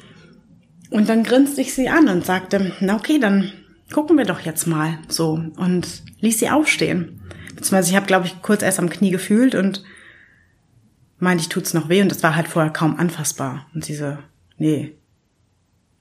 und 0.90 1.09
dann 1.09 1.25
grinste 1.25 1.61
ich 1.61 1.75
sie 1.75 1.88
an 1.88 2.09
und 2.09 2.25
sagte, 2.25 2.72
na 2.81 2.96
okay, 2.96 3.18
dann 3.18 3.53
gucken 3.92 4.18
wir 4.18 4.24
doch 4.24 4.40
jetzt 4.40 4.66
mal 4.66 4.98
so 5.09 5.40
und 5.57 6.02
ließ 6.20 6.38
sie 6.38 6.50
aufstehen. 6.50 7.20
Beziehungsweise 7.48 7.90
ich 7.90 7.96
habe, 7.96 8.07
glaube 8.07 8.26
ich, 8.26 8.42
kurz 8.42 8.62
erst 8.62 8.78
am 8.78 8.90
Knie 8.90 9.11
gefühlt 9.11 9.55
und 9.55 9.85
meinte, 11.18 11.42
ich 11.42 11.48
tut's 11.48 11.74
noch 11.74 11.88
weh 11.88 12.02
und 12.02 12.11
das 12.11 12.22
war 12.22 12.35
halt 12.35 12.48
vorher 12.48 12.72
kaum 12.72 12.96
anfassbar. 12.96 13.66
Und 13.74 13.85
sie 13.85 13.94
so, 13.94 14.16
nee. 14.59 14.94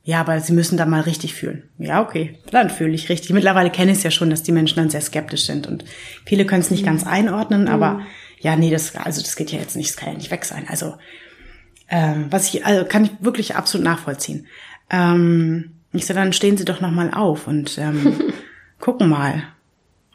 Ja, 0.04 0.20
aber 0.22 0.40
sie 0.40 0.54
müssen 0.54 0.78
da 0.78 0.88
mal 0.88 1.02
richtig 1.02 1.36
fühlen. 1.36 1.70
Ja, 1.78 2.02
okay, 2.02 2.40
dann 2.50 2.72
fühle 2.72 2.94
ich 2.94 3.10
richtig. 3.10 3.32
Mittlerweile 3.32 3.70
kenne 3.70 3.92
ich 3.92 4.00
es 4.00 4.04
ja 4.04 4.10
schon, 4.10 4.32
dass 4.32 4.42
die 4.42 4.52
Menschen 4.52 4.78
dann 4.78 4.90
sehr 4.90 5.02
skeptisch 5.02 5.46
sind 5.46 5.68
und 5.68 5.86
viele 6.26 6.46
können 6.46 6.62
es 6.62 6.72
nicht 6.72 6.84
ganz 6.84 7.06
einordnen, 7.06 7.68
aber 7.68 8.02
ja, 8.40 8.56
nee, 8.56 8.72
das, 8.72 8.96
also 8.96 9.22
das 9.22 9.36
geht 9.36 9.52
ja 9.52 9.60
jetzt 9.60 9.76
nicht, 9.76 9.92
das 9.92 9.98
kann 9.98 10.10
ja 10.10 10.18
nicht 10.18 10.32
weg 10.32 10.44
sein. 10.46 10.66
Also, 10.68 10.96
ähm, 11.88 12.26
was 12.32 12.52
ich, 12.52 12.66
also 12.66 12.86
kann 12.86 13.06
ich 13.06 13.12
wirklich 13.20 13.56
absolut 13.56 13.86
nachvollziehen. 13.86 14.48
Ähm, 14.90 15.81
ich 15.94 16.06
so, 16.06 16.14
dann 16.14 16.34
stehen 16.34 16.58
Sie 16.58 16.66
doch 16.66 16.82
noch 16.82 16.92
mal 16.92 17.14
auf 17.14 17.48
und 17.48 17.78
ähm, 17.78 18.34
gucken 18.80 19.10
mal. 19.10 19.44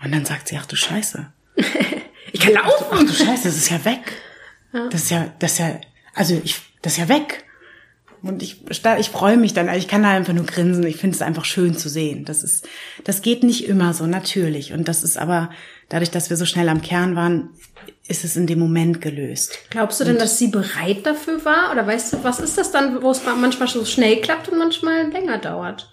Und 0.02 0.12
dann 0.14 0.24
sagt 0.24 0.48
sie, 0.48 0.58
ach 0.58 0.66
du 0.66 0.76
Scheiße. 0.76 1.32
Ich 2.32 2.40
kann 2.40 2.54
laufen. 2.54 2.84
Ach 2.90 3.00
du 3.00 3.12
Scheiße, 3.12 3.44
das 3.44 3.56
ist 3.56 3.70
ja 3.70 3.82
weg. 3.84 4.12
Das 4.90 5.04
ist 5.04 5.10
ja, 5.10 5.32
das 5.38 5.52
ist 5.52 5.58
ja, 5.58 5.80
also 6.12 6.38
ich, 6.44 6.60
das 6.82 6.94
ist 6.94 6.98
ja 6.98 7.08
weg. 7.08 7.45
Und 8.22 8.42
ich, 8.42 8.62
ich 8.68 9.10
freue 9.10 9.36
mich 9.36 9.54
dann, 9.54 9.68
also 9.68 9.78
ich 9.78 9.88
kann 9.88 10.02
da 10.02 10.10
einfach 10.10 10.32
nur 10.32 10.46
grinsen. 10.46 10.86
Ich 10.86 10.96
finde 10.96 11.14
es 11.14 11.22
einfach 11.22 11.44
schön 11.44 11.76
zu 11.76 11.88
sehen. 11.88 12.24
Das 12.24 12.42
ist, 12.42 12.66
das 13.04 13.22
geht 13.22 13.42
nicht 13.42 13.68
immer 13.68 13.94
so 13.94 14.06
natürlich. 14.06 14.72
Und 14.72 14.88
das 14.88 15.02
ist 15.02 15.16
aber, 15.16 15.50
dadurch, 15.88 16.10
dass 16.10 16.30
wir 16.30 16.36
so 16.36 16.46
schnell 16.46 16.68
am 16.68 16.82
Kern 16.82 17.16
waren, 17.16 17.50
ist 18.08 18.24
es 18.24 18.36
in 18.36 18.46
dem 18.46 18.58
Moment 18.58 19.00
gelöst. 19.00 19.58
Glaubst 19.70 20.00
du 20.00 20.04
denn, 20.04 20.18
dass 20.18 20.38
sie 20.38 20.48
bereit 20.48 21.04
dafür 21.04 21.44
war? 21.44 21.72
Oder 21.72 21.86
weißt 21.86 22.12
du, 22.12 22.24
was 22.24 22.40
ist 22.40 22.56
das 22.58 22.70
dann, 22.70 23.02
wo 23.02 23.10
es 23.10 23.22
manchmal 23.24 23.68
so 23.68 23.84
schnell 23.84 24.20
klappt 24.20 24.48
und 24.48 24.58
manchmal 24.58 25.10
länger 25.10 25.38
dauert? 25.38 25.92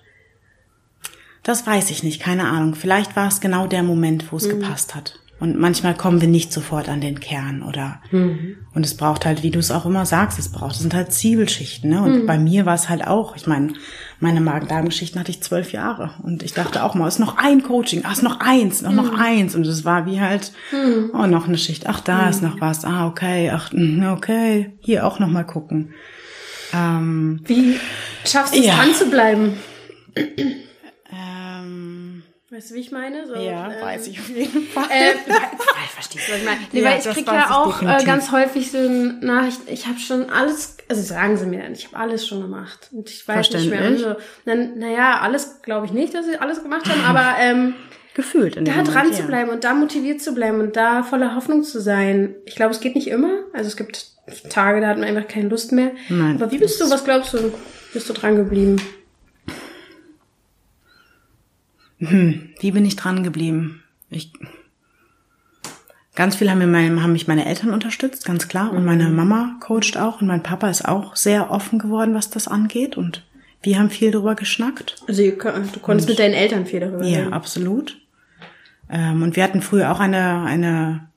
Das 1.43 1.67
weiß 1.67 1.89
ich 1.89 2.03
nicht, 2.03 2.21
keine 2.21 2.45
Ahnung. 2.45 2.75
Vielleicht 2.75 3.15
war 3.15 3.27
es 3.27 3.41
genau 3.41 3.67
der 3.67 3.83
Moment, 3.83 4.31
wo 4.31 4.37
es 4.37 4.47
gepasst 4.47 4.95
hat. 4.95 5.19
Und 5.39 5.59
manchmal 5.59 5.93
kommen 5.93 6.21
wir 6.21 6.29
nicht 6.29 6.53
sofort 6.53 6.87
an 6.87 7.01
den 7.01 7.19
Kern 7.19 7.63
oder? 7.63 7.99
Und 8.73 8.85
es 8.85 8.95
braucht 8.95 9.25
halt, 9.25 9.43
wie 9.43 9.51
du 9.51 9.59
es 9.59 9.71
auch 9.71 9.85
immer 9.85 10.05
sagst, 10.05 10.39
es 10.39 10.49
braucht, 10.49 10.75
es 10.75 10.79
sind 10.81 10.93
halt 10.93 11.11
Zwiebelschichten, 11.11 11.89
ne? 11.89 12.01
Und 12.01 12.25
bei 12.25 12.37
mir 12.37 12.65
war 12.65 12.75
es 12.75 12.87
halt 12.87 13.05
auch, 13.05 13.35
ich 13.35 13.45
meine, 13.45 13.73
meine 14.21 14.39
Magen-Darm-Geschichten 14.39 15.19
hatte 15.19 15.31
ich 15.31 15.41
zwölf 15.43 15.73
Jahre. 15.73 16.11
Und 16.23 16.43
ich 16.43 16.53
dachte 16.53 16.81
auch 16.83 16.95
mal, 16.95 17.07
es 17.09 17.15
ist 17.15 17.19
noch 17.19 17.37
ein 17.37 17.61
Coaching, 17.61 18.03
es 18.09 18.19
ist 18.19 18.23
noch 18.23 18.39
eins, 18.39 18.81
noch 18.83 18.93
noch 18.93 19.19
eins. 19.19 19.53
Und 19.53 19.67
es 19.67 19.83
war 19.83 20.05
wie 20.05 20.21
halt, 20.21 20.53
oh, 21.13 21.25
noch 21.27 21.47
eine 21.47 21.57
Schicht, 21.57 21.87
ach, 21.87 21.99
da 21.99 22.29
ist 22.29 22.41
noch 22.41 22.61
was, 22.61 22.85
ah, 22.85 23.07
okay, 23.07 23.49
ach, 23.53 23.71
mm, 23.73 24.03
okay, 24.13 24.77
hier 24.79 25.05
auch 25.05 25.19
noch 25.19 25.27
mal 25.29 25.43
gucken. 25.43 25.93
Ähm, 26.73 27.41
Wie 27.45 27.77
schaffst 28.23 28.55
du 28.55 28.59
es 28.59 28.65
Ja. 28.65 28.75
dran 28.75 28.93
zu 28.93 29.09
bleiben? 29.09 29.53
Ähm, 32.53 32.57
Weißt 32.57 32.69
du, 32.69 32.75
wie 32.75 32.79
ich 32.79 32.91
meine? 32.91 33.25
So, 33.27 33.35
ja, 33.35 33.71
äh, 33.71 33.81
weiß 33.81 34.07
ich 34.07 34.19
auf 34.19 34.29
jeden 34.35 34.63
Fall. 34.67 34.85
Äh, 34.89 35.15
verstehst 35.93 36.27
du, 36.27 36.33
was 36.33 36.39
ich 36.39 36.45
meine? 36.45 36.59
Nee, 36.71 36.81
Ja, 36.81 36.89
weil 36.89 36.97
ich 36.99 37.03
das 37.03 37.15
krieg 37.15 37.27
weiß 37.27 37.35
ja 37.35 37.55
auch 37.57 37.81
äh, 37.81 37.85
definitiv. 37.85 38.05
ganz 38.07 38.31
häufig 38.31 38.71
so 38.71 38.77
Nachrichten, 38.77 39.71
ich 39.71 39.87
habe 39.87 39.99
schon 39.99 40.29
alles, 40.29 40.77
also 40.89 41.01
sagen 41.01 41.37
sie 41.37 41.45
mir 41.45 41.63
dann, 41.63 41.73
ich 41.73 41.87
habe 41.87 41.97
alles 41.97 42.27
schon 42.27 42.41
gemacht. 42.41 42.89
Und 42.91 43.09
ich 43.09 43.27
weiß 43.27 43.51
nicht 43.51 43.69
mehr. 43.69 43.79
Verständlich. 43.79 44.07
Also, 44.07 44.19
dann, 44.45 44.77
naja, 44.77 45.19
alles 45.21 45.61
glaube 45.61 45.85
ich 45.87 45.91
nicht, 45.91 46.13
dass 46.13 46.25
sie 46.25 46.37
alles 46.37 46.61
gemacht 46.61 46.87
haben, 46.89 47.03
aber 47.03 47.35
ähm, 47.39 47.75
Gefühlt 48.15 48.57
in 48.57 48.65
da 48.65 48.73
Moment, 48.73 48.93
dran 48.93 49.07
ja. 49.07 49.13
zu 49.13 49.23
bleiben 49.23 49.49
und 49.49 49.63
da 49.63 49.73
motiviert 49.73 50.21
zu 50.21 50.35
bleiben 50.35 50.59
und 50.59 50.75
da 50.75 51.01
voller 51.01 51.35
Hoffnung 51.35 51.63
zu 51.63 51.81
sein. 51.81 52.35
Ich 52.45 52.55
glaube, 52.55 52.71
es 52.71 52.79
geht 52.79 52.93
nicht 52.93 53.07
immer. 53.07 53.39
Also 53.53 53.69
es 53.69 53.75
gibt 53.75 54.05
Tage, 54.49 54.81
da 54.81 54.87
hat 54.87 54.99
man 54.99 55.07
einfach 55.07 55.27
keine 55.27 55.49
Lust 55.49 55.71
mehr. 55.71 55.91
Nein, 56.09 56.35
aber 56.35 56.51
wie 56.51 56.59
bist 56.59 56.79
du, 56.79 56.89
was 56.91 57.03
glaubst 57.03 57.33
du, 57.33 57.51
bist 57.91 58.07
du 58.07 58.13
dran 58.13 58.35
geblieben? 58.35 58.75
Wie 62.59 62.71
bin 62.71 62.85
ich 62.85 62.95
dran 62.95 63.23
geblieben? 63.23 63.83
Ich, 64.09 64.31
ganz 66.15 66.35
viel 66.35 66.49
haben, 66.49 66.59
mir 66.59 66.67
meine, 66.67 67.01
haben 67.01 67.13
mich 67.13 67.27
meine 67.27 67.45
Eltern 67.45 67.71
unterstützt, 67.71 68.25
ganz 68.25 68.47
klar. 68.47 68.71
Und 68.71 68.85
meine 68.85 69.09
Mama 69.09 69.55
coacht 69.59 69.97
auch 69.97 70.21
und 70.21 70.27
mein 70.27 70.43
Papa 70.43 70.69
ist 70.69 70.85
auch 70.85 71.15
sehr 71.15 71.51
offen 71.51 71.79
geworden, 71.79 72.13
was 72.13 72.29
das 72.29 72.47
angeht. 72.47 72.97
Und 72.97 73.23
wir 73.61 73.79
haben 73.79 73.89
viel 73.89 74.11
drüber 74.11 74.35
geschnackt. 74.35 74.95
Also 75.07 75.23
du 75.23 75.79
konntest 75.81 76.09
mit 76.09 76.19
deinen 76.19 76.33
Eltern 76.33 76.65
viel 76.65 76.81
darüber 76.81 77.05
Ja, 77.05 77.19
reden. 77.21 77.33
absolut. 77.33 77.97
Ähm, 78.89 79.23
und 79.23 79.35
wir 79.35 79.43
hatten 79.43 79.61
früher 79.61 79.91
auch 79.91 79.99
eine, 79.99 80.43
eine, 80.43 81.07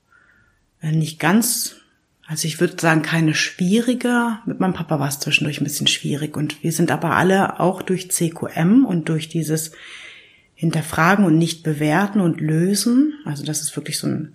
äh, 0.81 0.92
nicht 0.92 1.18
ganz, 1.18 1.77
also 2.29 2.46
ich 2.46 2.61
würde 2.61 2.81
sagen, 2.81 3.03
keine 3.03 3.35
schwierige. 3.35 4.38
Mit 4.46 4.61
meinem 4.61 4.75
Papa 4.75 4.99
war 5.01 5.09
es 5.09 5.18
zwischendurch 5.20 5.61
ein 5.61 5.64
bisschen 5.64 5.88
schwierig. 5.88 6.37
Und 6.37 6.62
wir 6.62 6.72
sind 6.72 6.90
aber 6.90 7.16
alle 7.16 7.61
auch 7.61 7.83
durch 7.83 8.11
CQM 8.11 8.85
und 8.87 9.09
durch 9.09 9.29
dieses 9.29 9.72
Hinterfragen 10.57 11.25
und 11.27 11.37
nicht 11.37 11.62
bewerten 11.62 12.21
und 12.21 12.40
lösen. 12.40 13.12
Also 13.25 13.45
das 13.45 13.61
ist 13.61 13.77
wirklich 13.77 13.99
so 13.99 14.07
ein 14.07 14.35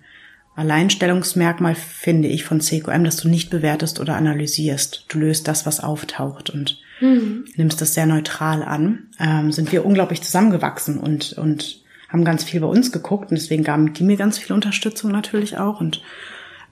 Alleinstellungsmerkmal, 0.54 1.74
finde 1.74 2.28
ich, 2.28 2.44
von 2.44 2.60
CQM, 2.60 3.04
dass 3.04 3.16
du 3.16 3.28
nicht 3.28 3.50
bewertest 3.50 3.98
oder 4.00 4.16
analysierst. 4.16 5.06
Du 5.08 5.18
löst 5.18 5.48
das, 5.48 5.66
was 5.66 5.80
auftaucht 5.80 6.48
und 6.48 6.78
mhm. 7.00 7.44
nimmst 7.56 7.80
das 7.80 7.94
sehr 7.94 8.06
neutral 8.06 8.62
an. 8.62 9.08
Ähm, 9.18 9.50
sind 9.50 9.72
wir 9.72 9.84
unglaublich 9.84 10.22
zusammengewachsen 10.22 10.98
und, 10.98 11.32
und 11.32 11.82
haben 12.08 12.24
ganz 12.24 12.44
viel 12.44 12.60
bei 12.60 12.66
uns 12.66 12.92
geguckt 12.92 13.30
und 13.30 13.38
deswegen 13.38 13.64
gaben 13.64 13.92
die 13.94 14.04
mir 14.04 14.16
ganz 14.16 14.38
viel 14.38 14.54
Unterstützung 14.54 15.10
natürlich 15.10 15.58
auch 15.58 15.80
und 15.80 16.02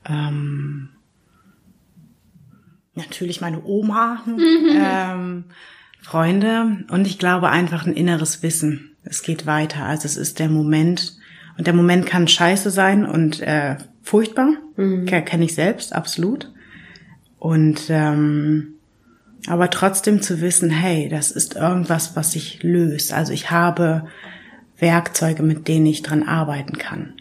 ähm, 0.08 0.90
natürlich 2.94 3.40
meine 3.40 3.64
Oma, 3.64 4.22
mhm. 4.26 4.68
ähm, 4.72 5.44
Freunde 6.02 6.84
und 6.90 7.06
ich 7.06 7.18
glaube 7.18 7.48
einfach 7.48 7.86
ein 7.86 7.94
inneres 7.94 8.42
Wissen. 8.42 8.89
Es 9.04 9.22
geht 9.22 9.46
weiter. 9.46 9.84
Also 9.84 10.06
es 10.06 10.16
ist 10.16 10.38
der 10.38 10.48
Moment, 10.48 11.16
und 11.58 11.66
der 11.66 11.74
Moment 11.74 12.06
kann 12.06 12.28
scheiße 12.28 12.70
sein 12.70 13.04
und 13.04 13.40
äh, 13.40 13.76
furchtbar. 14.02 14.50
Mhm. 14.76 15.06
Kenne 15.06 15.44
ich 15.44 15.54
selbst, 15.54 15.94
absolut. 15.94 16.52
Und 17.38 17.82
ähm, 17.88 18.74
aber 19.46 19.70
trotzdem 19.70 20.20
zu 20.20 20.40
wissen, 20.40 20.70
hey, 20.70 21.08
das 21.08 21.30
ist 21.30 21.56
irgendwas, 21.56 22.14
was 22.14 22.32
sich 22.32 22.62
löst. 22.62 23.12
Also 23.12 23.32
ich 23.32 23.50
habe 23.50 24.06
Werkzeuge, 24.78 25.42
mit 25.42 25.68
denen 25.68 25.86
ich 25.86 26.02
dran 26.02 26.22
arbeiten 26.22 26.76
kann. 26.78 27.14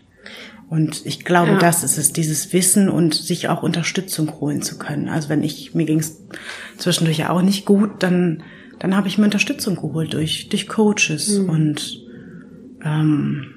Und 0.69 1.05
ich 1.05 1.25
glaube, 1.25 1.53
ja. 1.53 1.57
das 1.57 1.83
ist 1.83 1.97
es, 1.97 2.13
dieses 2.13 2.53
Wissen 2.53 2.89
und 2.89 3.15
sich 3.15 3.47
auch 3.47 3.63
Unterstützung 3.63 4.39
holen 4.39 4.61
zu 4.61 4.77
können. 4.77 5.09
Also 5.09 5.29
wenn 5.29 5.43
ich, 5.43 5.73
mir 5.73 5.85
ging 5.85 5.99
es 5.99 6.21
zwischendurch 6.77 7.17
ja 7.17 7.29
auch 7.31 7.41
nicht 7.41 7.65
gut, 7.65 8.03
dann, 8.03 8.43
dann 8.79 8.95
habe 8.95 9.07
ich 9.07 9.17
mir 9.17 9.25
Unterstützung 9.25 9.75
geholt 9.75 10.13
durch, 10.13 10.49
durch 10.49 10.67
Coaches 10.67 11.37
mhm. 11.37 11.49
und 11.49 11.99
ähm, 12.83 13.55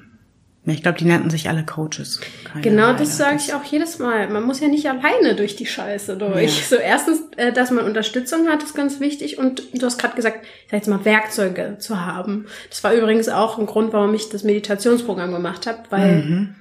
ich 0.65 0.81
glaube, 0.81 0.97
die 0.97 1.05
nannten 1.05 1.29
sich 1.29 1.49
alle 1.49 1.65
Coaches. 1.65 2.21
Keine 2.45 2.61
genau, 2.61 2.93
das 2.93 3.17
sage 3.17 3.35
ich 3.35 3.53
auch 3.53 3.65
jedes 3.65 3.99
Mal. 3.99 4.29
Man 4.29 4.43
muss 4.43 4.61
ja 4.61 4.69
nicht 4.69 4.89
alleine 4.89 5.35
durch 5.35 5.57
die 5.57 5.65
Scheiße 5.65 6.15
durch. 6.15 6.57
Ja. 6.57 6.65
So 6.69 6.75
erstens, 6.77 7.21
äh, 7.35 7.51
dass 7.51 7.69
man 7.71 7.83
Unterstützung 7.83 8.47
hat, 8.47 8.63
ist 8.63 8.73
ganz 8.73 9.01
wichtig. 9.01 9.37
Und 9.37 9.61
du 9.73 9.85
hast 9.85 9.97
gerade 9.99 10.15
gesagt, 10.15 10.45
ich 10.45 10.71
sag 10.71 10.77
jetzt 10.77 10.87
mal 10.87 11.03
Werkzeuge 11.03 11.75
zu 11.79 12.05
haben. 12.05 12.45
Das 12.69 12.81
war 12.81 12.93
übrigens 12.93 13.27
auch 13.27 13.59
ein 13.59 13.65
Grund, 13.65 13.91
warum 13.91 14.13
ich 14.13 14.29
das 14.29 14.45
Meditationsprogramm 14.45 15.33
gemacht 15.33 15.67
habe, 15.67 15.79
weil 15.89 16.15
mhm. 16.15 16.55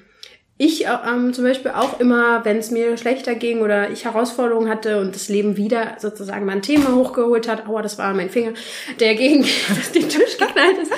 Ich 0.59 0.85
ähm, 0.87 1.33
zum 1.33 1.45
Beispiel 1.45 1.73
auch 1.73 1.99
immer, 1.99 2.45
wenn 2.45 2.59
es 2.59 2.71
mir 2.71 2.97
schlechter 2.97 3.35
ging 3.35 3.63
oder 3.63 3.91
ich 3.91 4.05
Herausforderungen 4.05 4.69
hatte 4.69 5.01
und 5.01 5.15
das 5.15 5.29
Leben 5.29 5.57
wieder 5.57 5.97
sozusagen 5.99 6.45
mein 6.45 6.63
Thema 6.63 6.95
hochgeholt 6.95 7.49
hat, 7.49 7.67
aua, 7.67 7.83
das 7.83 7.99
war 7.99 8.15
mein 8.15 8.31
Finger, 8.31 8.53
der 9.01 9.15
gegen 9.15 9.43
den 9.95 10.09
Tisch 10.09 10.39
geknallt 10.39 10.79
ist, 10.83 10.93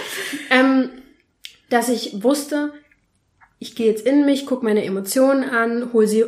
ähm, 0.50 0.90
dass 1.70 1.88
ich 1.88 2.22
wusste, 2.22 2.72
ich 3.58 3.74
gehe 3.74 3.86
jetzt 3.86 4.06
in 4.06 4.26
mich, 4.26 4.44
gucke 4.44 4.64
meine 4.64 4.84
Emotionen 4.84 5.48
an, 5.48 5.92
hol 5.92 6.06
sie 6.06 6.24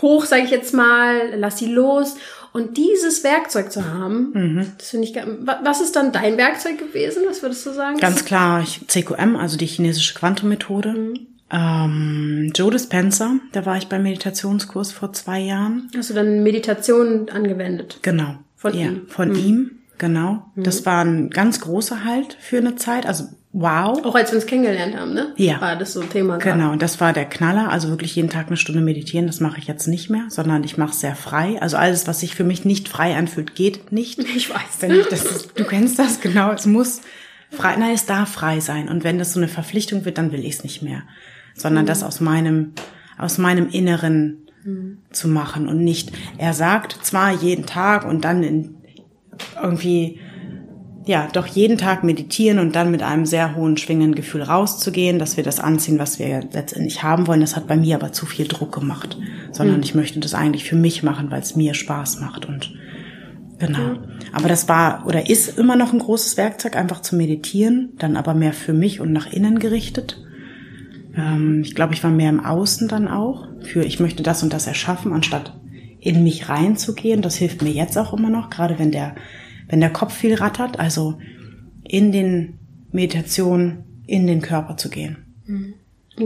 hoch, 0.00 0.24
sage 0.24 0.42
ich 0.42 0.50
jetzt 0.50 0.74
mal, 0.74 1.34
lass 1.36 1.58
sie 1.58 1.72
los. 1.72 2.16
Und 2.52 2.76
dieses 2.76 3.24
Werkzeug 3.24 3.70
zu 3.70 3.84
haben, 3.86 4.32
mhm. 4.32 4.72
das 4.78 4.90
finde 4.90 5.06
ich, 5.06 5.14
was 5.14 5.80
ist 5.80 5.96
dann 5.96 6.12
dein 6.12 6.36
Werkzeug 6.36 6.78
gewesen? 6.78 7.22
Was 7.28 7.42
würdest 7.42 7.64
du 7.66 7.72
sagen? 7.72 7.98
Ganz 7.98 8.24
klar, 8.24 8.64
CQM, 8.64 9.36
also 9.36 9.56
die 9.56 9.66
chinesische 9.66 10.14
Quantum-Methode. 10.14 10.88
Mhm. 10.90 11.27
Ähm, 11.50 12.52
Joe 12.54 12.70
Dispenza, 12.70 13.36
da 13.52 13.64
war 13.64 13.78
ich 13.78 13.88
beim 13.88 14.02
Meditationskurs 14.02 14.92
vor 14.92 15.12
zwei 15.12 15.40
Jahren. 15.40 15.90
Hast 15.96 16.10
du 16.10 16.14
dann 16.14 16.42
Meditation 16.42 17.28
angewendet? 17.30 17.98
Genau. 18.02 18.36
Von 18.56 18.74
ja, 18.74 18.86
ihm? 18.86 19.06
Von 19.08 19.30
mhm. 19.30 19.36
ihm, 19.36 19.70
genau. 19.96 20.44
Mhm. 20.54 20.62
Das 20.64 20.84
war 20.84 21.04
ein 21.04 21.30
ganz 21.30 21.60
großer 21.60 22.04
Halt 22.04 22.36
für 22.40 22.58
eine 22.58 22.76
Zeit. 22.76 23.06
Also 23.06 23.28
wow. 23.52 24.04
Auch 24.04 24.14
als 24.14 24.30
wir 24.30 24.36
uns 24.36 24.46
kennengelernt 24.46 24.94
haben, 24.96 25.14
ne? 25.14 25.32
Ja. 25.36 25.60
War 25.60 25.76
das 25.76 25.94
so 25.94 26.02
ein 26.02 26.10
Thema. 26.10 26.36
Gerade. 26.36 26.58
Genau, 26.58 26.72
und 26.72 26.82
das 26.82 27.00
war 27.00 27.14
der 27.14 27.24
Knaller. 27.24 27.70
Also 27.70 27.88
wirklich 27.88 28.14
jeden 28.14 28.28
Tag 28.28 28.48
eine 28.48 28.58
Stunde 28.58 28.82
meditieren, 28.82 29.26
das 29.26 29.40
mache 29.40 29.58
ich 29.58 29.66
jetzt 29.66 29.86
nicht 29.86 30.10
mehr, 30.10 30.24
sondern 30.28 30.64
ich 30.64 30.76
mache 30.76 30.94
sehr 30.94 31.14
frei. 31.14 31.56
Also 31.62 31.78
alles, 31.78 32.06
was 32.06 32.20
sich 32.20 32.34
für 32.34 32.44
mich 32.44 32.66
nicht 32.66 32.88
frei 32.88 33.16
anfühlt, 33.16 33.54
geht 33.54 33.92
nicht. 33.92 34.18
Ich 34.36 34.50
weiß. 34.50 34.80
Wenn 34.80 34.92
ich 34.92 35.06
das, 35.06 35.24
ist, 35.24 35.58
du 35.58 35.64
kennst 35.64 35.98
das, 35.98 36.20
genau. 36.20 36.52
Es 36.52 36.66
muss 36.66 37.00
frei, 37.50 37.76
nein, 37.76 37.94
es 37.94 38.04
darf 38.06 38.30
frei 38.30 38.60
sein. 38.60 38.88
Und 38.88 39.02
wenn 39.02 39.18
das 39.18 39.32
so 39.32 39.40
eine 39.40 39.48
Verpflichtung 39.48 40.04
wird, 40.04 40.18
dann 40.18 40.30
will 40.30 40.44
ich 40.44 40.56
es 40.56 40.62
nicht 40.62 40.82
mehr. 40.82 41.02
Sondern 41.58 41.84
mhm. 41.84 41.88
das 41.88 42.02
aus 42.02 42.20
meinem, 42.20 42.72
aus 43.18 43.38
meinem 43.38 43.68
Inneren 43.68 44.46
mhm. 44.64 44.98
zu 45.10 45.28
machen 45.28 45.68
und 45.68 45.84
nicht, 45.84 46.12
er 46.38 46.54
sagt 46.54 46.98
zwar 47.02 47.32
jeden 47.32 47.66
Tag 47.66 48.06
und 48.06 48.24
dann 48.24 48.42
in, 48.42 48.74
irgendwie 49.62 50.20
ja, 51.08 51.26
doch 51.32 51.46
jeden 51.46 51.78
Tag 51.78 52.04
meditieren 52.04 52.58
und 52.58 52.76
dann 52.76 52.90
mit 52.90 53.02
einem 53.02 53.24
sehr 53.24 53.56
hohen 53.56 53.78
schwingenden 53.78 54.14
Gefühl 54.14 54.42
rauszugehen, 54.42 55.18
dass 55.18 55.38
wir 55.38 55.44
das 55.44 55.58
anziehen, 55.58 55.98
was 55.98 56.18
wir 56.18 56.42
letztendlich 56.52 57.02
haben 57.02 57.26
wollen. 57.26 57.40
Das 57.40 57.56
hat 57.56 57.66
bei 57.66 57.78
mir 57.78 57.94
aber 57.94 58.12
zu 58.12 58.26
viel 58.26 58.46
Druck 58.46 58.72
gemacht, 58.72 59.16
sondern 59.50 59.78
mhm. 59.78 59.84
ich 59.84 59.94
möchte 59.94 60.20
das 60.20 60.34
eigentlich 60.34 60.64
für 60.64 60.76
mich 60.76 61.02
machen, 61.02 61.30
weil 61.30 61.40
es 61.40 61.56
mir 61.56 61.72
Spaß 61.72 62.20
macht 62.20 62.44
und 62.44 62.74
genau. 63.58 63.78
Mhm. 63.78 63.98
Aber 64.32 64.48
das 64.48 64.68
war 64.68 65.06
oder 65.06 65.30
ist 65.30 65.58
immer 65.58 65.76
noch 65.76 65.94
ein 65.94 65.98
großes 65.98 66.36
Werkzeug, 66.36 66.76
einfach 66.76 67.00
zu 67.00 67.16
meditieren, 67.16 67.94
dann 67.96 68.14
aber 68.14 68.34
mehr 68.34 68.52
für 68.52 68.74
mich 68.74 69.00
und 69.00 69.10
nach 69.10 69.32
innen 69.32 69.60
gerichtet. 69.60 70.22
Ähm, 71.18 71.62
ich 71.64 71.74
glaube, 71.74 71.94
ich 71.94 72.04
war 72.04 72.10
mehr 72.10 72.30
im 72.30 72.44
Außen 72.44 72.88
dann 72.88 73.08
auch 73.08 73.48
für 73.62 73.82
ich 73.82 74.00
möchte 74.00 74.22
das 74.22 74.42
und 74.42 74.52
das 74.52 74.66
erschaffen, 74.66 75.12
anstatt 75.12 75.58
in 76.00 76.22
mich 76.22 76.48
reinzugehen. 76.48 77.22
Das 77.22 77.36
hilft 77.36 77.62
mir 77.62 77.70
jetzt 77.70 77.98
auch 77.98 78.12
immer 78.12 78.30
noch, 78.30 78.50
gerade 78.50 78.78
wenn 78.78 78.92
der 78.92 79.16
wenn 79.68 79.80
der 79.80 79.90
Kopf 79.90 80.14
viel 80.14 80.34
rattert, 80.34 80.78
also 80.78 81.18
in 81.84 82.12
den 82.12 82.58
Meditationen 82.90 84.02
in 84.06 84.26
den 84.26 84.40
Körper 84.40 84.76
zu 84.76 84.88
gehen. 84.88 85.18
Mhm. 85.46 85.74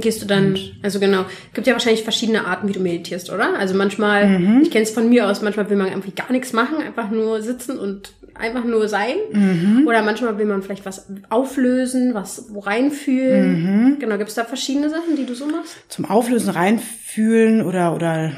Gehst 0.00 0.22
du 0.22 0.26
dann, 0.26 0.52
und, 0.52 0.76
also 0.82 1.00
genau, 1.00 1.26
gibt 1.52 1.66
ja 1.66 1.74
wahrscheinlich 1.74 2.02
verschiedene 2.02 2.46
Arten, 2.46 2.66
wie 2.66 2.72
du 2.72 2.80
meditierst, 2.80 3.30
oder? 3.30 3.58
Also 3.58 3.74
manchmal, 3.74 4.38
mhm. 4.38 4.62
ich 4.62 4.70
kenne 4.70 4.84
es 4.84 4.90
von 4.90 5.08
mir 5.08 5.28
aus, 5.28 5.42
manchmal 5.42 5.68
will 5.68 5.76
man 5.76 5.88
irgendwie 5.88 6.12
gar 6.12 6.32
nichts 6.32 6.54
machen, 6.54 6.76
einfach 6.78 7.10
nur 7.10 7.42
sitzen 7.42 7.78
und 7.78 8.14
einfach 8.34 8.64
nur 8.64 8.88
sein. 8.88 9.16
Mhm. 9.32 9.86
Oder 9.86 10.02
manchmal 10.02 10.38
will 10.38 10.46
man 10.46 10.62
vielleicht 10.62 10.86
was 10.86 11.06
auflösen, 11.28 12.14
was 12.14 12.46
reinfühlen. 12.54 13.62
Mhm. 13.92 13.98
Genau, 13.98 14.16
gibt 14.18 14.30
es 14.30 14.34
da 14.34 14.44
verschiedene 14.44 14.90
Sachen, 14.90 15.16
die 15.16 15.26
du 15.26 15.34
so 15.34 15.46
machst? 15.46 15.76
Zum 15.88 16.04
Auflösen, 16.04 16.50
reinfühlen 16.50 17.62
oder, 17.62 17.94
oder 17.94 18.32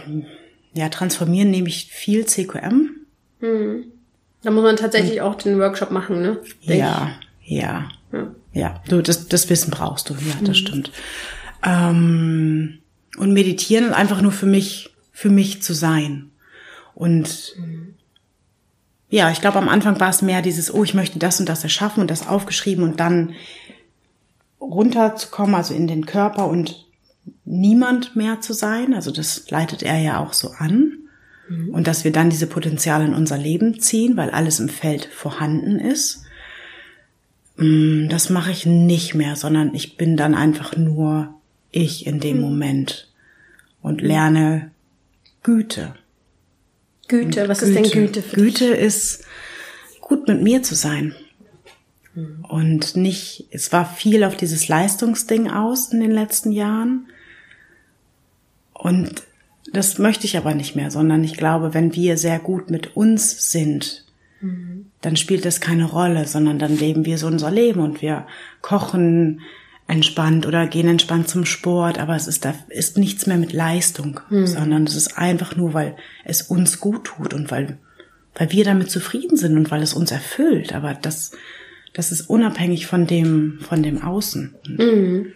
ja, 0.74 0.88
transformieren 0.88 1.50
nehme 1.50 1.68
ich 1.68 1.87
viel 1.90 2.26
CQM. 2.26 2.90
Mhm. 3.40 3.85
Da 4.42 4.50
muss 4.50 4.62
man 4.62 4.76
tatsächlich 4.76 5.22
auch 5.22 5.37
den 5.37 5.59
Workshop 5.59 5.90
machen, 5.90 6.20
ne? 6.20 6.38
ja, 6.61 7.12
ja, 7.42 7.88
ja, 8.12 8.35
ja. 8.52 8.83
Du, 8.88 9.00
das, 9.00 9.28
das 9.28 9.48
Wissen 9.48 9.70
brauchst 9.70 10.11
du, 10.11 10.14
ja, 10.14 10.35
das 10.40 10.48
mhm. 10.48 10.54
stimmt. 10.54 10.92
Ähm, 11.64 12.78
und 13.16 13.33
meditieren 13.33 13.94
einfach 13.94 14.20
nur 14.20 14.33
für 14.33 14.46
mich, 14.46 14.90
für 15.12 15.30
mich 15.30 15.62
zu 15.62 15.72
sein. 15.72 16.30
Und 16.94 17.54
mhm. 17.59 17.94
Ja, 19.14 19.31
ich 19.31 19.40
glaube, 19.40 19.59
am 19.59 19.68
Anfang 19.68 20.00
war 20.00 20.11
es 20.11 20.22
mehr 20.22 20.42
dieses, 20.42 20.74
oh, 20.74 20.83
ich 20.83 20.92
möchte 20.92 21.20
das 21.20 21.38
und 21.38 21.48
das 21.48 21.62
erschaffen 21.62 22.00
und 22.00 22.11
das 22.11 22.27
aufgeschrieben 22.27 22.83
und 22.83 22.98
dann 22.98 23.35
runterzukommen, 24.61 25.55
also 25.55 25.72
in 25.72 25.87
den 25.87 26.05
Körper 26.05 26.48
und 26.48 26.85
niemand 27.44 28.16
mehr 28.16 28.40
zu 28.40 28.53
sein. 28.53 28.92
Also 28.92 29.12
das 29.12 29.48
leitet 29.50 29.85
er 29.85 29.98
ja 29.98 30.18
auch 30.18 30.33
so 30.33 30.50
an. 30.59 30.98
Mhm. 31.48 31.68
Und 31.68 31.87
dass 31.87 32.03
wir 32.03 32.11
dann 32.11 32.29
diese 32.29 32.48
Potenziale 32.48 33.05
in 33.05 33.14
unser 33.14 33.38
Leben 33.38 33.79
ziehen, 33.79 34.16
weil 34.16 34.31
alles 34.31 34.59
im 34.59 34.68
Feld 34.68 35.05
vorhanden 35.05 35.79
ist. 35.79 36.24
Mm, 37.57 38.09
das 38.09 38.31
mache 38.31 38.50
ich 38.50 38.66
nicht 38.66 39.14
mehr, 39.14 39.37
sondern 39.37 39.77
ich 39.77 39.96
bin 39.96 40.16
dann 40.16 40.35
einfach 40.35 40.77
nur 40.77 41.33
ich 41.70 42.05
in 42.05 42.18
dem 42.18 42.38
mhm. 42.38 42.42
Moment 42.42 43.12
und 43.81 44.00
lerne 44.00 44.72
Güte. 45.44 45.94
Güte, 47.09 47.49
was 47.49 47.61
Güte. 47.61 47.71
ist 47.71 47.93
denn 47.93 48.03
Güte 48.03 48.23
für 48.23 48.37
Güte 48.37 48.71
dich? 48.71 48.81
ist 48.81 49.25
gut 50.01 50.29
mit 50.29 50.43
mir 50.43 50.62
zu 50.62 50.75
sein. 50.75 51.14
Mhm. 52.14 52.45
Und 52.49 52.97
nicht, 52.97 53.47
es 53.51 53.73
war 53.73 53.87
viel 53.87 54.25
auf 54.25 54.37
dieses 54.37 54.69
Leistungsding 54.69 55.51
aus 55.51 55.93
in 55.93 56.01
den 56.01 56.11
letzten 56.11 56.53
Jahren. 56.53 57.07
Und 58.73 59.23
das 59.73 59.99
möchte 59.99 60.27
ich 60.27 60.37
aber 60.37 60.55
nicht 60.55 60.77
mehr, 60.77 60.90
sondern 60.90 61.25
ich 61.25 61.37
glaube, 61.37 61.75
wenn 61.75 61.95
wir 61.95 62.17
sehr 62.17 62.38
gut 62.38 62.71
mit 62.71 62.97
uns 62.97 63.51
sind, 63.51 64.05
mhm. 64.40 64.87
dann 65.01 65.17
spielt 65.17 65.45
das 65.45 65.61
keine 65.61 65.87
Rolle, 65.87 66.27
sondern 66.27 66.59
dann 66.59 66.77
leben 66.77 67.05
wir 67.05 67.19
so 67.19 67.27
unser 67.27 67.51
Leben 67.51 67.81
und 67.81 68.03
wir 68.03 68.27
kochen 68.61 69.40
entspannt 69.87 70.47
oder 70.47 70.66
gehen 70.66 70.88
entspannt 70.88 71.29
zum 71.29 71.44
Sport, 71.44 71.99
aber 71.99 72.16
es 72.16 72.27
ist 72.27 72.44
da 72.44 72.55
ist 72.68 72.97
nichts 72.97 73.27
mehr 73.27 73.37
mit 73.37 73.53
Leistung, 73.53 74.20
mhm. 74.31 74.47
sondern 74.47 74.85
es 74.85 74.94
ist 74.94 75.18
einfach 75.18 75.57
nur, 75.57 75.75
weil 75.75 75.97
es 76.25 76.42
uns 76.42 76.81
gut 76.81 77.05
tut 77.05 77.35
und 77.35 77.51
weil 77.51 77.79
weil 78.37 78.51
wir 78.51 78.64
damit 78.64 78.90
zufrieden 78.90 79.37
sind 79.37 79.57
und 79.57 79.70
weil 79.70 79.83
es 79.83 79.94
uns 79.94 80.11
erfüllt, 80.11 80.75
aber 80.75 80.94
das 80.94 81.33
das 81.92 82.12
ist 82.12 82.23
unabhängig 82.23 82.87
von 82.87 83.07
dem 83.07 83.59
von 83.61 83.83
dem 83.83 84.03
Außen. 84.03 84.55
Mhm. 84.66 85.33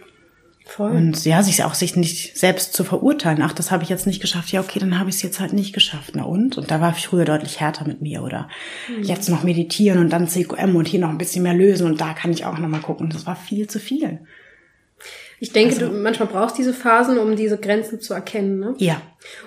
Voll. 0.65 0.91
Und 0.91 1.25
ja, 1.25 1.41
sich 1.41 1.63
auch 1.63 1.73
sich 1.73 1.95
nicht 1.95 2.37
selbst 2.37 2.73
zu 2.73 2.83
verurteilen. 2.83 3.41
Ach, 3.41 3.53
das 3.53 3.71
habe 3.71 3.81
ich 3.81 3.89
jetzt 3.89 4.05
nicht 4.05 4.21
geschafft. 4.21 4.51
Ja, 4.51 4.61
okay, 4.61 4.77
dann 4.77 4.99
habe 4.99 5.09
ich 5.09 5.15
es 5.15 5.23
jetzt 5.23 5.39
halt 5.39 5.51
nicht 5.51 5.73
geschafft. 5.73 6.11
Na 6.13 6.23
und? 6.23 6.59
Und 6.59 6.69
da 6.69 6.79
war 6.79 6.93
ich 6.95 7.07
früher 7.07 7.25
deutlich 7.25 7.59
härter 7.59 7.87
mit 7.87 8.03
mir. 8.03 8.21
Oder 8.21 8.49
mhm. 8.87 9.01
jetzt 9.01 9.29
noch 9.29 9.41
meditieren 9.41 9.97
und 9.97 10.11
dann 10.11 10.27
CQM 10.27 10.75
und 10.75 10.87
hier 10.87 10.99
noch 10.99 11.09
ein 11.09 11.17
bisschen 11.17 11.41
mehr 11.41 11.55
lösen 11.55 11.87
und 11.87 11.99
da 11.99 12.13
kann 12.13 12.31
ich 12.31 12.45
auch 12.45 12.59
noch 12.59 12.69
mal 12.69 12.81
gucken. 12.81 13.09
Das 13.09 13.25
war 13.25 13.35
viel 13.35 13.67
zu 13.67 13.79
viel. 13.79 14.19
Ich 15.39 15.53
denke, 15.53 15.75
also, 15.75 15.87
du 15.87 15.93
manchmal 15.93 16.27
brauchst 16.27 16.57
diese 16.57 16.73
Phasen, 16.73 17.17
um 17.17 17.35
diese 17.35 17.57
Grenzen 17.57 18.01
zu 18.01 18.13
erkennen. 18.13 18.59
Ne? 18.59 18.75
Ja. 18.77 19.01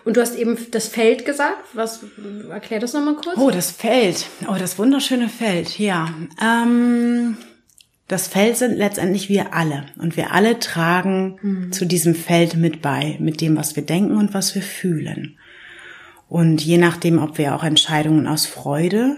Und 0.04 0.16
du 0.16 0.20
hast 0.20 0.36
eben 0.36 0.56
das 0.70 0.88
Feld 0.88 1.26
gesagt. 1.26 1.58
Was 1.74 2.00
erklär 2.50 2.80
das 2.80 2.94
nochmal 2.94 3.14
kurz? 3.14 3.36
Oh, 3.36 3.50
das 3.50 3.70
Feld. 3.70 4.26
Oh, 4.48 4.56
das 4.58 4.78
wunderschöne 4.78 5.28
Feld. 5.28 5.78
Ja. 5.78 6.14
Ähm, 6.42 7.36
das 8.08 8.26
Feld 8.26 8.56
sind 8.56 8.76
letztendlich 8.76 9.28
wir 9.28 9.54
alle. 9.54 9.86
Und 9.98 10.16
wir 10.16 10.32
alle 10.32 10.58
tragen 10.58 11.38
mhm. 11.42 11.72
zu 11.72 11.84
diesem 11.84 12.14
Feld 12.14 12.56
mit 12.56 12.80
bei, 12.80 13.16
mit 13.20 13.40
dem, 13.40 13.56
was 13.56 13.76
wir 13.76 13.84
denken 13.84 14.16
und 14.16 14.32
was 14.32 14.54
wir 14.54 14.62
fühlen. 14.62 15.36
Und 16.28 16.64
je 16.64 16.78
nachdem, 16.78 17.22
ob 17.22 17.36
wir 17.36 17.54
auch 17.54 17.64
Entscheidungen 17.64 18.26
aus 18.26 18.46
Freude 18.46 19.16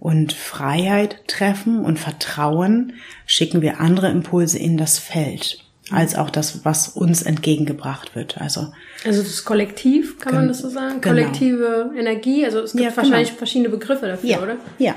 und 0.00 0.32
Freiheit 0.32 1.28
treffen 1.28 1.84
und 1.84 2.00
Vertrauen, 2.00 2.94
schicken 3.26 3.62
wir 3.62 3.78
andere 3.78 4.10
Impulse 4.10 4.58
in 4.58 4.76
das 4.76 4.98
Feld 4.98 5.67
als 5.90 6.14
auch 6.14 6.30
das, 6.30 6.64
was 6.64 6.88
uns 6.88 7.22
entgegengebracht 7.22 8.14
wird. 8.14 8.38
Also, 8.38 8.72
also 9.04 9.22
das 9.22 9.44
Kollektiv, 9.44 10.18
kann 10.18 10.34
man 10.34 10.48
das 10.48 10.58
so 10.58 10.68
sagen? 10.68 11.00
Genau. 11.00 11.14
Kollektive 11.14 11.92
Energie, 11.96 12.44
also 12.44 12.60
es 12.60 12.72
gibt 12.72 12.84
ja, 12.84 12.96
wahrscheinlich 12.96 13.28
genau. 13.28 13.38
verschiedene 13.38 13.68
Begriffe 13.70 14.06
dafür, 14.06 14.28
ja. 14.28 14.42
oder? 14.42 14.56
Ja. 14.78 14.94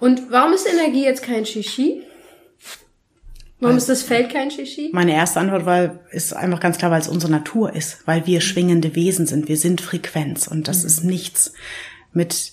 Und 0.00 0.30
warum 0.30 0.52
ist 0.52 0.66
Energie 0.68 1.04
jetzt 1.04 1.22
kein 1.22 1.46
Shishi? 1.46 2.02
Warum 3.58 3.78
ist 3.78 3.88
das 3.88 4.02
Feld 4.02 4.30
kein 4.30 4.50
Shishi? 4.50 4.90
Meine 4.92 5.14
erste 5.14 5.40
Antwort 5.40 5.64
war, 5.64 6.00
ist 6.10 6.34
einfach 6.34 6.60
ganz 6.60 6.76
klar, 6.76 6.90
weil 6.90 7.00
es 7.00 7.08
unsere 7.08 7.32
Natur 7.32 7.74
ist, 7.74 8.06
weil 8.06 8.26
wir 8.26 8.42
schwingende 8.42 8.94
Wesen 8.94 9.26
sind. 9.26 9.48
Wir 9.48 9.56
sind 9.56 9.80
Frequenz 9.80 10.46
und 10.46 10.68
das 10.68 10.82
mhm. 10.82 10.86
ist 10.86 11.04
nichts 11.04 11.52
mit 12.12 12.52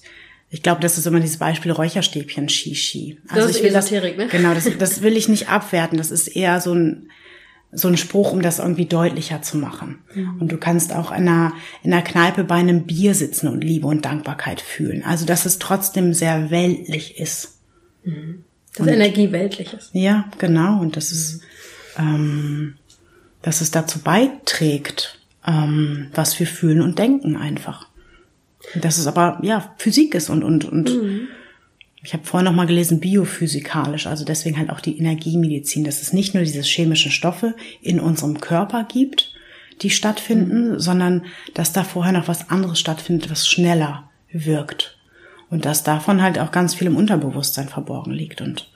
ich 0.49 0.61
glaube, 0.61 0.81
das 0.81 0.99
ist 0.99 1.07
immer 1.07 1.19
dieses 1.19 1.37
Beispiel 1.37 1.71
Räucherstäbchen 1.71 2.47
Shishi. 2.47 3.17
Also 3.27 3.41
das 3.41 3.49
ist 3.49 3.57
ich 3.57 3.63
will 3.63 3.75
Esoterik, 3.75 4.17
das, 4.17 4.25
ne? 4.25 4.31
Genau, 4.31 4.53
das, 4.53 4.69
das 4.77 5.01
will 5.01 5.17
ich 5.17 5.27
nicht 5.27 5.49
abwerten. 5.49 5.97
Das 5.97 6.11
ist 6.11 6.27
eher 6.27 6.61
so 6.61 6.75
ein 6.75 7.09
so 7.75 7.87
ein 7.87 7.97
Spruch, 7.97 8.31
um 8.31 8.41
das 8.41 8.59
irgendwie 8.59 8.85
deutlicher 8.85 9.41
zu 9.41 9.57
machen. 9.57 9.99
Mhm. 10.13 10.41
Und 10.41 10.51
du 10.51 10.57
kannst 10.57 10.93
auch 10.93 11.11
in 11.11 11.27
einer, 11.27 11.53
in 11.83 11.93
einer 11.93 12.03
Kneipe 12.03 12.43
bei 12.43 12.55
einem 12.55 12.83
Bier 12.83 13.15
sitzen 13.15 13.47
und 13.47 13.63
Liebe 13.63 13.87
und 13.87 14.05
Dankbarkeit 14.05 14.61
fühlen. 14.61 15.03
Also, 15.03 15.25
dass 15.25 15.45
es 15.45 15.59
trotzdem 15.59 16.13
sehr 16.13 16.51
weltlich 16.51 17.19
ist. 17.19 17.59
Mhm. 18.03 18.43
Dass 18.75 18.87
und, 18.87 18.93
Energie 18.93 19.31
weltlich 19.31 19.73
ist. 19.73 19.89
Ja, 19.93 20.25
genau. 20.37 20.79
Und 20.79 20.95
das 20.95 21.11
ist, 21.11 21.41
ähm, 21.97 22.75
dass 23.41 23.61
es 23.61 23.71
dazu 23.71 23.99
beiträgt, 23.99 25.19
ähm, 25.45 26.07
was 26.13 26.39
wir 26.39 26.47
fühlen 26.47 26.81
und 26.81 26.99
denken 26.99 27.35
einfach. 27.35 27.87
Dass 28.75 28.97
es 28.97 29.07
aber, 29.07 29.39
ja, 29.43 29.73
Physik 29.77 30.15
ist 30.15 30.29
und, 30.29 30.43
und, 30.43 30.65
und, 30.65 30.89
mhm 30.89 31.27
ich 32.03 32.13
habe 32.13 32.25
vorhin 32.25 32.45
noch 32.45 32.53
mal 32.53 32.67
gelesen, 32.67 32.99
biophysikalisch, 32.99 34.07
also 34.07 34.25
deswegen 34.25 34.57
halt 34.57 34.69
auch 34.69 34.81
die 34.81 34.97
Energiemedizin, 34.97 35.85
dass 35.85 36.01
es 36.01 36.11
nicht 36.11 36.33
nur 36.33 36.43
diese 36.43 36.61
chemischen 36.61 37.11
Stoffe 37.11 37.55
in 37.81 38.01
unserem 38.01 38.41
Körper 38.41 38.83
gibt, 38.83 39.33
die 39.81 39.89
stattfinden, 39.89 40.71
mhm. 40.71 40.79
sondern 40.79 41.25
dass 41.53 41.71
da 41.71 41.83
vorher 41.83 42.11
noch 42.11 42.27
was 42.27 42.49
anderes 42.49 42.79
stattfindet, 42.79 43.31
was 43.31 43.47
schneller 43.47 44.09
wirkt. 44.31 44.97
Und 45.49 45.65
dass 45.65 45.83
davon 45.83 46.21
halt 46.21 46.39
auch 46.39 46.51
ganz 46.51 46.73
viel 46.75 46.87
im 46.87 46.97
Unterbewusstsein 46.97 47.69
verborgen 47.69 48.11
liegt 48.11 48.41
und 48.41 48.69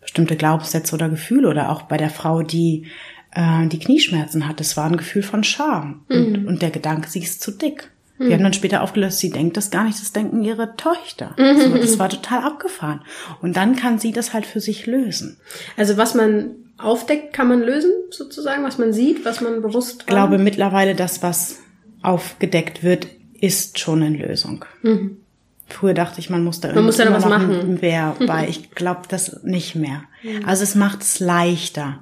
bestimmte 0.00 0.36
Glaubenssätze 0.36 0.94
oder 0.94 1.08
Gefühle 1.08 1.48
oder 1.48 1.70
auch 1.70 1.82
bei 1.82 1.96
der 1.96 2.10
Frau, 2.10 2.42
die 2.42 2.86
äh, 3.32 3.66
die 3.66 3.78
Knieschmerzen 3.78 4.48
hat, 4.48 4.60
das 4.60 4.76
war 4.76 4.86
ein 4.86 4.96
Gefühl 4.96 5.22
von 5.22 5.44
Scham 5.44 6.04
mhm. 6.08 6.16
und, 6.16 6.46
und 6.46 6.62
der 6.62 6.70
Gedanke, 6.70 7.10
sie 7.10 7.20
ist 7.20 7.42
zu 7.42 7.50
dick. 7.50 7.90
Wir 8.18 8.34
haben 8.34 8.42
dann 8.42 8.52
später 8.52 8.82
aufgelöst, 8.82 9.18
sie 9.18 9.30
denkt 9.30 9.56
das 9.56 9.70
gar 9.70 9.84
nicht, 9.84 10.00
das 10.00 10.12
denken 10.12 10.42
ihre 10.42 10.74
Töchter. 10.76 11.34
Mhm. 11.38 11.80
Das 11.80 11.98
war 11.98 12.08
total 12.08 12.44
abgefahren. 12.44 13.02
Und 13.42 13.56
dann 13.56 13.76
kann 13.76 13.98
sie 13.98 14.12
das 14.12 14.32
halt 14.32 14.46
für 14.46 14.60
sich 14.60 14.86
lösen. 14.86 15.38
Also 15.76 15.96
was 15.96 16.14
man 16.14 16.52
aufdeckt, 16.78 17.32
kann 17.32 17.48
man 17.48 17.60
lösen, 17.60 17.90
sozusagen, 18.10 18.64
was 18.64 18.78
man 18.78 18.92
sieht, 18.92 19.24
was 19.24 19.40
man 19.40 19.60
bewusst. 19.60 20.00
Ich 20.00 20.06
glaube 20.06 20.38
mittlerweile, 20.38 20.94
das, 20.94 21.22
was 21.22 21.58
aufgedeckt 22.02 22.82
wird, 22.82 23.06
ist 23.40 23.78
schon 23.78 24.02
eine 24.02 24.16
Lösung. 24.16 24.64
Mhm. 24.82 25.18
Früher 25.68 25.94
dachte 25.94 26.20
ich, 26.20 26.30
man 26.30 26.44
muss 26.44 26.60
da 26.60 26.72
man 26.72 26.84
muss 26.84 26.96
da 26.96 27.04
noch 27.06 27.16
was 27.16 27.24
machen. 27.24 27.78
Wer 27.80 28.16
bei. 28.26 28.48
Ich 28.48 28.70
glaube 28.70 29.02
das 29.08 29.42
nicht 29.42 29.74
mehr. 29.74 30.02
Mhm. 30.22 30.44
Also 30.46 30.62
es 30.62 30.74
macht 30.74 31.02
es 31.02 31.18
leichter. 31.20 31.98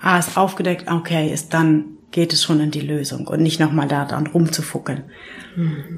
Ah, 0.00 0.18
ist 0.18 0.36
aufgedeckt, 0.36 0.88
okay, 0.88 1.32
ist 1.32 1.52
dann 1.52 1.98
geht 2.10 2.32
es 2.32 2.42
schon 2.42 2.60
in 2.60 2.70
die 2.70 2.80
Lösung 2.80 3.26
und 3.26 3.40
nicht 3.42 3.60
nochmal 3.60 3.88
da 3.88 4.04
dran 4.04 4.28
rumzufuckeln. 4.28 5.04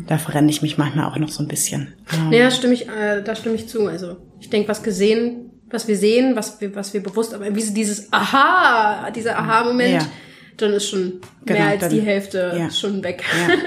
Da 0.06 0.18
verrenne 0.18 0.50
ich 0.50 0.62
mich 0.62 0.78
manchmal 0.78 1.06
auch 1.06 1.16
noch 1.16 1.28
so 1.28 1.42
ein 1.42 1.48
bisschen. 1.48 1.94
Ja, 2.30 2.50
stimme 2.50 2.74
ich, 2.74 2.88
äh, 2.88 3.22
da 3.22 3.34
stimme 3.34 3.56
ich 3.56 3.68
zu. 3.68 3.86
Also 3.86 4.16
ich 4.40 4.48
denke, 4.48 4.68
was 4.68 4.82
gesehen, 4.82 5.50
was 5.70 5.88
wir 5.88 5.96
sehen, 5.96 6.36
was 6.36 6.60
wir, 6.60 6.74
was 6.74 6.94
wir 6.94 7.02
bewusst, 7.02 7.34
aber 7.34 7.54
wie 7.54 7.62
dieses 7.72 8.12
Aha, 8.12 9.10
dieser 9.10 9.38
Aha-Moment, 9.38 10.02
ja. 10.02 10.06
dann 10.56 10.72
ist 10.72 10.88
schon 10.88 11.20
genau, 11.44 11.58
mehr 11.58 11.68
als 11.68 11.80
dann, 11.80 11.90
die 11.90 12.00
Hälfte 12.00 12.54
ja. 12.58 12.70
schon 12.70 13.02
weg. 13.04 13.22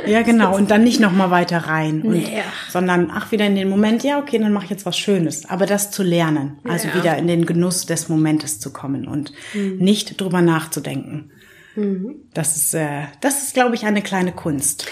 Ja, 0.05 0.11
ja 0.11 0.21
genau. 0.23 0.55
Und 0.55 0.71
dann 0.71 0.83
nicht 0.83 0.99
nochmal 0.99 1.31
weiter 1.31 1.59
rein. 1.59 2.01
Und, 2.01 2.13
nee. 2.13 2.41
Sondern, 2.69 3.11
ach, 3.13 3.31
wieder 3.31 3.45
in 3.45 3.55
den 3.55 3.69
Moment, 3.69 4.03
ja, 4.03 4.19
okay, 4.19 4.39
dann 4.39 4.51
mache 4.51 4.65
ich 4.65 4.71
jetzt 4.71 4.85
was 4.85 4.97
Schönes. 4.97 5.49
Aber 5.49 5.65
das 5.65 5.91
zu 5.91 6.03
lernen. 6.03 6.57
Also 6.63 6.87
wieder 6.93 7.17
in 7.17 7.27
den 7.27 7.45
Genuss 7.45 7.85
des 7.85 8.09
Momentes 8.09 8.59
zu 8.59 8.73
kommen 8.73 9.07
und 9.07 9.31
mhm. 9.53 9.77
nicht 9.77 10.19
drüber 10.19 10.41
nachzudenken. 10.41 11.31
Mhm. 11.75 12.15
Das 12.33 12.55
ist, 12.57 12.73
äh, 12.73 13.03
das 13.21 13.43
ist, 13.43 13.53
glaube 13.53 13.75
ich, 13.75 13.85
eine 13.85 14.01
kleine 14.01 14.31
Kunst. 14.31 14.87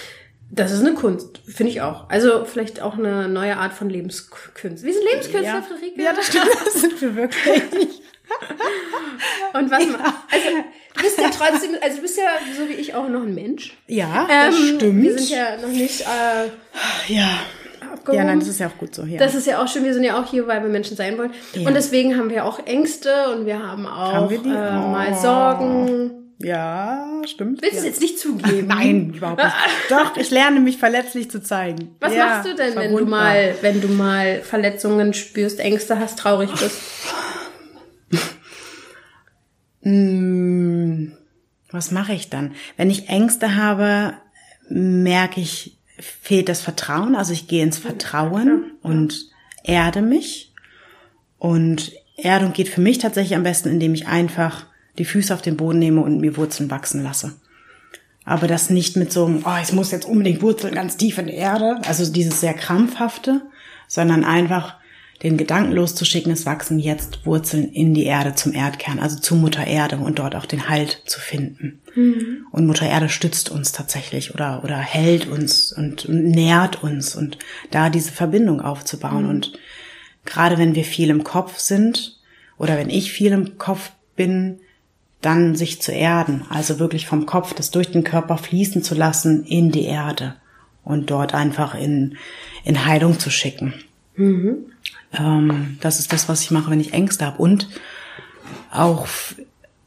Das 0.54 0.72
ist 0.72 0.82
eine 0.82 0.94
Kunst, 0.94 1.40
finde 1.46 1.72
ich 1.72 1.82
auch. 1.82 2.10
Also 2.10 2.44
vielleicht 2.44 2.82
auch 2.82 2.98
eine 2.98 3.30
neue 3.30 3.56
Art 3.56 3.72
von 3.72 3.90
Lebenskünstler. 3.90 4.86
Wir 4.86 4.94
sind 4.94 5.06
Lebenskünstler, 5.06 5.44
ja. 5.44 5.62
Friederike. 5.62 6.02
Ja, 6.04 6.14
das 6.14 6.28
stimmt. 6.28 6.46
Das 6.66 6.74
sind 6.74 7.02
wir 7.02 7.16
wirklich. 7.16 8.02
Und 9.54 9.72
was 9.72 9.84
ja. 9.84 9.96
also 10.32 10.48
du 10.96 11.04
bist 11.04 11.18
ja 11.18 11.30
trotzdem, 11.30 11.72
also 11.82 11.96
du 11.98 12.02
bist 12.02 12.18
ja 12.18 12.24
so 12.58 12.68
wie 12.68 12.74
ich 12.74 12.94
auch 12.94 13.08
noch 13.08 13.22
ein 13.22 13.34
Mensch. 13.34 13.78
Ja, 13.88 14.28
das 14.28 14.56
ähm, 14.56 14.76
stimmt. 14.76 15.04
Wir 15.04 15.18
sind 15.18 15.30
ja 15.30 15.58
noch 15.58 15.70
nicht 15.70 16.02
äh, 16.02 17.14
ja. 17.14 17.40
Abgehoben. 17.94 18.18
Ja, 18.18 18.24
nein, 18.24 18.40
das 18.40 18.48
ist 18.48 18.60
ja 18.60 18.68
auch 18.68 18.78
gut 18.78 18.96
so. 18.96 19.04
Ja. 19.04 19.20
Das 19.20 19.36
ist 19.36 19.48
ja 19.48 19.62
auch 19.62 19.68
schön. 19.68 19.84
Wir 19.84 19.94
sind 19.94 20.04
ja 20.04 20.22
auch 20.22 20.30
hier, 20.30 20.48
weil 20.48 20.62
wir 20.62 20.70
Menschen 20.70 20.96
sein 20.96 21.18
wollen. 21.18 21.34
Ja. 21.54 21.68
Und 21.68 21.74
deswegen 21.74 22.18
haben 22.18 22.30
wir 22.30 22.46
auch 22.46 22.66
Ängste 22.66 23.32
und 23.34 23.46
wir 23.46 23.60
haben 23.60 23.86
auch 23.86 24.14
haben 24.14 24.30
wir 24.30 24.38
äh, 24.38 24.48
oh. 24.48 24.88
mal 24.88 25.14
Sorgen. 25.16 26.21
Ja, 26.44 27.22
stimmt. 27.26 27.62
Willst 27.62 27.74
du 27.74 27.78
ja. 27.78 27.82
es 27.82 27.88
jetzt 27.88 28.02
nicht 28.02 28.20
zugeben? 28.20 28.68
Nein, 28.68 29.14
überhaupt 29.14 29.44
nicht. 29.44 29.56
Doch, 29.90 30.18
ich 30.18 30.30
lerne 30.30 30.60
mich 30.60 30.78
verletzlich 30.78 31.30
zu 31.30 31.42
zeigen. 31.42 31.96
Was 32.00 32.14
ja, 32.14 32.26
machst 32.26 32.50
du 32.50 32.56
denn, 32.56 32.76
wenn 32.76 32.96
du 32.96 33.06
mal, 33.06 33.56
wenn 33.62 33.82
du 33.82 33.88
mal 33.88 34.42
Verletzungen 34.42 35.14
spürst, 35.14 35.60
Ängste 35.60 36.00
hast, 36.00 36.20
traurig 36.20 36.52
bist? 36.52 36.78
hm, 39.82 41.14
was 41.72 41.92
mache 41.92 42.14
ich 42.14 42.30
dann? 42.30 42.54
Wenn 42.78 42.90
ich 42.90 43.10
Ängste 43.10 43.56
habe, 43.56 44.14
merke 44.70 45.42
ich, 45.42 45.78
fehlt 46.00 46.50
das 46.50 46.62
Vertrauen. 46.62 47.16
Also 47.16 47.34
ich 47.34 47.48
gehe 47.48 47.64
ins 47.64 47.78
Vertrauen 47.78 48.72
und 48.82 49.30
erde 49.64 50.02
mich. 50.02 50.54
Und 51.38 51.92
Erdung 52.18 52.54
geht 52.54 52.70
für 52.70 52.82
mich 52.82 53.00
tatsächlich 53.00 53.36
am 53.36 53.44
besten, 53.44 53.70
indem 53.70 53.94
ich 53.94 54.08
einfach 54.08 54.66
die 55.02 55.06
Füße 55.06 55.34
auf 55.34 55.42
den 55.42 55.58
Boden 55.58 55.80
nehme 55.80 56.02
und 56.02 56.22
mir 56.22 56.38
Wurzeln 56.38 56.70
wachsen 56.70 57.02
lasse. 57.02 57.34
Aber 58.24 58.48
das 58.48 58.70
nicht 58.70 58.98
mit 58.98 59.12
so 59.12 59.26
einem, 59.26 59.44
oh, 59.44 59.60
ich 59.60 59.74
muss 59.74 59.90
jetzt 59.90 60.06
unbedingt 60.06 60.44
Wurzeln 60.44 60.76
ganz 60.76 60.96
tief 60.96 61.18
in 61.18 61.26
die 61.26 61.34
Erde, 61.34 61.82
also 61.88 62.06
dieses 62.06 62.40
sehr 62.40 62.54
krampfhafte, 62.54 63.42
sondern 63.88 64.24
einfach 64.24 64.76
den 65.24 65.38
Gedanken 65.38 65.72
loszuschicken, 65.72 66.32
es 66.32 66.46
wachsen 66.46 66.78
jetzt 66.78 67.26
Wurzeln 67.26 67.72
in 67.72 67.96
die 67.96 68.06
Erde 68.06 68.36
zum 68.36 68.54
Erdkern, 68.54 69.00
also 69.00 69.20
zu 69.20 69.36
Mutter 69.36 69.66
Erde 69.66 69.98
und 69.98 70.20
dort 70.20 70.36
auch 70.36 70.46
den 70.46 70.70
Halt 70.70 71.02
zu 71.08 71.20
finden. 71.20 71.82
Mhm. 71.96 72.46
Und 72.52 72.68
Mutter 72.68 72.86
Erde 72.86 73.10
stützt 73.10 73.50
uns 73.50 73.72
tatsächlich 73.72 74.36
oder, 74.36 74.64
oder 74.64 74.78
hält 74.78 75.28
uns 75.28 75.74
und, 75.74 76.06
und 76.06 76.30
nährt 76.30 76.84
uns 76.84 77.16
und 77.16 77.40
da 77.72 77.90
diese 77.90 78.12
Verbindung 78.12 78.62
aufzubauen. 78.62 79.24
Mhm. 79.24 79.30
Und 79.32 79.54
gerade 80.26 80.60
wenn 80.60 80.76
wir 80.76 80.84
viel 80.84 81.10
im 81.10 81.24
Kopf 81.24 81.58
sind 81.58 82.20
oder 82.60 82.78
wenn 82.78 82.92
ich 82.92 83.12
viel 83.12 83.32
im 83.32 83.58
Kopf 83.58 83.94
bin, 84.16 84.60
dann 85.22 85.56
sich 85.56 85.82
zu 85.82 85.92
erden, 85.92 86.46
also 86.50 86.80
wirklich 86.80 87.06
vom 87.06 87.26
Kopf 87.26 87.54
das 87.54 87.72
durch 87.72 87.92
den 87.92 88.04
Körper 88.04 88.38
fließen 88.38 88.84
zu 88.84 88.96
lassen 88.96 89.46
in 89.46 89.72
die 89.72 89.86
Erde 89.86 90.36
und 90.84 91.12
dort 91.12 91.34
einfach 91.34 91.76
in, 91.76 92.18
in 92.64 92.86
Heilung 92.86 93.20
zu 93.20 93.30
schicken. 93.30 93.74
Mhm. 94.16 94.66
Ähm, 95.14 95.78
das 95.82 96.00
ist 96.00 96.12
das, 96.12 96.28
was 96.28 96.42
ich 96.42 96.52
mache, 96.52 96.72
wenn 96.72 96.80
ich 96.80 96.94
Ängste 96.94 97.26
habe 97.26 97.42
und 97.42 97.70
auch 98.72 99.08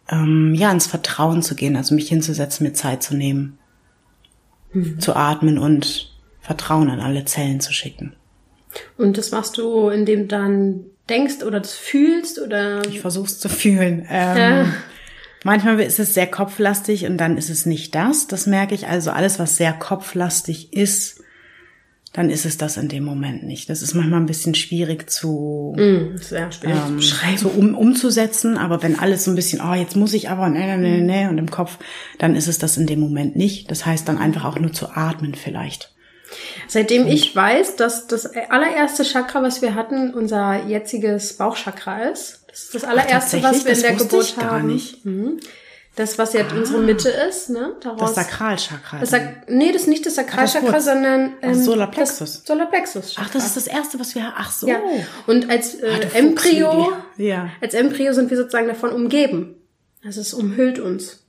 ähm, 0.09 0.55
ja 0.55 0.71
ins 0.71 0.87
Vertrauen 0.87 1.43
zu 1.43 1.55
gehen, 1.55 1.77
also 1.77 1.95
mich 1.95 2.09
hinzusetzen, 2.09 2.67
mir 2.67 2.75
Zeit 2.75 3.03
zu 3.03 3.17
nehmen, 3.17 3.59
mhm. 4.73 5.01
zu 5.01 5.17
atmen 5.17 5.59
und 5.59 6.15
Vertrauen 6.41 6.91
an 6.91 7.01
alle 7.01 7.25
Zellen 7.25 7.61
zu 7.61 7.73
schicken. 7.73 8.15
Und 8.99 9.19
das 9.19 9.31
machst 9.31 9.57
du, 9.57 9.89
indem 9.89 10.23
du 10.23 10.27
dann 10.27 10.81
denkst 11.09 11.43
oder 11.43 11.61
das 11.61 11.75
fühlst 11.75 12.41
oder? 12.41 12.87
Ich 12.87 13.01
versuch's 13.01 13.39
zu 13.39 13.49
fühlen. 13.49 14.07
Ähm, 14.11 14.37
ja. 14.37 14.67
Manchmal 15.45 15.79
ist 15.81 16.01
es 16.01 16.15
sehr 16.15 16.27
kopflastig 16.27 17.07
und 17.07 17.19
dann 17.19 17.37
ist 17.37 17.51
es 17.51 17.67
nicht 17.67 17.95
das. 17.95 18.27
Das 18.27 18.47
merke 18.47 18.75
ich. 18.75 18.89
Also 18.89 19.11
alles, 19.11 19.39
was 19.39 19.57
sehr 19.57 19.75
kopflastig 19.75 20.73
ist, 20.73 21.21
dann 22.15 22.31
ist 22.31 22.47
es 22.47 22.57
das 22.57 22.77
in 22.77 22.89
dem 22.89 23.05
Moment 23.05 23.43
nicht. 23.43 23.69
Das 23.69 23.83
ist 23.83 23.93
manchmal 23.93 24.21
ein 24.21 24.27
bisschen 24.27 24.55
schwierig 24.55 25.11
zu, 25.11 25.75
mm, 25.77 26.17
sehr 26.17 26.51
schwierig 26.51 26.79
ähm, 26.89 27.37
so 27.37 27.49
um, 27.49 27.75
umzusetzen. 27.75 28.57
Aber 28.57 28.83
wenn 28.83 28.99
alles 28.99 29.25
so 29.25 29.33
ein 29.33 29.35
bisschen, 29.35 29.61
oh, 29.61 29.75
jetzt 29.75 29.97
muss 29.97 30.15
ich 30.15 30.31
aber, 30.31 30.49
ne, 30.49 30.79
ne, 30.79 30.79
ne, 30.79 31.03
ne, 31.03 31.29
und 31.29 31.39
im 31.39 31.51
Kopf, 31.51 31.77
dann 32.19 32.37
ist 32.37 32.49
es 32.49 32.59
das 32.59 32.77
in 32.77 32.87
dem 32.87 33.01
Moment 33.01 33.37
nicht. 33.37 33.71
Das 33.71 33.85
heißt 33.85 34.09
dann 34.09 34.17
einfach 34.17 34.45
auch 34.45 34.59
nur 34.59 34.73
zu 34.73 34.91
atmen 34.91 35.35
vielleicht. 35.35 35.93
Seitdem 36.69 37.03
und 37.03 37.09
ich 37.09 37.35
weiß, 37.35 37.77
dass 37.77 38.07
das 38.07 38.27
allererste 38.49 39.05
Chakra, 39.05 39.43
was 39.43 39.61
wir 39.61 39.75
hatten, 39.75 40.15
unser 40.15 40.67
jetziges 40.67 41.37
Bauchchakra 41.37 42.05
ist. 42.05 42.44
Das 42.55 42.63
ist 42.63 42.75
das 42.77 42.85
allererste, 42.85 43.39
Ach, 43.41 43.51
was 43.51 43.65
wir 43.65 43.73
in 43.73 43.83
der 43.83 43.95
Geburt 43.95 44.37
haben. 44.37 44.47
Gar 44.47 44.63
nicht. 44.63 45.05
Mhm. 45.05 45.41
Das, 45.97 46.19
was 46.19 46.35
jetzt 46.35 46.53
ah, 46.53 46.57
unsere 46.57 46.83
Mitte 46.83 47.09
ist, 47.09 47.51
ne? 47.51 47.75
Daraus, 47.81 48.15
das 48.15 48.27
Sakralchakra. 48.27 48.99
Das 49.01 49.11
Sak 49.11 49.49
nee, 49.49 49.73
das 49.73 49.83
ist 49.83 49.89
nicht 49.89 50.07
das 50.07 50.15
Sakralchakra, 50.15 50.81
sondern 50.81 51.33
ähm, 51.43 51.55
Solarplexus. 51.55 52.19
Das 52.19 52.47
Solarplexus. 52.47 53.17
Ach, 53.19 53.29
das 53.31 53.47
ist 53.47 53.57
das 53.57 53.67
erste, 53.67 53.99
was 53.99 54.15
wir. 54.15 54.33
Ach 54.37 54.53
so. 54.53 54.69
Ja. 54.69 54.81
Und 55.27 55.51
als 55.51 55.75
äh, 55.75 55.91
Ach, 55.93 56.15
Embryo, 56.15 56.93
ja. 57.17 57.51
als 57.61 57.75
Embryo 57.75 58.13
sind 58.13 58.31
wir 58.31 58.37
sozusagen 58.37 58.69
davon 58.69 58.91
umgeben. 58.91 59.57
Also 60.05 60.21
es 60.21 60.33
umhüllt 60.33 60.79
uns. 60.79 61.27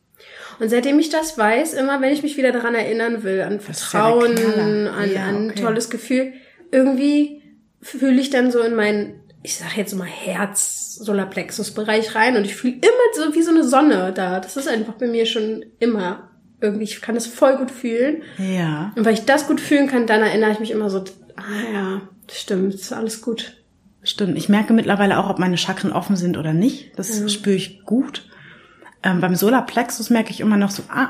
Und 0.59 0.69
seitdem 0.69 0.99
ich 0.99 1.09
das 1.09 1.39
weiß, 1.39 1.73
immer 1.73 2.01
wenn 2.01 2.13
ich 2.13 2.21
mich 2.21 2.37
wieder 2.37 2.51
daran 2.51 2.75
erinnern 2.75 3.23
will, 3.23 3.41
an 3.41 3.59
Vertrauen, 3.59 4.37
ja 4.37 4.63
an, 4.93 5.11
ja, 5.11 5.23
an 5.23 5.49
ein 5.49 5.55
tolles 5.55 5.89
Gefühl, 5.89 6.33
irgendwie 6.71 7.41
fühle 7.81 8.21
ich 8.21 8.29
dann 8.29 8.51
so 8.51 8.61
in 8.61 8.75
meinen 8.75 9.24
ich 9.45 9.57
sag 9.57 9.77
jetzt 9.77 9.93
mal 9.93 10.07
Herz, 10.07 10.95
Solarplexus-Bereich 10.95 12.15
rein 12.15 12.35
und 12.35 12.45
ich 12.45 12.55
fühle 12.55 12.73
immer 12.73 13.13
so 13.13 13.35
wie 13.35 13.43
so 13.43 13.51
eine 13.51 13.63
Sonne 13.63 14.11
da. 14.13 14.39
Das 14.39 14.57
ist 14.57 14.67
einfach 14.67 14.95
bei 14.95 15.07
mir 15.07 15.27
schon 15.27 15.63
immer 15.79 16.31
irgendwie, 16.61 16.85
ich 16.85 16.99
kann 16.99 17.13
das 17.13 17.27
voll 17.27 17.57
gut 17.57 17.69
fühlen. 17.69 18.23
Ja. 18.39 18.91
Und 18.95 19.05
weil 19.05 19.13
ich 19.13 19.25
das 19.25 19.47
gut 19.47 19.61
fühlen 19.61 19.87
kann, 19.87 20.07
dann 20.07 20.21
erinnere 20.21 20.51
ich 20.51 20.59
mich 20.59 20.71
immer 20.71 20.89
so, 20.89 21.03
ah 21.35 21.73
ja, 21.73 22.01
stimmt, 22.29 22.73
ist 22.73 22.91
alles 22.91 23.21
gut. 23.21 23.57
Stimmt. 24.01 24.35
Ich 24.35 24.49
merke 24.49 24.73
mittlerweile 24.73 25.19
auch, 25.19 25.29
ob 25.29 25.37
meine 25.37 25.57
Chakren 25.57 25.91
offen 25.91 26.15
sind 26.15 26.37
oder 26.37 26.53
nicht. 26.53 26.97
Das 26.97 27.19
ja. 27.19 27.27
spüre 27.29 27.55
ich 27.55 27.83
gut. 27.83 28.27
Ähm, 29.03 29.21
beim 29.21 29.35
Solarplexus 29.35 30.09
merke 30.09 30.31
ich 30.31 30.39
immer 30.39 30.57
noch 30.57 30.71
so, 30.71 30.81
ah, 30.89 31.09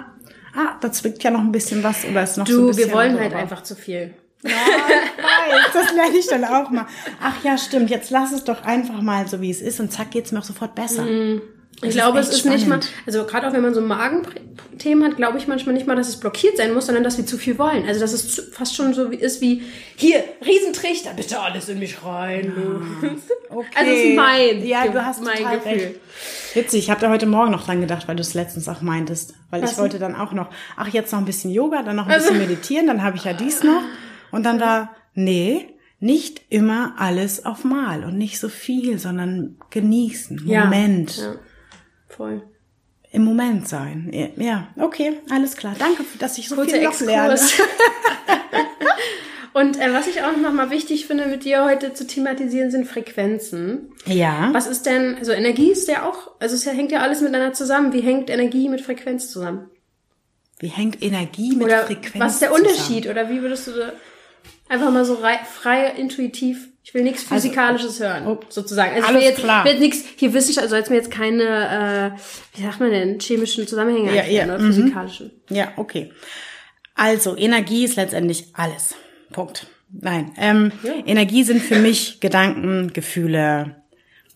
ah, 0.55 0.77
da 0.81 0.91
zwickt 0.91 1.23
ja 1.23 1.31
noch 1.31 1.39
ein 1.39 1.53
bisschen 1.53 1.83
was 1.83 2.03
oder 2.03 2.23
ist 2.23 2.37
noch 2.37 2.45
du, 2.45 2.53
so 2.53 2.61
ein 2.61 2.67
bisschen. 2.67 2.83
Du, 2.83 2.89
wir 2.89 2.95
wollen 2.95 3.17
halt 3.17 3.33
einfach 3.33 3.63
zu 3.63 3.75
viel. 3.75 4.13
Ja, 4.43 4.51
weiß, 4.51 5.73
das 5.73 5.93
lerne 5.93 6.17
ich 6.17 6.27
dann 6.27 6.45
auch 6.45 6.69
mal. 6.69 6.85
Ach 7.21 7.43
ja, 7.43 7.57
stimmt, 7.57 7.89
jetzt 7.89 8.11
lass 8.11 8.31
es 8.31 8.43
doch 8.43 8.63
einfach 8.63 9.01
mal 9.01 9.27
so, 9.27 9.41
wie 9.41 9.49
es 9.49 9.61
ist 9.61 9.79
und 9.79 9.91
zack, 9.91 10.11
geht's 10.11 10.31
mir 10.31 10.39
auch 10.39 10.43
sofort 10.43 10.75
besser. 10.75 11.03
Mm. 11.03 11.41
Ich 11.81 11.91
glaube, 11.91 12.19
es 12.19 12.29
ist 12.29 12.39
spannend. 12.39 12.59
nicht 12.59 12.67
mal, 12.69 12.79
also 13.05 13.25
gerade 13.25 13.47
auch 13.47 13.53
wenn 13.53 13.61
man 13.61 13.73
so 13.73 13.81
Magenthemen 13.81 15.03
hat, 15.03 15.17
glaube 15.17 15.37
ich 15.37 15.47
manchmal 15.47 15.75
nicht 15.75 15.85
mal, 15.85 15.95
dass 15.95 16.07
es 16.07 16.19
blockiert 16.19 16.57
sein 16.57 16.73
muss, 16.73 16.85
sondern 16.85 17.03
dass 17.03 17.17
wir 17.17 17.25
zu 17.25 17.37
viel 17.37 17.57
wollen. 17.57 17.85
Also 17.85 17.99
dass 17.99 18.13
es 18.13 18.49
fast 18.53 18.75
schon 18.75 18.93
so 18.93 19.05
ist 19.09 19.41
wie, 19.41 19.63
hier, 19.95 20.23
Riesentrichter, 20.45 21.11
bitte 21.13 21.39
alles 21.39 21.67
in 21.67 21.79
mich 21.79 22.03
rein. 22.03 22.53
Ja. 22.55 23.09
Okay. 23.09 23.67
Also 23.75 23.91
es 23.91 24.03
ist 24.03 24.15
mein, 24.15 24.65
ja, 24.65 24.87
du 24.87 25.05
hast 25.05 25.23
mein 25.23 25.37
Gefühl. 25.37 25.71
Recht. 25.71 25.95
Witzig, 26.55 26.83
ich 26.85 26.89
habe 26.89 27.01
da 27.01 27.09
heute 27.09 27.25
Morgen 27.25 27.51
noch 27.51 27.65
dran 27.65 27.81
gedacht, 27.81 28.07
weil 28.07 28.15
du 28.15 28.21
es 28.21 28.33
letztens 28.33 28.67
auch 28.67 28.81
meintest. 28.81 29.33
Weil 29.49 29.61
Was 29.61 29.73
ich 29.73 29.77
wollte 29.77 29.99
dann 29.99 30.15
auch 30.15 30.31
noch, 30.31 30.49
ach 30.75 30.87
jetzt 30.87 31.11
noch 31.11 31.19
ein 31.19 31.25
bisschen 31.25 31.51
Yoga, 31.51 31.83
dann 31.83 31.95
noch 31.95 32.07
ein 32.07 32.13
bisschen 32.13 32.37
also. 32.37 32.47
meditieren, 32.47 32.87
dann 32.87 33.03
habe 33.03 33.17
ich 33.17 33.25
ja 33.25 33.33
dies 33.33 33.63
noch. 33.63 33.81
Und 34.31 34.43
dann 34.43 34.59
war, 34.59 34.95
nee, 35.13 35.75
nicht 35.99 36.41
immer 36.49 36.95
alles 36.97 37.45
auf 37.45 37.63
Mal 37.63 38.03
und 38.03 38.17
nicht 38.17 38.39
so 38.39 38.49
viel, 38.49 38.99
sondern 38.99 39.57
genießen, 39.69 40.41
Moment. 40.45 41.17
Ja, 41.17 41.23
ja. 41.23 41.35
voll. 42.07 42.43
Im 43.11 43.23
Moment 43.23 43.67
sein. 43.67 44.11
Ja, 44.35 44.67
okay, 44.77 45.13
alles 45.29 45.55
klar. 45.55 45.75
Danke, 45.79 46.03
dass 46.19 46.37
ich 46.37 46.49
so 46.49 46.55
Kurze 46.55 46.75
viel 46.75 46.83
noch 46.83 46.99
lerne. 46.99 47.39
Und 49.55 49.79
äh, 49.79 49.93
was 49.93 50.05
ich 50.07 50.21
auch 50.21 50.35
noch 50.35 50.51
mal 50.51 50.69
wichtig 50.69 51.07
finde, 51.07 51.27
mit 51.27 51.45
dir 51.45 51.63
heute 51.63 51.93
zu 51.93 52.05
thematisieren, 52.05 52.71
sind 52.71 52.87
Frequenzen. 52.87 53.93
Ja. 54.05 54.49
Was 54.51 54.67
ist 54.67 54.85
denn, 54.85 55.15
also 55.17 55.31
Energie 55.31 55.71
ist 55.71 55.87
ja 55.87 56.05
auch, 56.05 56.31
also 56.41 56.55
es 56.55 56.65
hängt 56.65 56.91
ja 56.91 56.99
alles 56.99 57.21
miteinander 57.21 57.53
zusammen. 57.53 57.93
Wie 57.93 58.01
hängt 58.01 58.29
Energie 58.29 58.67
mit 58.67 58.81
Frequenz 58.81 59.31
zusammen? 59.31 59.69
Wie 60.59 60.67
hängt 60.67 61.01
Energie 61.01 61.55
mit 61.55 61.67
oder 61.67 61.83
Frequenz 61.83 62.03
zusammen? 62.03 62.21
Was 62.25 62.33
ist 62.33 62.41
der 62.41 62.53
Unterschied? 62.53 63.03
Zusammen? 63.03 63.17
Oder 63.17 63.29
wie 63.29 63.41
würdest 63.41 63.67
du 63.67 63.93
Einfach 64.67 64.91
mal 64.91 65.05
so 65.05 65.17
frei, 65.17 65.93
intuitiv. 65.97 66.69
Ich 66.83 66.93
will 66.93 67.03
nichts 67.03 67.23
also, 67.23 67.35
Physikalisches 67.35 68.01
also, 68.01 68.03
hören, 68.03 68.27
oh, 68.27 68.39
sozusagen. 68.49 68.93
Also 68.93 69.07
alles 69.07 69.17
ich 69.17 69.23
will 69.23 69.29
jetzt, 69.31 69.39
klar. 69.39 69.65
will 69.65 69.79
nichts 69.79 70.03
hier 70.17 70.33
wissenschaftlich, 70.33 70.63
also 70.63 70.75
jetzt 70.75 70.89
mir 70.89 70.97
jetzt 70.97 71.11
keine, 71.11 72.13
äh, 72.15 72.57
wie 72.57 72.63
sagt 72.63 72.79
man 72.79 72.91
denn, 72.91 73.19
chemischen 73.19 73.67
Zusammenhänge 73.67 74.15
ja, 74.15 74.23
ja, 74.23 74.45
oder 74.45 74.59
mhm. 74.59 74.67
physikalischen. 74.67 75.31
Ja, 75.49 75.73
okay. 75.77 76.11
Also 76.93 77.35
Energie 77.35 77.85
ist 77.85 77.95
letztendlich 77.95 78.49
alles. 78.53 78.95
Punkt. 79.31 79.67
Nein, 79.89 80.33
ähm, 80.37 80.71
ja. 80.83 80.93
Energie 81.05 81.43
sind 81.43 81.61
für 81.61 81.79
mich 81.79 82.19
Gedanken, 82.19 82.93
Gefühle, 82.93 83.75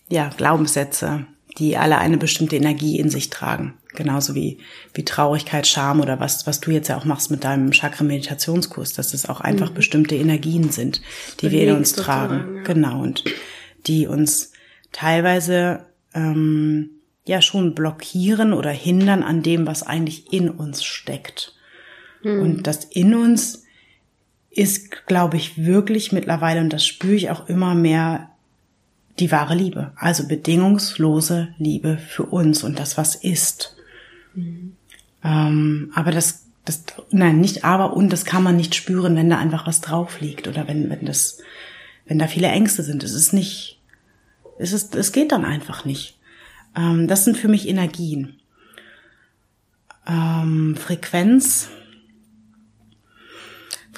ja, 0.10 0.30
Glaubenssätze, 0.36 1.26
die 1.60 1.78
alle 1.78 1.98
eine 1.98 2.18
bestimmte 2.18 2.56
Energie 2.56 2.98
in 2.98 3.10
sich 3.10 3.30
tragen. 3.30 3.76
Genauso 3.94 4.34
wie, 4.34 4.60
wie 4.94 5.04
Traurigkeit, 5.04 5.68
Scham 5.68 6.00
oder 6.00 6.20
was, 6.20 6.48
was 6.48 6.60
du 6.62 6.72
jetzt 6.72 6.88
ja 6.88 6.98
auch 6.98 7.06
machst 7.06 7.32
mit 7.32 7.44
deinem 7.44 7.72
Chakra-Meditationskurs, 7.72 8.94
dass 8.94 9.14
es 9.14 9.28
auch 9.28 9.42
einfach 9.42 9.72
mhm. 9.72 9.76
bestimmte 9.76 10.16
Energien 10.16 10.72
sind, 10.72 11.02
die 11.42 11.52
wir 11.52 11.68
in 11.68 11.76
uns 11.76 11.94
tragen. 11.94 12.58
Ja. 12.58 12.64
Genau. 12.64 13.02
Und 13.02 13.24
die 13.88 14.08
uns 14.08 14.54
teilweise, 14.92 15.86
ähm, 16.14 16.92
ja, 17.26 17.42
schon 17.42 17.76
blockieren 17.76 18.54
oder 18.54 18.72
hindern 18.72 19.22
an 19.22 19.44
dem, 19.44 19.68
was 19.68 19.84
eigentlich 19.84 20.32
in 20.32 20.50
uns 20.50 20.84
steckt. 20.84 21.56
Mhm. 22.24 22.42
Und 22.42 22.68
das 22.68 22.86
in 22.86 23.14
uns 23.14 23.66
ist, 24.50 25.06
glaube 25.08 25.38
ich, 25.38 25.64
wirklich 25.64 26.12
mittlerweile, 26.12 26.62
und 26.62 26.74
das 26.74 26.86
spüre 26.86 27.16
ich 27.16 27.30
auch 27.30 27.50
immer 27.50 27.76
mehr, 27.76 28.32
die 29.20 29.32
wahre 29.32 29.56
Liebe. 29.56 29.92
Also 29.96 30.28
bedingungslose 30.28 31.50
Liebe 31.58 31.98
für 31.98 32.24
uns 32.24 32.64
und 32.64 32.80
das, 32.80 32.98
was 32.98 33.16
ist. 33.16 33.76
Mhm. 34.34 34.76
Ähm, 35.24 35.92
aber 35.96 36.12
das, 36.12 36.46
das, 36.66 36.84
nein, 37.12 37.40
nicht 37.40 37.66
aber 37.66 37.94
und 37.94 38.12
das 38.12 38.26
kann 38.26 38.44
man 38.44 38.56
nicht 38.56 38.76
spüren, 38.76 39.16
wenn 39.16 39.30
da 39.30 39.38
einfach 39.38 39.68
was 39.68 39.82
drauf 39.82 40.22
liegt 40.22 40.48
oder 40.48 40.68
wenn, 40.68 40.90
wenn 40.90 41.06
das, 41.06 41.40
wenn 42.06 42.20
da 42.20 42.28
viele 42.28 42.48
Ängste 42.48 42.84
sind. 42.84 43.04
Es 43.04 43.14
ist 43.14 43.34
nicht, 43.34 43.80
es 44.58 44.74
ist, 44.74 44.96
es 44.96 45.12
geht 45.12 45.32
dann 45.32 45.46
einfach 45.46 45.86
nicht. 45.86 46.18
Ähm, 46.76 47.08
das 47.08 47.26
sind 47.26 47.38
für 47.38 47.48
mich 47.48 47.68
Energien. 47.68 48.40
Ähm, 50.08 50.76
Frequenz. 50.76 51.70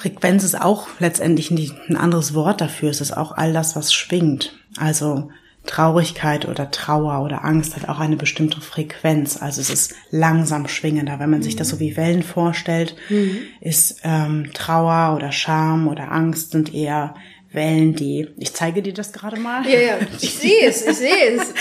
Frequenz 0.02 0.42
ist 0.42 0.60
auch 0.60 0.88
letztendlich 0.98 1.52
ein 1.52 1.96
anderes 1.96 2.34
Wort 2.34 2.60
dafür. 2.60 2.90
Es 2.90 3.00
ist 3.00 3.16
auch 3.16 3.30
all 3.30 3.52
das, 3.52 3.76
was 3.76 3.94
schwingt. 3.94 4.52
Also 4.76 5.30
Traurigkeit 5.64 6.48
oder 6.48 6.72
Trauer 6.72 7.24
oder 7.24 7.44
Angst 7.44 7.76
hat 7.76 7.88
auch 7.88 8.00
eine 8.00 8.16
bestimmte 8.16 8.60
Frequenz. 8.60 9.40
Also 9.40 9.60
es 9.60 9.70
ist 9.70 9.94
langsam 10.10 10.66
schwingender. 10.66 11.20
Wenn 11.20 11.30
man 11.30 11.42
sich 11.42 11.54
das 11.54 11.68
so 11.68 11.78
wie 11.78 11.96
Wellen 11.96 12.24
vorstellt, 12.24 12.96
mhm. 13.10 13.38
ist 13.60 14.00
ähm, 14.02 14.50
Trauer 14.52 15.14
oder 15.14 15.30
Scham 15.30 15.86
oder 15.86 16.10
Angst 16.10 16.50
sind 16.50 16.74
eher 16.74 17.14
Wellen, 17.52 17.94
die, 17.94 18.28
ich 18.38 18.54
zeige 18.54 18.82
dir 18.82 18.94
das 18.94 19.12
gerade 19.12 19.38
mal. 19.38 19.64
Ja, 19.68 19.78
ja, 19.78 19.98
ich 20.20 20.34
sehe 20.34 20.66
es, 20.66 20.84
ich 20.84 20.96
sehe 20.96 21.36
es. 21.36 21.54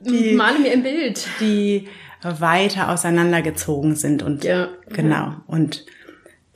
Die, 0.00 0.32
Male 0.32 0.58
mir 0.58 0.72
ein 0.72 0.82
Bild. 0.82 1.28
Die 1.38 1.86
weiter 2.24 2.90
auseinandergezogen 2.90 3.94
sind 3.94 4.24
und 4.24 4.42
ja, 4.42 4.70
genau. 4.88 5.34
Und 5.46 5.84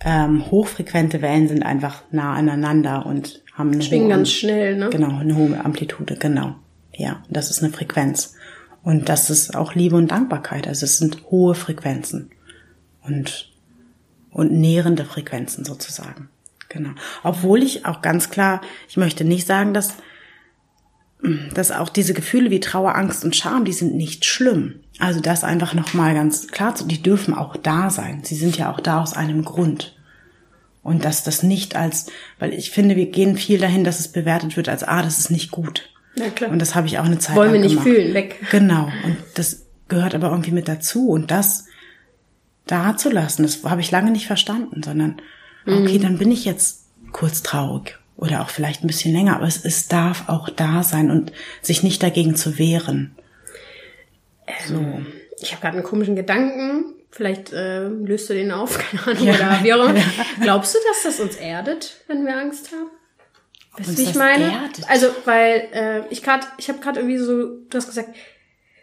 ähm, 0.01 0.51
hochfrequente 0.51 1.23
Wellen 1.23 1.49
sind 1.49 1.63
einfach 1.63 2.03
nah 2.11 2.35
aneinander 2.35 3.07
und 3.07 3.43
haben 3.55 3.73
eine 3.73 3.83
Schwingen 3.83 4.09
ganz 4.09 4.31
schnell, 4.31 4.77
ne? 4.77 4.91
Genau, 4.91 5.19
eine 5.19 5.37
hohe 5.37 5.65
Amplitude, 5.65 6.17
genau. 6.17 6.55
Ja, 6.95 7.23
das 7.29 7.51
ist 7.51 7.63
eine 7.63 7.73
Frequenz. 7.73 8.35
Und 8.83 9.09
das 9.09 9.31
ist 9.31 9.57
auch 9.57 9.75
Liebe 9.75 9.97
und 9.97 10.11
Dankbarkeit. 10.11 10.69
Also 10.69 10.85
es 10.85 10.99
sind 10.99 11.25
hohe 11.31 11.55
Frequenzen 11.55 12.31
und, 13.03 13.53
und 14.31 14.53
nährende 14.53 15.05
Frequenzen 15.05 15.65
sozusagen. 15.65 16.29
Genau. 16.69 16.91
Obwohl 17.23 17.63
ich 17.63 17.87
auch 17.87 18.03
ganz 18.03 18.31
klar, 18.31 18.61
ich 18.89 18.97
möchte 18.97 19.25
nicht 19.25 19.47
sagen, 19.47 19.75
dass, 19.75 19.95
dass 21.21 21.73
auch 21.73 21.89
diese 21.89 22.15
Gefühle 22.15 22.51
wie 22.51 22.61
Trauer, 22.61 22.95
Angst 22.95 23.25
und 23.25 23.35
Scham, 23.35 23.65
die 23.65 23.73
sind 23.73 23.95
nicht 23.95 24.25
schlimm. 24.25 24.81
Also 24.99 25.21
das 25.21 25.43
einfach 25.43 25.75
nochmal 25.75 26.15
ganz 26.15 26.49
klar 26.49 26.75
zu, 26.75 26.87
die 26.87 27.03
dürfen 27.03 27.35
auch 27.35 27.57
da 27.57 27.91
sein. 27.91 28.21
Sie 28.23 28.37
sind 28.37 28.57
ja 28.57 28.73
auch 28.73 28.81
da 28.81 29.03
aus 29.03 29.15
einem 29.15 29.45
Grund. 29.45 29.97
Und 30.83 31.05
dass 31.05 31.25
das 31.25 31.43
nicht 31.43 31.75
als, 31.77 32.07
weil 32.39 32.53
ich 32.53 32.71
finde, 32.71 32.97
wir 32.97 33.07
gehen 33.07 33.37
viel 33.37 33.59
dahin, 33.59 33.85
dass 33.85 33.99
es 33.99 34.09
bewertet 34.09 34.57
wird 34.57 34.69
als, 34.69 34.85
ah, 34.85 35.03
das 35.03 35.19
ist 35.19 35.31
nicht 35.31 35.51
gut. 35.51 35.91
Ja, 36.15 36.31
klar. 36.31 36.51
Und 36.51 36.61
das 36.61 36.75
habe 36.75 36.87
ich 36.87 36.99
auch 36.99 37.05
eine 37.05 37.19
Zeit 37.19 37.37
Wollen 37.37 37.53
lang 37.53 37.63
wir 37.63 37.69
nicht 37.69 37.83
fühlen, 37.83 38.15
weg. 38.15 38.37
Genau. 38.51 38.85
Und 39.05 39.17
das 39.35 39.67
gehört 39.89 40.15
aber 40.15 40.31
irgendwie 40.31 40.53
mit 40.53 40.69
dazu. 40.69 41.09
Und 41.09 41.31
das 41.31 41.67
da 42.67 42.97
zu 42.97 43.11
lassen, 43.11 43.43
das 43.43 43.65
habe 43.65 43.81
ich 43.81 43.91
lange 43.91 44.13
nicht 44.13 44.27
verstanden, 44.27 44.83
sondern, 44.83 45.21
okay, 45.67 45.99
mhm. 45.99 46.03
dann 46.03 46.19
bin 46.19 46.31
ich 46.31 46.45
jetzt 46.45 46.87
kurz 47.13 47.43
traurig 47.43 47.98
oder 48.19 48.43
auch 48.43 48.51
vielleicht 48.51 48.85
ein 48.85 48.89
bisschen 48.89 49.15
länger, 49.15 49.37
aber 49.37 49.47
es, 49.47 49.65
es 49.65 49.89
darf 49.89 50.29
auch 50.29 50.51
da 50.51 50.83
sein 50.83 51.11
und 51.11 51.33
sich 51.63 51.83
nicht 51.83 52.03
dagegen 52.03 52.37
zu 52.37 52.59
wehren. 52.59 53.17
So. 54.67 54.85
Ich 55.41 55.53
habe 55.53 55.63
gerade 55.63 55.79
einen 55.79 55.87
komischen 55.87 56.17
Gedanken, 56.17 56.95
Vielleicht 57.11 57.53
äh, 57.53 57.89
löst 57.89 58.29
du 58.29 58.35
den 58.35 58.53
auf, 58.53 58.79
keine 59.03 59.07
Ahnung, 59.07 59.27
ja. 59.27 59.35
oder 59.35 59.65
wie 59.65 59.73
auch 59.73 59.89
immer. 59.89 60.01
Glaubst 60.43 60.75
du, 60.75 60.79
dass 60.89 61.03
das 61.05 61.21
uns 61.21 61.37
erdet, 61.37 61.97
wenn 62.07 62.25
wir 62.27 62.37
Angst 62.37 62.71
haben? 62.73 62.91
Weißt 63.77 63.99
du, 63.99 64.03
wie 64.03 64.11
ich 64.11 64.15
meine? 64.15 64.45
Erdet? 64.45 64.89
Also, 64.89 65.07
weil 65.25 65.69
äh, 65.73 66.03
ich 66.11 66.23
gerade, 66.23 66.47
ich 66.59 66.69
habe 66.69 66.81
gerade 66.81 67.01
irgendwie 67.01 67.19
so, 67.19 67.47
du 67.69 67.77
hast 67.77 67.87
gesagt, 67.87 68.11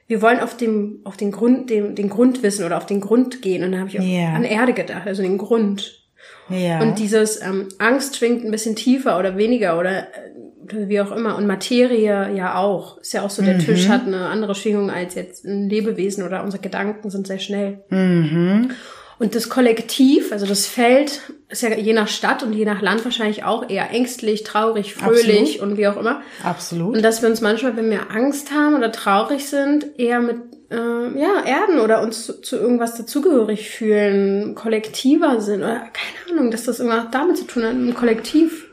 wir 0.08 0.22
wollen 0.22 0.40
auf 0.40 0.58
dem, 0.58 1.02
auf 1.04 1.18
den 1.18 1.32
Grund, 1.32 1.70
dem, 1.70 1.96
den 1.96 2.10
Grund 2.10 2.44
wissen 2.44 2.66
oder 2.66 2.78
auf 2.78 2.86
den 2.86 3.02
Grund 3.02 3.42
gehen. 3.42 3.64
Und 3.64 3.72
dann 3.72 3.82
habe 3.82 3.90
ich 3.90 4.00
yeah. 4.00 4.34
an 4.34 4.44
Erde 4.44 4.74
gedacht, 4.74 5.08
also 5.08 5.22
den 5.22 5.38
Grund. 5.38 6.05
Ja. 6.50 6.82
Und 6.82 7.00
dieses 7.00 7.42
ähm, 7.42 7.70
Angst 7.80 8.18
schwingt 8.18 8.46
ein 8.46 8.52
bisschen 8.52 8.76
tiefer 8.76 9.18
oder 9.18 9.38
weniger 9.38 9.80
oder, 9.80 10.00
äh, 10.00 10.88
wie 10.88 11.02
auch 11.02 11.12
immer. 11.12 11.38
Und 11.38 11.48
Materie 11.48 12.32
ja 12.36 12.56
auch. 12.56 13.00
Ist 13.00 13.14
ja 13.14 13.24
auch 13.24 13.30
so, 13.30 13.42
der 13.42 13.56
mhm. 13.56 13.60
Tisch 13.60 13.88
hat 13.88 14.06
eine 14.06 14.28
andere 14.28 14.56
Schwingung 14.56 14.90
als 14.90 15.16
jetzt 15.16 15.46
ein 15.46 15.70
Lebewesen 15.70 16.24
oder 16.24 16.44
unsere 16.44 16.62
Gedanken 16.62 17.10
sind 17.10 17.28
sehr 17.28 17.40
schnell. 17.40 17.84
Mhm. 17.90 18.72
Und 19.18 19.34
das 19.34 19.48
Kollektiv, 19.48 20.34
also 20.34 20.46
das 20.46 20.66
Feld, 20.66 21.22
ist 21.48 21.62
ja 21.62 21.74
je 21.74 21.94
nach 21.94 22.10
Stadt 22.10 22.44
und 22.44 22.52
je 22.52 22.66
nach 22.66 22.82
Land 22.82 23.06
wahrscheinlich 23.06 23.46
auch 23.46 23.70
eher 23.70 23.92
ängstlich, 23.92 24.44
traurig, 24.44 24.94
fröhlich 24.94 25.56
Absolut. 25.56 25.62
und 25.62 25.78
wie 25.78 25.88
auch 25.88 25.96
immer. 25.96 26.22
Absolut. 26.44 26.98
Und 26.98 27.02
dass 27.02 27.22
wir 27.22 27.30
uns 27.30 27.40
manchmal, 27.40 27.78
wenn 27.78 27.90
wir 27.90 28.12
Angst 28.12 28.52
haben 28.52 28.76
oder 28.76 28.92
traurig 28.92 29.48
sind, 29.48 29.98
eher 29.98 30.20
mit 30.20 30.38
äh, 30.72 31.20
ja 31.20 31.44
erden 31.46 31.80
oder 31.80 32.02
uns 32.02 32.26
zu, 32.26 32.42
zu 32.42 32.58
irgendwas 32.58 32.96
dazugehörig 32.98 33.70
fühlen, 33.70 34.56
kollektiver 34.56 35.42
sind 35.42 35.60
oder 35.62 35.80
keine 35.80 36.32
Ahnung, 36.32 36.52
dass 36.52 36.64
das 36.64 36.80
irgendwas 36.80 37.12
damit 37.12 37.38
zu 37.38 37.46
tun 37.46 37.64
hat, 37.64 37.74
im 37.74 37.94
Kollektiv. 37.94 38.68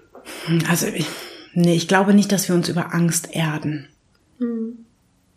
Also 0.68 0.86
ich, 0.86 1.06
nee, 1.54 1.74
ich 1.74 1.88
glaube 1.88 2.14
nicht, 2.14 2.32
dass 2.32 2.48
wir 2.48 2.54
uns 2.54 2.68
über 2.68 2.94
Angst 2.94 3.34
erden. 3.34 3.88
Hm. 4.38 4.84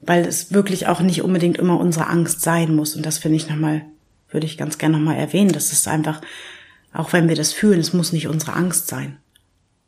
Weil 0.01 0.25
es 0.25 0.53
wirklich 0.53 0.87
auch 0.87 1.01
nicht 1.01 1.23
unbedingt 1.23 1.57
immer 1.57 1.79
unsere 1.79 2.07
Angst 2.07 2.41
sein 2.41 2.75
muss. 2.75 2.95
Und 2.95 3.05
das 3.05 3.17
finde 3.17 3.37
ich 3.37 3.49
nochmal 3.49 3.85
würde 4.35 4.45
ich 4.45 4.57
ganz 4.57 4.77
gerne 4.77 4.97
nochmal 4.97 5.17
erwähnen. 5.17 5.51
Das 5.51 5.71
ist 5.71 5.87
einfach, 5.87 6.21
auch 6.93 7.13
wenn 7.13 7.29
wir 7.29 7.35
das 7.35 7.53
fühlen, 7.53 7.79
es 7.79 7.93
muss 7.93 8.13
nicht 8.13 8.27
unsere 8.27 8.53
Angst 8.53 8.87
sein. 8.87 9.17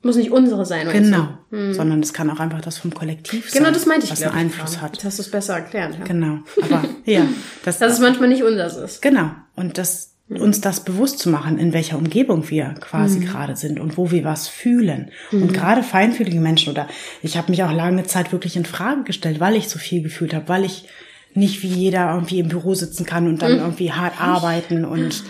Muss 0.08 0.16
nicht 0.16 0.32
unsere 0.32 0.66
sein, 0.66 0.88
Genau. 0.90 1.28
Hm. 1.52 1.74
Sondern 1.74 2.00
es 2.00 2.14
kann 2.14 2.30
auch 2.30 2.40
einfach 2.40 2.62
das 2.62 2.78
vom 2.78 2.94
Kollektiv 2.94 3.50
sein. 3.50 3.62
Genau, 3.62 3.74
das 3.74 3.86
meinte 3.86 4.06
ich, 4.06 4.12
was 4.14 4.24
einen 4.24 4.34
Einfluss 4.36 4.76
ich 4.76 4.82
hat. 4.82 4.96
Jetzt 4.96 5.04
hast 5.04 5.18
du 5.18 5.24
es 5.24 5.30
besser 5.30 5.56
erklärt. 5.56 5.98
Ja. 6.00 6.06
Genau. 6.06 6.40
Aber 6.62 6.86
ja. 7.04 7.24
Das, 7.66 7.80
Dass 7.80 7.92
es 7.92 8.00
manchmal 8.00 8.30
nicht 8.30 8.42
unseres 8.42 8.78
ist. 8.78 9.02
Genau. 9.02 9.32
Und 9.58 9.78
das, 9.78 10.14
hm. 10.30 10.40
uns 10.40 10.62
das 10.62 10.86
bewusst 10.86 11.20
zu 11.20 11.30
machen, 11.30 11.60
in 11.60 11.74
welcher 11.74 11.98
Umgebung 11.98 12.50
wir 12.50 12.76
quasi 12.80 13.20
mhm. 13.20 13.26
gerade 13.26 13.58
sind 13.58 13.82
und 13.82 13.98
wo 13.98 14.12
wir 14.12 14.24
was 14.24 14.48
fühlen. 14.48 15.12
Mhm. 15.32 15.42
Und 15.42 15.54
gerade 15.54 15.84
feinfühlige 15.84 16.40
Menschen 16.40 16.72
oder 16.72 16.88
ich 17.22 17.36
habe 17.36 17.52
mich 17.52 17.66
auch 17.66 17.74
lange 17.74 18.06
Zeit 18.06 18.32
wirklich 18.32 18.56
in 18.56 18.64
Frage 18.64 19.04
gestellt, 19.04 19.42
weil 19.42 19.58
ich 19.58 19.68
so 19.68 19.78
viel 19.78 20.02
gefühlt 20.02 20.34
habe, 20.34 20.48
weil 20.48 20.64
ich 20.64 20.88
nicht 21.34 21.64
wie 21.64 21.68
jeder 21.68 22.14
irgendwie 22.14 22.40
im 22.40 22.48
Büro 22.48 22.74
sitzen 22.76 23.06
kann 23.06 23.28
und 23.28 23.42
dann 23.42 23.56
mhm. 23.56 23.60
irgendwie 23.60 23.92
hart 23.92 24.22
arbeiten 24.22 24.86
und 24.86 25.26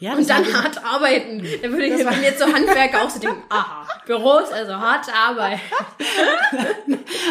ja, 0.00 0.14
und 0.14 0.28
dann 0.28 0.50
hart 0.52 0.82
arbeiten. 0.82 1.42
Da 1.62 1.70
würde 1.70 1.84
ich 1.84 1.98
wenn 1.98 2.22
jetzt 2.22 2.38
so 2.38 2.46
Handwerker 2.46 3.04
auch 3.04 3.10
so 3.10 3.20
denken, 3.20 3.42
aha, 3.50 3.86
Büros, 4.06 4.50
also 4.50 4.74
harte 4.74 5.12
Arbeit. 5.12 5.60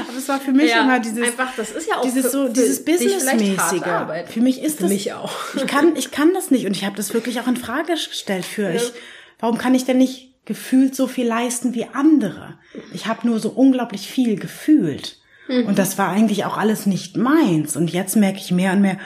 Aber 0.07 0.17
es 0.17 0.30
war 0.30 0.39
für 0.39 0.51
mich 0.51 0.70
ja, 0.70 0.84
immer 0.84 0.99
dieses 0.99 1.26
einfach, 1.26 1.55
das 1.57 1.72
ist 1.72 1.89
ja 1.89 1.97
auch 1.97 2.03
dieses 2.03 2.32
so 2.32 2.47
dieses 2.47 2.86
businessmäßige. 2.86 3.82
Für 4.28 4.39
mich 4.39 4.61
ist 4.61 4.78
für 4.78 4.84
das 4.84 4.91
mich 4.91 5.13
auch. 5.13 5.34
Ich 5.55 5.65
kann 5.65 5.95
ich 5.95 6.11
kann 6.11 6.32
das 6.36 6.51
nicht 6.51 6.67
und 6.67 6.76
ich 6.76 6.86
habe 6.86 6.95
das 6.95 7.11
wirklich 7.13 7.39
auch 7.39 7.47
in 7.47 7.57
Frage 7.57 7.93
gestellt 7.93 8.45
für 8.45 8.70
ja. 8.70 8.76
ich. 8.76 8.93
Warum 9.39 9.57
kann 9.57 9.74
ich 9.74 9.86
denn 9.86 9.97
nicht 9.97 10.45
gefühlt 10.45 10.95
so 10.95 11.07
viel 11.07 11.28
leisten 11.28 11.74
wie 11.74 11.88
andere? 11.91 12.59
Ich 12.93 13.07
habe 13.07 13.26
nur 13.26 13.39
so 13.39 13.49
unglaublich 13.49 14.07
viel 14.07 14.39
gefühlt. 14.39 15.17
Mhm. 15.47 15.65
Und 15.65 15.80
das 15.80 15.97
war 15.97 16.09
eigentlich 16.09 16.45
auch 16.45 16.57
alles 16.57 16.86
nicht 16.86 17.17
meins. 17.17 17.76
Und 17.76 17.89
jetzt 17.91 18.15
merke 18.15 18.38
ich 18.38 18.51
mehr 18.51 18.74
und 18.74 18.82
mehr, 18.82 18.99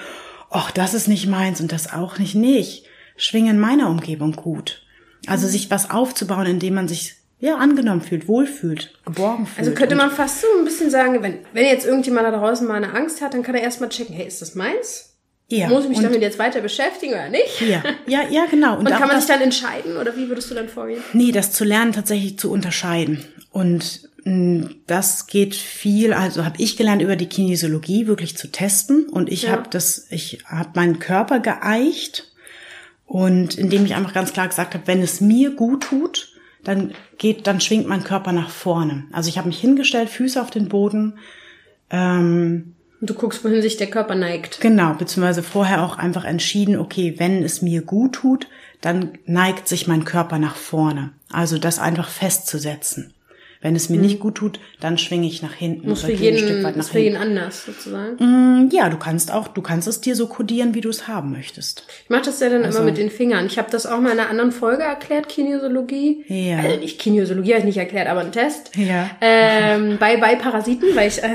ach, 0.50 0.72
das 0.72 0.94
ist 0.94 1.08
nicht 1.08 1.28
meins 1.28 1.62
und 1.62 1.72
das 1.72 1.94
auch 1.94 2.18
nicht. 2.18 2.36
Nee, 2.36 2.60
ich 3.16 3.26
schwinge 3.26 3.52
in 3.52 3.60
meiner 3.60 3.90
Umgebung 3.90 4.34
gut. 4.34 4.82
Also 5.28 5.48
mhm. 5.48 5.52
sich 5.52 5.72
was 5.72 5.90
aufzubauen, 5.90 6.46
indem 6.46 6.76
man 6.76 6.88
sich 6.88 7.16
ja, 7.40 7.58
angenommen 7.58 8.02
fühlt, 8.02 8.28
wohlfühlt, 8.28 8.94
geborgen 9.06 9.46
fühlt. 9.46 9.60
Also 9.60 9.72
könnte 9.74 9.96
man 9.96 10.12
fast 10.12 10.42
so 10.42 10.48
ein 10.58 10.64
bisschen 10.64 10.90
sagen, 10.90 11.22
wenn, 11.22 11.40
wenn 11.52 11.66
jetzt 11.66 11.86
irgendjemand 11.86 12.26
da 12.26 12.32
draußen 12.32 12.66
mal 12.66 12.76
eine 12.76 12.94
Angst 12.94 13.22
hat, 13.22 13.34
dann 13.34 13.44
kann 13.44 13.54
er 13.54 13.62
erstmal 13.62 13.90
checken, 13.90 14.16
hey, 14.16 14.26
ist 14.26 14.42
das 14.42 14.56
meins? 14.56 15.18
Ja. 15.50 15.68
Muss 15.68 15.84
ich 15.84 15.90
mich 15.90 16.00
damit 16.00 16.22
jetzt 16.22 16.40
weiter 16.40 16.62
beschäftigen 16.62 17.14
oder 17.14 17.30
nicht? 17.30 17.62
Ja, 17.62 17.84
ja, 18.08 18.22
ja 18.30 18.46
genau. 18.50 18.78
Und, 18.78 18.88
und 18.88 18.94
kann 18.94 19.10
man 19.10 19.20
sich 19.20 19.28
dann 19.28 19.42
entscheiden 19.42 19.98
oder 19.98 20.16
wie 20.16 20.30
würdest 20.30 20.50
du 20.50 20.56
dann 20.56 20.70
vorgehen? 20.70 21.04
Nee, 21.12 21.34
das 21.34 21.52
zu 21.52 21.66
lernen, 21.66 21.92
tatsächlich 21.92 22.40
zu 22.40 22.50
unterscheiden. 22.50 23.26
Und 23.52 24.10
das 24.88 25.28
geht 25.28 25.54
viel, 25.54 26.14
also 26.14 26.46
habe 26.46 26.56
ich 26.60 26.78
gelernt 26.78 27.02
über 27.02 27.18
die 27.18 27.28
Kinesiologie 27.28 28.08
wirklich 28.08 28.38
zu 28.38 28.48
testen 28.48 29.10
und 29.10 29.30
ich 29.30 29.44
ja. 29.44 29.52
habe 29.52 29.70
das, 29.70 30.08
ich 30.12 30.40
habe 30.46 30.70
meinen 30.76 31.00
Körper 31.00 31.42
geeicht 31.42 32.32
und 33.06 33.56
indem 33.58 33.86
ich 33.86 33.96
einfach 33.96 34.14
ganz 34.14 34.34
klar 34.34 34.48
gesagt 34.48 34.74
habe, 34.74 34.88
wenn 34.88 35.02
es 35.02 35.22
mir 35.22 35.52
gut 35.52 35.84
tut, 35.84 36.34
dann 36.64 36.94
geht, 37.18 37.48
dann 37.48 37.60
schwingt 37.60 37.88
mein 37.88 38.04
Körper 38.04 38.32
nach 38.32 38.50
vorne. 38.50 39.06
Also 39.12 39.30
ich 39.30 39.38
habe 39.38 39.48
mich 39.48 39.60
hingestellt, 39.60 40.10
Füße 40.10 40.42
auf 40.42 40.50
den 40.50 40.70
Boden. 40.70 41.18
Ähm, 41.90 42.76
und 43.02 43.10
du 43.10 43.14
guckst, 43.16 43.44
wohin 43.44 43.62
sich 43.62 43.76
der 43.76 43.90
Körper 43.90 44.16
neigt. 44.16 44.62
Genau, 44.62 44.94
beziehungsweise 44.94 45.44
vorher 45.44 45.84
auch 45.84 45.98
einfach 45.98 46.24
entschieden, 46.24 46.78
okay, 46.78 47.16
wenn 47.18 47.44
es 47.44 47.62
mir 47.62 47.82
gut 47.82 48.14
tut, 48.14 48.48
dann 48.80 49.18
neigt 49.26 49.68
sich 49.68 49.88
mein 49.88 50.06
Körper 50.06 50.40
nach 50.40 50.56
vorne. 50.56 51.12
Also 51.30 51.58
das 51.58 51.80
einfach 51.80 52.08
festzusetzen. 52.08 53.14
Wenn 53.64 53.78
es 53.78 53.88
mir 53.88 53.96
mhm. 53.96 54.04
nicht 54.04 54.20
gut 54.20 54.36
tut, 54.36 54.60
dann 54.82 54.98
schwinge 54.98 55.26
ich 55.26 55.42
nach 55.42 55.54
hinten. 55.54 55.88
Muss 55.88 56.04
für 56.04 56.12
jeden, 56.12 56.38
ein 56.38 56.44
Stück 56.44 56.64
weit 56.66 56.76
nach 56.76 56.84
ist 56.84 56.92
für 56.92 57.00
jeden 57.00 57.16
anders 57.16 57.66
sozusagen. 57.66 58.18
Mm, 58.18 58.70
ja, 58.74 58.90
du 58.90 58.98
kannst 58.98 59.32
auch, 59.32 59.48
du 59.48 59.62
kannst 59.62 59.88
es 59.88 60.02
dir 60.02 60.18
so 60.18 60.28
kodieren, 60.28 60.76
wie 60.76 60.82
du 60.82 60.90
es 60.90 61.08
haben 61.08 61.32
möchtest. 61.32 61.88
Ich 62.04 62.10
mache 62.10 62.24
das 62.24 62.42
ja 62.42 62.50
dann 62.50 62.66
also, 62.66 62.80
immer 62.80 62.88
mit 62.88 62.98
den 62.98 63.10
Fingern. 63.10 63.46
Ich 63.46 63.58
habe 63.58 63.72
das 63.72 63.86
auch 63.86 64.02
mal 64.02 64.12
in 64.12 64.20
einer 64.20 64.30
anderen 64.30 64.52
Folge 64.52 64.84
erklärt, 64.84 65.30
Kinesiologie. 65.30 66.26
Ja. 66.28 66.58
Also 66.58 66.78
nicht 66.78 67.00
Kinesiologie 67.00 67.52
habe 67.52 67.60
ich 67.60 67.66
nicht 67.66 67.78
erklärt, 67.78 68.10
aber 68.10 68.20
ein 68.20 68.34
Test. 68.34 68.72
Ja. 68.76 69.10
Ähm, 69.22 69.96
bei, 69.98 70.18
bei 70.18 70.36
Parasiten, 70.36 70.94
weil 70.94 71.08
ich 71.08 71.24
äh, 71.24 71.30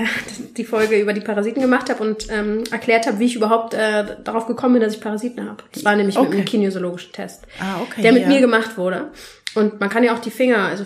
die 0.58 0.64
Folge 0.64 1.00
über 1.00 1.14
die 1.14 1.22
Parasiten 1.22 1.62
gemacht 1.62 1.88
habe 1.88 2.02
und 2.02 2.26
ähm, 2.30 2.64
erklärt 2.70 3.06
habe, 3.06 3.20
wie 3.20 3.24
ich 3.24 3.36
überhaupt 3.36 3.72
äh, 3.72 4.04
darauf 4.22 4.46
gekommen 4.46 4.74
bin, 4.74 4.82
dass 4.82 4.92
ich 4.92 5.00
Parasiten 5.00 5.48
habe. 5.48 5.62
Das 5.72 5.82
war 5.82 5.96
nämlich 5.96 6.18
okay. 6.18 6.28
mit 6.28 6.36
einem 6.36 6.44
kinesiologischen 6.44 7.12
Test, 7.12 7.46
ah, 7.58 7.80
okay, 7.80 8.02
der 8.02 8.12
mit 8.12 8.24
ja. 8.24 8.28
mir 8.28 8.40
gemacht 8.42 8.76
wurde. 8.76 9.06
Und 9.54 9.80
man 9.80 9.88
kann 9.88 10.04
ja 10.04 10.14
auch 10.14 10.18
die 10.18 10.30
Finger, 10.30 10.58
also 10.58 10.84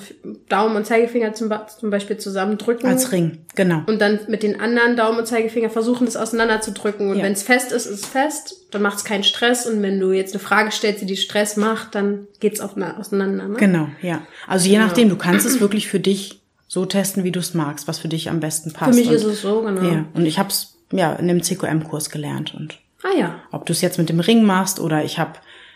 Daumen 0.48 0.76
und 0.76 0.86
Zeigefinger 0.86 1.34
zum, 1.34 1.52
zum 1.78 1.90
Beispiel 1.90 2.16
zusammendrücken. 2.16 2.88
Als 2.88 3.12
Ring, 3.12 3.38
genau. 3.54 3.82
Und 3.86 4.00
dann 4.00 4.20
mit 4.28 4.42
den 4.42 4.60
anderen 4.60 4.96
Daumen 4.96 5.18
und 5.18 5.26
Zeigefinger 5.26 5.68
versuchen, 5.68 6.06
das 6.06 6.16
auseinanderzudrücken. 6.16 7.10
Und 7.10 7.18
ja. 7.18 7.24
wenn 7.24 7.32
es 7.32 7.42
fest 7.42 7.72
ist, 7.72 7.86
ist 7.86 8.04
es 8.04 8.06
fest, 8.06 8.54
dann 8.70 8.82
macht 8.82 8.98
es 8.98 9.04
keinen 9.04 9.24
Stress. 9.24 9.66
Und 9.66 9.82
wenn 9.82 9.98
du 9.98 10.12
jetzt 10.12 10.32
eine 10.32 10.40
Frage 10.40 10.70
stellst, 10.70 11.02
die 11.02 11.06
die 11.06 11.16
Stress 11.16 11.56
macht, 11.56 11.94
dann 11.94 12.28
geht's 12.40 12.60
auch 12.60 12.76
auseinander. 12.76 13.48
Ne? 13.48 13.56
Genau, 13.56 13.88
ja. 14.00 14.22
Also 14.46 14.66
je 14.66 14.76
genau. 14.76 14.86
nachdem, 14.86 15.08
du 15.08 15.16
kannst 15.16 15.44
es 15.44 15.60
wirklich 15.60 15.88
für 15.88 16.00
dich 16.00 16.40
so 16.68 16.86
testen, 16.86 17.24
wie 17.24 17.32
du 17.32 17.40
es 17.40 17.52
magst, 17.52 17.88
was 17.88 17.98
für 17.98 18.08
dich 18.08 18.30
am 18.30 18.40
besten 18.40 18.72
passt. 18.72 18.92
Für 18.92 18.96
mich 18.96 19.08
und, 19.08 19.14
ist 19.14 19.24
es 19.24 19.42
so, 19.42 19.62
genau. 19.62 19.82
Ja. 19.82 20.06
Und 20.14 20.24
ich 20.24 20.38
habe 20.38 20.48
es 20.48 20.78
ja 20.90 21.12
in 21.14 21.28
dem 21.28 21.42
CQM-Kurs 21.42 22.10
gelernt. 22.10 22.54
Und 22.54 22.78
ah 23.02 23.18
ja. 23.18 23.34
Ob 23.50 23.66
du 23.66 23.72
es 23.72 23.80
jetzt 23.80 23.98
mit 23.98 24.08
dem 24.08 24.20
Ring 24.20 24.44
machst 24.44 24.80
oder 24.80 25.04
ich 25.04 25.18
habe 25.18 25.32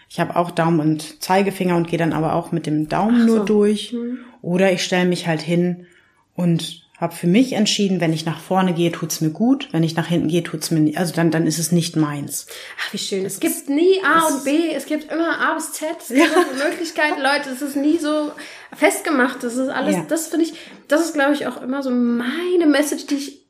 ich 0.09 0.21
habe 0.21 0.37
auch 0.37 0.51
Daumen 0.51 0.81
und 0.81 1.23
Zeigefinger 1.23 1.77
und 1.77 1.89
gehe 1.89 1.99
dann 1.99 2.13
aber 2.13 2.35
auch 2.35 2.53
mit 2.53 2.67
dem 2.67 2.89
Daumen 2.89 3.27
so. 3.27 3.37
nur 3.37 3.45
durch. 3.45 3.91
Hm. 3.91 4.19
Oder 4.43 4.73
ich 4.73 4.85
stelle 4.85 5.07
mich 5.07 5.27
halt 5.27 5.43
hin 5.43 5.87
und 6.35 6.87
habe 6.99 7.15
für 7.15 7.27
mich 7.27 7.53
entschieden, 7.53 8.01
wenn 8.01 8.13
ich 8.13 8.25
nach 8.25 8.41
vorne 8.41 8.73
gehe, 8.73 8.91
tut's 8.91 9.21
mir 9.21 9.31
gut, 9.31 9.69
wenn 9.73 9.83
ich 9.83 9.97
nach 9.97 10.07
hinten 10.07 10.29
gehe, 10.29 10.43
tut's 10.43 10.71
mir 10.71 10.81
nicht, 10.81 10.97
also 10.97 11.13
dann 11.15 11.31
dann 11.31 11.47
ist 11.47 11.59
es 11.59 11.71
nicht 11.71 11.95
meins. 11.95 12.47
Ach, 12.81 12.93
wie 12.93 12.99
schön. 12.99 13.27
Es 13.27 13.39
gibt 13.39 13.69
nie 13.69 14.03
A 14.03 14.27
und 14.29 14.45
B, 14.45 14.73
es 14.73 14.87
gibt 14.87 15.13
immer 15.13 15.39
A 15.41 15.55
bis 15.55 15.73
Z. 15.73 15.89
Es 16.01 16.09
gibt 16.09 16.21
ja. 16.21 16.69
Möglichkeiten, 16.69 17.21
Leute, 17.21 17.51
es 17.51 17.61
ist 17.61 17.77
nie 17.77 17.99
so 17.99 18.33
festgemacht. 18.75 19.43
Das 19.43 19.57
ist 19.57 19.69
alles, 19.69 19.97
ja. 19.97 20.07
das 20.09 20.29
finde 20.29 20.47
ich, 20.47 20.55
das 20.89 21.03
ist 21.03 21.15
glaube 21.15 21.35
ich 21.35 21.47
auch 21.47 21.61
immer 21.61 21.83
so 21.83 21.91
meine 21.91 22.67
Message, 22.67 23.07
die 23.07 23.17
ich 23.17 23.47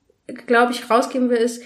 glaube 0.46 0.72
ich 0.72 0.90
rausgeben 0.90 1.30
will, 1.30 1.36
ist 1.36 1.62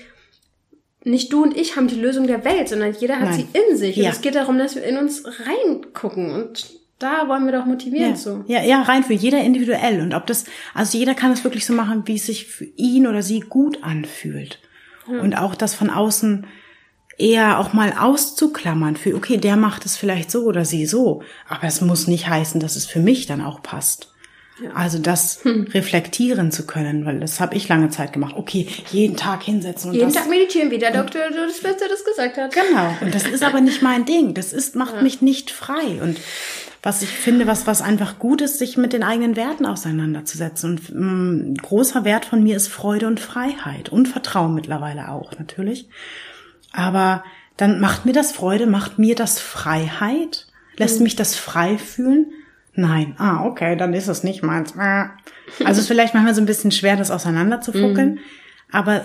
nicht 1.05 1.33
du 1.33 1.43
und 1.43 1.57
ich 1.57 1.77
haben 1.77 1.89
die 1.89 2.01
Lösung 2.01 2.27
der 2.27 2.45
Welt, 2.45 2.69
sondern 2.69 2.95
jeder 2.99 3.19
hat 3.19 3.31
Nein. 3.31 3.49
sie 3.53 3.59
in 3.59 3.77
sich. 3.77 3.97
Ja. 3.97 4.07
Und 4.07 4.13
es 4.13 4.21
geht 4.21 4.35
darum, 4.35 4.59
dass 4.59 4.75
wir 4.75 4.85
in 4.85 4.99
uns 4.99 5.25
reingucken 5.25 6.31
und 6.31 6.81
da 6.99 7.29
wollen 7.29 7.47
wir 7.47 7.53
doch 7.53 7.65
motivieren 7.65 8.11
ja. 8.11 8.17
so. 8.17 8.45
Ja, 8.47 8.63
ja, 8.63 8.83
rein 8.83 9.03
für 9.05 9.15
jeder 9.15 9.41
individuell. 9.41 10.03
Und 10.03 10.13
ob 10.13 10.27
das, 10.27 10.45
also 10.75 10.99
jeder 10.99 11.15
kann 11.15 11.33
es 11.33 11.43
wirklich 11.45 11.65
so 11.65 11.73
machen, 11.73 12.03
wie 12.05 12.17
es 12.17 12.27
sich 12.27 12.47
für 12.47 12.67
ihn 12.77 13.07
oder 13.07 13.23
sie 13.23 13.41
gut 13.41 13.83
anfühlt. 13.83 14.61
Ja. 15.11 15.21
Und 15.21 15.35
auch 15.35 15.55
das 15.55 15.75
von 15.75 15.89
außen 15.89 16.47
eher 17.17 17.59
auch 17.59 17.73
mal 17.73 17.95
auszuklammern 17.99 18.97
für, 18.97 19.15
okay, 19.15 19.39
der 19.39 19.57
macht 19.57 19.87
es 19.87 19.97
vielleicht 19.97 20.31
so 20.31 20.45
oder 20.45 20.67
sie 20.67 20.85
so. 20.85 21.23
Aber 21.49 21.65
es 21.65 21.81
muss 21.81 22.07
nicht 22.07 22.29
heißen, 22.29 22.61
dass 22.61 22.77
es 22.77 22.85
für 22.85 23.01
mich 23.01 23.27
dann 23.27 23.41
auch 23.41 23.63
passt. 23.63 24.13
Also 24.75 24.99
das 24.99 25.45
hm. 25.45 25.69
reflektieren 25.73 26.53
zu 26.53 26.67
können, 26.67 27.05
weil 27.05 27.21
das 27.21 27.41
habe 27.41 27.55
ich 27.57 27.69
lange 27.69 27.91
Zeit 27.91 28.13
gemacht. 28.13 28.35
Okay, 28.37 28.67
jeden 28.91 29.17
Tag 29.17 29.43
hinsetzen 29.43 29.91
und 29.91 29.97
jeden 29.97 30.13
das, 30.13 30.23
Tag 30.23 30.31
meditieren, 30.31 30.71
wie 30.71 30.79
der 30.79 30.93
Doktor 30.93 31.21
das 31.31 31.61
Beste 31.61 31.85
das 31.89 32.05
gesagt 32.05 32.37
hat. 32.37 32.53
Genau. 32.53 32.97
Und 33.01 33.15
das 33.15 33.27
ist 33.27 33.43
aber 33.43 33.61
nicht 33.61 33.83
mein 33.83 34.05
Ding. 34.05 34.35
Das 34.35 34.53
ist 34.53 34.77
macht 34.77 34.97
ja. 34.97 35.03
mich 35.03 35.23
nicht 35.23 35.51
frei. 35.51 36.01
Und 36.03 36.19
was 36.83 37.03
ich 37.03 37.11
finde, 37.11 37.47
was 37.47 37.67
was 37.67 37.83
einfach 37.83 38.19
gut 38.19 38.41
ist, 38.41 38.59
sich 38.59 38.77
mit 38.77 38.93
den 38.93 39.03
eigenen 39.03 39.37
Werten 39.37 39.67
auseinanderzusetzen. 39.67 40.71
Und 40.71 40.95
mh, 40.95 41.07
mm, 41.07 41.55
großer 41.55 42.05
Wert 42.05 42.25
von 42.25 42.43
mir 42.43 42.57
ist 42.57 42.69
Freude 42.69 43.07
und 43.07 43.21
Freiheit 43.21 43.91
und 43.91 44.09
Vertrauen 44.09 44.55
mittlerweile 44.55 45.11
auch 45.11 45.39
natürlich. 45.39 45.89
Aber 46.73 47.25
dann 47.57 47.81
macht 47.81 48.07
mir 48.07 48.13
das 48.13 48.33
Freude, 48.33 48.67
macht 48.67 48.99
mir 48.99 49.15
das 49.15 49.39
Freiheit, 49.39 50.47
lässt 50.77 50.99
mhm. 50.99 51.05
mich 51.05 51.17
das 51.17 51.37
frei 51.37 51.77
fühlen. 51.77 52.33
Nein, 52.75 53.15
ah, 53.19 53.45
okay, 53.45 53.77
dann 53.77 53.95
ist 53.95 54.09
es 54.09 54.23
nicht 54.23 54.43
meins. 54.43 54.75
Also 54.77 55.13
es 55.59 55.79
ist 55.79 55.89
vielleicht 55.89 56.15
manchmal 56.15 56.35
so 56.35 56.41
ein 56.41 56.47
bisschen 56.47 56.71
schwer, 56.71 56.97
das 56.97 57.11
auseinanderzufuckeln, 57.11 58.15
mhm. 58.15 58.19
aber 58.71 59.05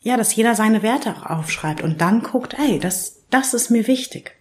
ja, 0.00 0.16
dass 0.16 0.34
jeder 0.34 0.54
seine 0.54 0.82
Werte 0.82 1.10
auch 1.10 1.26
aufschreibt 1.26 1.82
und 1.82 2.00
dann 2.00 2.22
guckt, 2.22 2.56
ey, 2.58 2.78
das, 2.78 3.22
das 3.30 3.54
ist 3.54 3.70
mir 3.70 3.86
wichtig. 3.86 4.32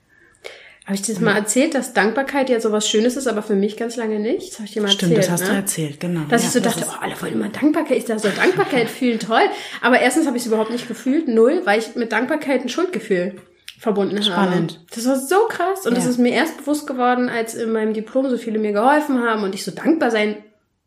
Habe 0.86 0.96
ich 0.96 1.04
dir 1.04 1.14
das 1.14 1.22
mal 1.22 1.36
erzählt, 1.36 1.76
dass 1.76 1.94
Dankbarkeit 1.94 2.50
ja 2.50 2.60
sowas 2.60 2.90
Schönes 2.90 3.16
ist, 3.16 3.28
aber 3.28 3.44
für 3.44 3.56
mich 3.56 3.78
ganz 3.78 3.98
lange 3.98 4.20
nicht? 4.20 4.50
Das 4.50 4.56
habe 4.56 4.66
ich 4.66 4.74
dir 4.74 4.82
mal 4.82 4.90
Stimmt, 4.90 5.14
erzählt. 5.14 5.26
Stimmt, 5.26 5.40
das 5.40 5.42
hast 5.42 5.48
ne? 5.48 5.54
du 5.54 5.62
erzählt, 5.62 6.00
genau. 6.00 6.22
Dass 6.28 6.42
ja, 6.42 6.48
ich 6.48 6.54
so 6.54 6.60
dachte, 6.60 6.86
oh, 6.88 6.96
alle 7.00 7.22
wollen 7.22 7.34
immer 7.34 7.50
Dankbarkeit. 7.50 7.98
Ich 7.98 8.06
dachte 8.06 8.28
so, 8.28 8.36
Dankbarkeit 8.36 8.90
fühlen, 8.90 9.20
toll. 9.20 9.44
Aber 9.82 10.00
erstens 10.00 10.26
habe 10.26 10.38
ich 10.38 10.44
es 10.44 10.48
überhaupt 10.48 10.72
nicht 10.72 10.88
gefühlt, 10.88 11.28
null, 11.28 11.62
weil 11.66 11.80
ich 11.80 11.96
mit 11.96 12.12
Dankbarkeit 12.12 12.62
ein 12.62 12.70
Schuldgefühl 12.70 13.36
verbunden 13.82 14.22
Spannend. 14.22 14.74
habe. 14.74 14.86
Das 14.94 15.08
war 15.08 15.16
so 15.16 15.48
krass. 15.50 15.88
Und 15.88 15.94
ja. 15.94 15.98
das 15.98 16.06
ist 16.06 16.20
mir 16.20 16.32
erst 16.32 16.58
bewusst 16.58 16.86
geworden, 16.86 17.30
als 17.30 17.56
in 17.56 17.72
meinem 17.72 17.96
Diplom 17.96 18.30
so 18.30 18.38
viele 18.38 18.60
mir 18.60 18.74
geholfen 18.74 19.24
haben 19.24 19.42
und 19.42 19.56
ich 19.56 19.66
so 19.66 19.72
dankbar 19.72 20.12
sein 20.12 20.38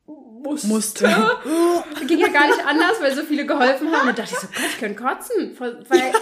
musste. 0.06 0.68
musste. 0.68 1.06
Ging 2.06 2.20
ja 2.20 2.28
gar 2.28 2.46
nicht 2.46 2.64
anders, 2.64 3.00
weil 3.00 3.12
so 3.12 3.22
viele 3.22 3.46
geholfen 3.46 3.90
haben. 3.90 4.08
Und 4.08 4.16
da 4.16 4.22
dachte 4.22 4.34
ich 4.34 4.38
so, 4.38 4.46
Gott, 4.46 4.66
ich 4.68 4.78
könnte 4.78 5.02
kotzen. 5.02 5.56
Weil 5.58 6.12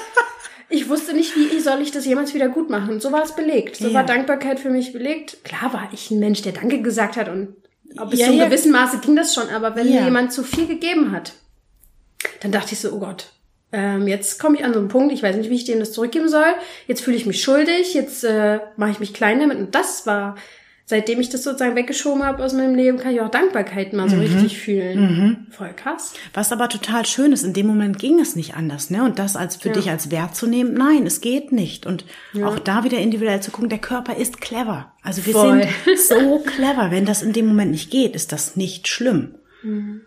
ich 0.70 0.88
wusste 0.88 1.12
nicht, 1.12 1.36
wie 1.36 1.60
soll 1.60 1.82
ich 1.82 1.90
das 1.90 2.06
jemals 2.06 2.32
wieder 2.32 2.48
gut 2.48 2.70
machen. 2.70 3.00
So 3.00 3.12
war 3.12 3.22
es 3.22 3.32
belegt. 3.32 3.76
So 3.76 3.88
ja. 3.88 3.94
war 3.94 4.04
Dankbarkeit 4.04 4.58
für 4.58 4.70
mich 4.70 4.94
belegt. 4.94 5.44
Klar 5.44 5.74
war 5.74 5.90
ich 5.92 6.10
ein 6.10 6.20
Mensch, 6.20 6.40
der 6.40 6.52
Danke 6.52 6.80
gesagt 6.80 7.18
hat 7.18 7.28
und 7.28 7.54
bis 8.08 8.20
ja, 8.20 8.28
zum 8.28 8.36
ja. 8.36 8.46
gewissen 8.46 8.72
Maße 8.72 9.00
ging 9.00 9.14
das 9.14 9.34
schon. 9.34 9.50
Aber 9.50 9.76
wenn 9.76 9.90
mir 9.90 10.04
jemand 10.04 10.32
zu 10.32 10.42
viel 10.42 10.66
gegeben 10.66 11.12
hat, 11.12 11.34
dann 12.40 12.50
dachte 12.50 12.72
ich 12.72 12.80
so, 12.80 12.92
oh 12.92 12.98
Gott, 12.98 13.26
ähm, 13.72 14.06
jetzt 14.06 14.38
komme 14.38 14.58
ich 14.58 14.64
an 14.64 14.72
so 14.72 14.78
einen 14.78 14.88
Punkt, 14.88 15.12
ich 15.12 15.22
weiß 15.22 15.36
nicht, 15.36 15.50
wie 15.50 15.56
ich 15.56 15.64
dem 15.64 15.80
das 15.80 15.92
zurückgeben 15.92 16.28
soll. 16.28 16.54
Jetzt 16.86 17.02
fühle 17.02 17.16
ich 17.16 17.26
mich 17.26 17.42
schuldig, 17.42 17.94
jetzt 17.94 18.24
äh, 18.24 18.60
mache 18.76 18.90
ich 18.90 19.00
mich 19.00 19.14
klein 19.14 19.40
damit. 19.40 19.58
Und 19.58 19.74
das 19.74 20.06
war 20.06 20.36
seitdem 20.92 21.20
ich 21.20 21.30
das 21.30 21.42
sozusagen 21.42 21.74
weggeschoben 21.74 22.22
habe 22.22 22.44
aus 22.44 22.52
meinem 22.52 22.74
Leben, 22.74 22.98
kann 22.98 23.14
ich 23.14 23.20
auch 23.22 23.30
Dankbarkeit 23.30 23.94
mal 23.94 24.10
so 24.10 24.16
mhm. 24.16 24.22
richtig 24.22 24.58
fühlen. 24.58 25.00
Mhm. 25.00 25.46
Voll 25.50 25.72
krass. 25.74 26.12
Was 26.34 26.52
aber 26.52 26.68
total 26.68 27.06
schön 27.06 27.32
ist, 27.32 27.44
in 27.44 27.54
dem 27.54 27.66
Moment 27.66 27.98
ging 27.98 28.20
es 28.20 28.36
nicht 28.36 28.56
anders, 28.56 28.90
ne? 28.90 29.02
Und 29.02 29.18
das 29.18 29.34
als 29.34 29.56
für 29.56 29.68
ja. 29.68 29.74
dich 29.74 29.88
als 29.88 30.10
Wert 30.10 30.36
zu 30.36 30.46
nehmen, 30.46 30.74
nein, 30.74 31.06
es 31.06 31.22
geht 31.22 31.50
nicht. 31.50 31.86
Und 31.86 32.04
ja. 32.34 32.46
auch 32.46 32.58
da 32.58 32.84
wieder 32.84 32.98
individuell 32.98 33.40
zu 33.40 33.50
gucken, 33.50 33.70
der 33.70 33.78
Körper 33.78 34.16
ist 34.16 34.42
clever. 34.42 34.92
Also 35.02 35.24
wir 35.24 35.32
Voll. 35.32 35.66
sind 35.84 35.98
so 35.98 36.38
clever. 36.40 36.90
Wenn 36.90 37.06
das 37.06 37.22
in 37.22 37.32
dem 37.32 37.46
Moment 37.46 37.70
nicht 37.70 37.90
geht, 37.90 38.14
ist 38.14 38.32
das 38.32 38.56
nicht 38.56 38.86
schlimm. 38.86 39.36
Mhm. 39.62 40.02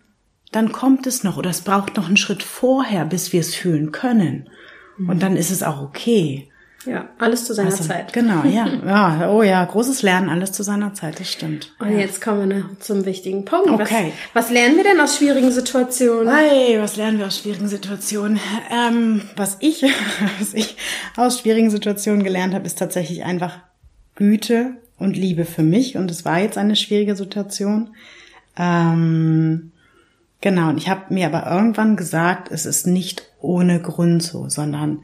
Dann 0.51 0.71
kommt 0.71 1.07
es 1.07 1.23
noch 1.23 1.37
oder 1.37 1.49
es 1.49 1.61
braucht 1.61 1.97
noch 1.97 2.07
einen 2.07 2.17
Schritt 2.17 2.43
vorher, 2.43 3.05
bis 3.05 3.33
wir 3.33 3.41
es 3.41 3.55
fühlen 3.55 3.91
können. 3.91 4.49
Und 4.97 5.21
dann 5.23 5.35
ist 5.35 5.51
es 5.51 5.63
auch 5.63 5.81
okay. 5.81 6.47
Ja, 6.85 7.09
alles 7.17 7.45
zu 7.45 7.53
seiner 7.53 7.71
also, 7.71 7.83
Zeit. 7.83 8.13
Genau, 8.13 8.43
ja. 8.43 8.67
ja. 8.85 9.31
Oh 9.31 9.41
ja, 9.41 9.65
großes 9.65 10.03
Lernen, 10.03 10.29
alles 10.29 10.51
zu 10.51 10.63
seiner 10.63 10.93
Zeit, 10.93 11.19
das 11.19 11.31
stimmt. 11.31 11.73
Und 11.79 11.91
ja. 11.91 11.99
jetzt 11.99 12.21
kommen 12.21 12.49
wir 12.49 12.69
zum 12.79 13.05
wichtigen 13.05 13.43
Punkt. 13.43 13.69
Okay. 13.69 14.13
Was, 14.33 14.45
was 14.45 14.51
lernen 14.51 14.77
wir 14.77 14.83
denn 14.83 14.99
aus 14.99 15.17
schwierigen 15.17 15.51
Situationen? 15.51 16.33
Hey, 16.33 16.79
was 16.79 16.95
lernen 16.95 17.17
wir 17.17 17.27
aus 17.27 17.39
schwierigen 17.39 17.67
Situationen? 17.67 18.39
Ähm, 18.71 19.21
was 19.35 19.57
ich, 19.61 19.83
was 20.39 20.53
ich 20.53 20.77
aus 21.15 21.39
schwierigen 21.39 21.71
Situationen 21.71 22.23
gelernt 22.23 22.53
habe, 22.53 22.65
ist 22.65 22.77
tatsächlich 22.77 23.23
einfach 23.23 23.57
Güte 24.15 24.75
und 24.97 25.17
Liebe 25.17 25.45
für 25.45 25.63
mich. 25.63 25.97
Und 25.97 26.11
es 26.11 26.23
war 26.23 26.39
jetzt 26.39 26.57
eine 26.57 26.75
schwierige 26.75 27.15
Situation. 27.15 27.95
Ähm, 28.57 29.71
genau, 30.45 30.69
und 30.69 30.77
ich 30.77 30.89
habe 30.89 31.11
mir 31.11 31.25
aber 31.25 31.49
irgendwann 31.51 31.95
gesagt, 31.95 32.51
es 32.51 32.67
ist 32.67 32.85
nicht 32.85 33.23
ohne 33.41 33.81
Grund 33.81 34.21
so, 34.21 34.47
sondern 34.47 34.99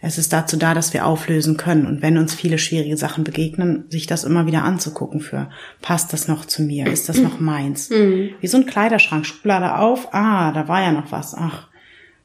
es 0.00 0.16
ist 0.16 0.32
dazu 0.32 0.56
da, 0.56 0.72
dass 0.72 0.94
wir 0.94 1.04
auflösen 1.04 1.58
können. 1.58 1.86
Und 1.86 2.00
wenn 2.00 2.16
uns 2.16 2.34
viele 2.34 2.56
schwierige 2.56 2.96
Sachen 2.96 3.22
begegnen, 3.22 3.84
sich 3.90 4.06
das 4.06 4.24
immer 4.24 4.46
wieder 4.46 4.64
anzugucken 4.64 5.20
für, 5.20 5.50
passt 5.82 6.14
das 6.14 6.26
noch 6.26 6.46
zu 6.46 6.62
mir? 6.62 6.86
Ist 6.86 7.10
das 7.10 7.18
noch 7.18 7.38
meins? 7.38 7.90
Mhm. 7.90 8.30
Wie 8.40 8.46
so 8.46 8.56
ein 8.56 8.64
Kleiderschrank, 8.64 9.26
Schublade 9.26 9.76
auf, 9.76 10.14
ah, 10.14 10.52
da 10.52 10.68
war 10.68 10.80
ja 10.80 10.92
noch 10.92 11.12
was. 11.12 11.34
Ach, 11.34 11.68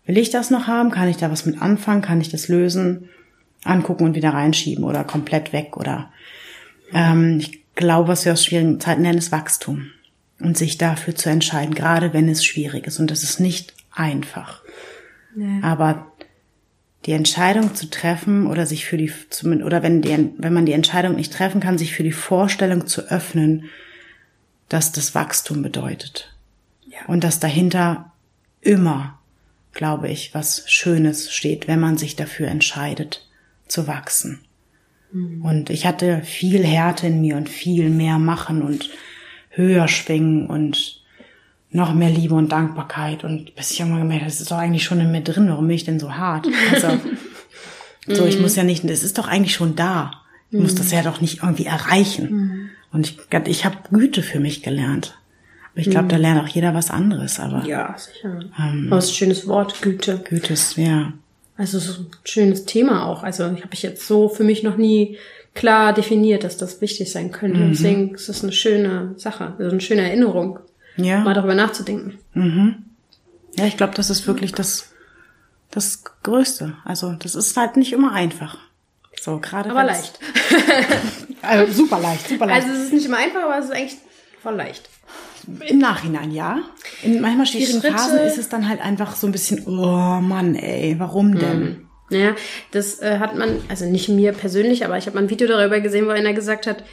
will 0.06 0.18
ich 0.18 0.30
das 0.30 0.50
noch 0.50 0.68
haben? 0.68 0.89
Kann 0.89 1.10
ich 1.10 1.18
da 1.18 1.30
was 1.30 1.45
mit 1.45 1.62
anfangen? 1.62 2.02
Kann 2.02 2.22
ich 2.22 2.30
das 2.30 2.48
lösen? 2.48 3.10
Angucken 3.66 4.06
und 4.06 4.16
wieder 4.16 4.30
reinschieben 4.30 4.86
oder 4.86 5.04
komplett 5.04 5.52
weg 5.52 5.76
oder, 5.76 6.14
ähm, 6.93 7.39
ich 7.39 7.66
glaube, 7.76 8.08
was 8.08 8.24
wir 8.24 8.32
aus 8.32 8.45
schwierigen 8.45 8.80
Zeiten 8.80 9.02
nennen, 9.02 9.18
ist 9.18 9.34
Wachstum. 9.34 9.88
Und 10.40 10.58
sich 10.58 10.78
dafür 10.78 11.16
zu 11.16 11.30
entscheiden, 11.30 11.74
gerade 11.74 12.14
wenn 12.14 12.30
es 12.30 12.46
schwierig 12.46 12.86
ist. 12.86 13.00
Und 13.00 13.10
das 13.10 13.24
ist 13.24 13.40
nicht 13.40 13.74
einfach. 13.92 14.62
Nee. 15.36 15.62
Aber 15.64 16.12
die 17.06 17.14
Entscheidung 17.14 17.74
zu 17.74 17.90
treffen 17.90 18.48
oder 18.48 18.66
sich 18.66 18.86
für 18.86 18.98
die, 18.98 19.12
oder 19.64 19.82
wenn, 19.82 20.02
die, 20.02 20.30
wenn 20.38 20.54
man 20.54 20.66
die 20.66 20.74
Entscheidung 20.74 21.16
nicht 21.16 21.34
treffen 21.34 21.62
kann, 21.62 21.78
sich 21.78 21.94
für 21.94 22.04
die 22.04 22.12
Vorstellung 22.12 22.86
zu 22.86 23.10
öffnen, 23.10 23.66
dass 24.70 24.92
das 24.92 25.16
Wachstum 25.16 25.62
bedeutet. 25.62 26.36
Ja. 26.86 27.06
Und 27.08 27.24
dass 27.24 27.40
dahinter 27.40 28.12
immer, 28.62 29.20
glaube 29.74 30.10
ich, 30.10 30.34
was 30.34 30.70
Schönes 30.70 31.32
steht, 31.32 31.68
wenn 31.68 31.80
man 31.80 31.98
sich 31.98 32.16
dafür 32.16 32.48
entscheidet, 32.48 33.28
zu 33.68 33.88
wachsen. 33.88 34.42
Mhm. 35.12 35.46
Und 35.46 35.70
ich 35.70 35.86
hatte 35.86 36.22
viel 36.24 36.66
Härte 36.66 37.08
in 37.08 37.22
mir 37.22 37.38
und 37.38 37.50
viel 37.50 37.90
mehr 37.90 38.20
machen 38.20 38.62
und 38.62 38.90
höher 39.58 39.88
schwingen 39.88 40.47
und 40.47 41.01
noch 41.72 41.93
mehr 41.93 42.10
Liebe 42.10 42.36
und 42.36 42.51
Dankbarkeit. 42.51 43.24
Und 43.24 43.55
bis 43.55 43.72
ich 43.72 43.80
irgendwann 43.80 44.01
gemerkt 44.01 44.22
habe, 44.22 44.32
das 44.32 44.41
ist 44.41 44.51
doch 44.51 44.58
eigentlich 44.58 44.84
schon 44.84 44.99
in 44.99 45.12
mir 45.12 45.22
drin, 45.22 45.49
warum 45.49 45.68
bin 45.68 45.76
ich 45.76 45.84
denn 45.84 45.99
so 45.99 46.16
hart? 46.16 46.47
Also, 46.74 46.99
so, 48.08 48.26
ich 48.26 48.39
muss 48.39 48.55
ja 48.55 48.64
nicht, 48.64 48.84
es 48.86 49.03
ist 49.03 49.18
doch 49.18 49.28
eigentlich 49.28 49.55
schon 49.55 49.76
da. 49.76 50.12
Ich 50.49 50.60
muss 50.60 50.76
das 50.76 50.91
ja 50.91 51.01
doch 51.01 51.20
nicht 51.20 51.43
irgendwie 51.43 51.66
erreichen. 51.66 52.72
Und 52.93 53.08
ich, 53.08 53.18
ich 53.47 53.66
habe 53.66 53.78
Güte 53.91 54.24
für 54.24 54.39
mich 54.39 54.64
gelernt. 54.64 55.18
Aber 55.72 55.82
ich 55.82 55.89
glaube, 55.89 56.08
da 56.08 56.16
lernt 56.16 56.41
auch 56.41 56.47
jeder 56.47 56.74
was 56.74 56.89
anderes. 56.89 57.39
Aber 57.39 57.66
ja, 57.66 57.95
sicher. 57.97 58.39
Ähm, 58.58 58.91
es 58.93 59.05
ist 59.05 59.12
ein 59.12 59.16
schönes 59.16 59.47
Wort, 59.47 59.82
Güte. 59.82 60.24
Gütes, 60.28 60.78
ja. 60.78 61.12
Also 61.58 61.78
ist 61.78 61.99
ein 61.99 62.08
schönes 62.24 62.66
Thema 62.66 63.05
auch. 63.05 63.24
Also 63.24 63.51
ich 63.51 63.64
habe 63.64 63.74
ich 63.74 63.84
jetzt 63.84 64.08
so 64.08 64.30
für 64.30 64.43
mich 64.43 64.64
noch 64.64 64.78
nie 64.78 65.18
klar 65.58 65.93
definiert, 65.93 66.43
dass 66.43 66.58
das 66.58 66.82
wichtig 66.82 67.12
sein 67.12 67.32
könnte. 67.32 67.60
Mhm. 67.60 67.70
Deswegen 67.72 68.16
ist 68.16 68.30
es 68.30 68.43
eine 68.43 68.53
schöne 68.53 69.14
Sache, 69.18 69.55
also 69.58 69.72
eine 69.72 69.82
schöne 69.82 70.03
Erinnerung 70.03 70.60
ja. 70.97 71.20
mal 71.22 71.34
darüber 71.34 71.55
nachzudenken. 71.55 72.20
Mhm. 72.34 72.86
Ja, 73.58 73.66
ich 73.66 73.76
glaube, 73.76 73.95
das 73.95 74.10
ist 74.12 74.28
wirklich 74.28 74.51
das, 74.51 74.91
das 75.72 76.03
Größte. 76.22 76.76
Also 76.86 77.14
das 77.14 77.34
ist 77.34 77.58
halt 77.58 77.76
nicht 77.76 77.91
immer 77.91 78.12
einfach. 78.12 78.58
So, 79.20 79.39
gerade. 79.39 79.72
Aber 79.72 79.84
leicht. 79.84 80.20
also, 81.41 81.74
super 81.74 81.99
leicht, 81.99 82.30
super 82.30 82.45
leicht. 82.45 82.68
Also 82.68 82.78
es 82.78 82.86
ist 82.86 82.93
nicht 82.93 83.05
immer 83.08 83.18
einfach, 83.18 83.43
aber 83.43 83.58
es 83.58 83.66
ist 83.66 83.72
eigentlich 83.72 83.97
voll 84.41 84.55
leicht. 84.55 84.88
Im 85.66 85.80
Nachhinein, 85.80 86.32
ja. 86.32 86.60
In 87.01 87.20
manchmal 87.20 87.47
schwierigen 87.47 87.82
Phasen 87.82 88.20
ist 88.20 88.38
es 88.38 88.49
dann 88.49 88.70
halt 88.70 88.82
einfach 88.82 89.16
so 89.16 89.26
ein 89.26 89.32
bisschen, 89.32 89.66
oh 89.66 90.22
Mann, 90.22 90.55
ey, 90.55 90.95
warum 90.99 91.32
hm. 91.32 91.39
denn? 91.39 91.62
Hm. 91.62 91.87
Naja, 92.10 92.36
das 92.72 93.01
äh, 93.01 93.20
hat 93.20 93.36
man, 93.36 93.62
also 93.68 93.86
nicht 93.86 94.08
mir 94.10 94.32
persönlich, 94.32 94.86
aber 94.86 94.97
ich 94.97 95.05
habe 95.05 95.16
mal 95.16 95.24
ein 95.24 95.30
Video 95.30 95.47
darüber 95.47 95.80
gesehen, 95.80 96.05
wo 96.05 96.12
einer 96.12 96.34
gesagt 96.34 96.68
hat, 96.68 96.84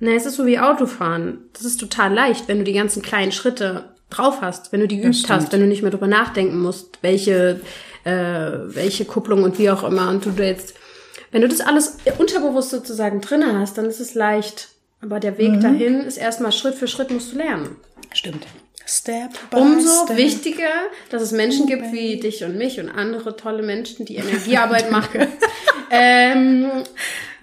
na, 0.00 0.12
es 0.12 0.26
ist 0.26 0.36
so 0.36 0.46
wie 0.46 0.58
Autofahren. 0.58 1.50
Das 1.52 1.64
ist 1.64 1.78
total 1.78 2.14
leicht, 2.14 2.48
wenn 2.48 2.58
du 2.58 2.64
die 2.64 2.72
ganzen 2.72 3.02
kleinen 3.02 3.32
Schritte 3.32 3.96
drauf 4.10 4.40
hast, 4.40 4.72
wenn 4.72 4.80
du 4.80 4.88
die 4.88 5.00
geübt 5.00 5.28
hast, 5.28 5.52
wenn 5.52 5.60
du 5.60 5.66
nicht 5.66 5.82
mehr 5.82 5.90
drüber 5.90 6.06
nachdenken 6.06 6.60
musst, 6.60 6.98
welche, 7.02 7.60
äh, 8.04 8.10
welche 8.10 9.04
Kupplung 9.04 9.42
und 9.42 9.58
wie 9.58 9.70
auch 9.70 9.84
immer. 9.84 10.08
Und 10.08 10.24
du 10.24 10.30
jetzt, 10.42 10.74
wenn 11.30 11.42
du 11.42 11.48
das 11.48 11.60
alles 11.60 11.98
unterbewusst 12.16 12.70
sozusagen 12.70 13.20
drinne 13.20 13.58
hast, 13.58 13.76
dann 13.76 13.86
ist 13.86 14.00
es 14.00 14.14
leicht. 14.14 14.68
Aber 15.00 15.20
der 15.20 15.38
Weg 15.38 15.52
mhm. 15.52 15.60
dahin 15.60 16.00
ist 16.00 16.16
erstmal 16.16 16.52
Schritt 16.52 16.74
für 16.74 16.88
Schritt 16.88 17.10
musst 17.10 17.32
du 17.32 17.36
lernen. 17.36 17.76
Stimmt. 18.12 18.46
Step 18.88 19.32
by 19.50 19.56
Umso 19.58 20.06
step. 20.06 20.16
wichtiger, 20.16 20.88
dass 21.10 21.20
es 21.20 21.32
Menschen 21.32 21.66
gibt 21.66 21.92
wie 21.92 22.18
dich 22.18 22.42
und 22.42 22.56
mich 22.56 22.80
und 22.80 22.88
andere 22.88 23.36
tolle 23.36 23.62
Menschen, 23.62 24.06
die 24.06 24.16
Energiearbeit 24.16 24.90
machen. 24.90 25.26
ähm, 25.90 26.70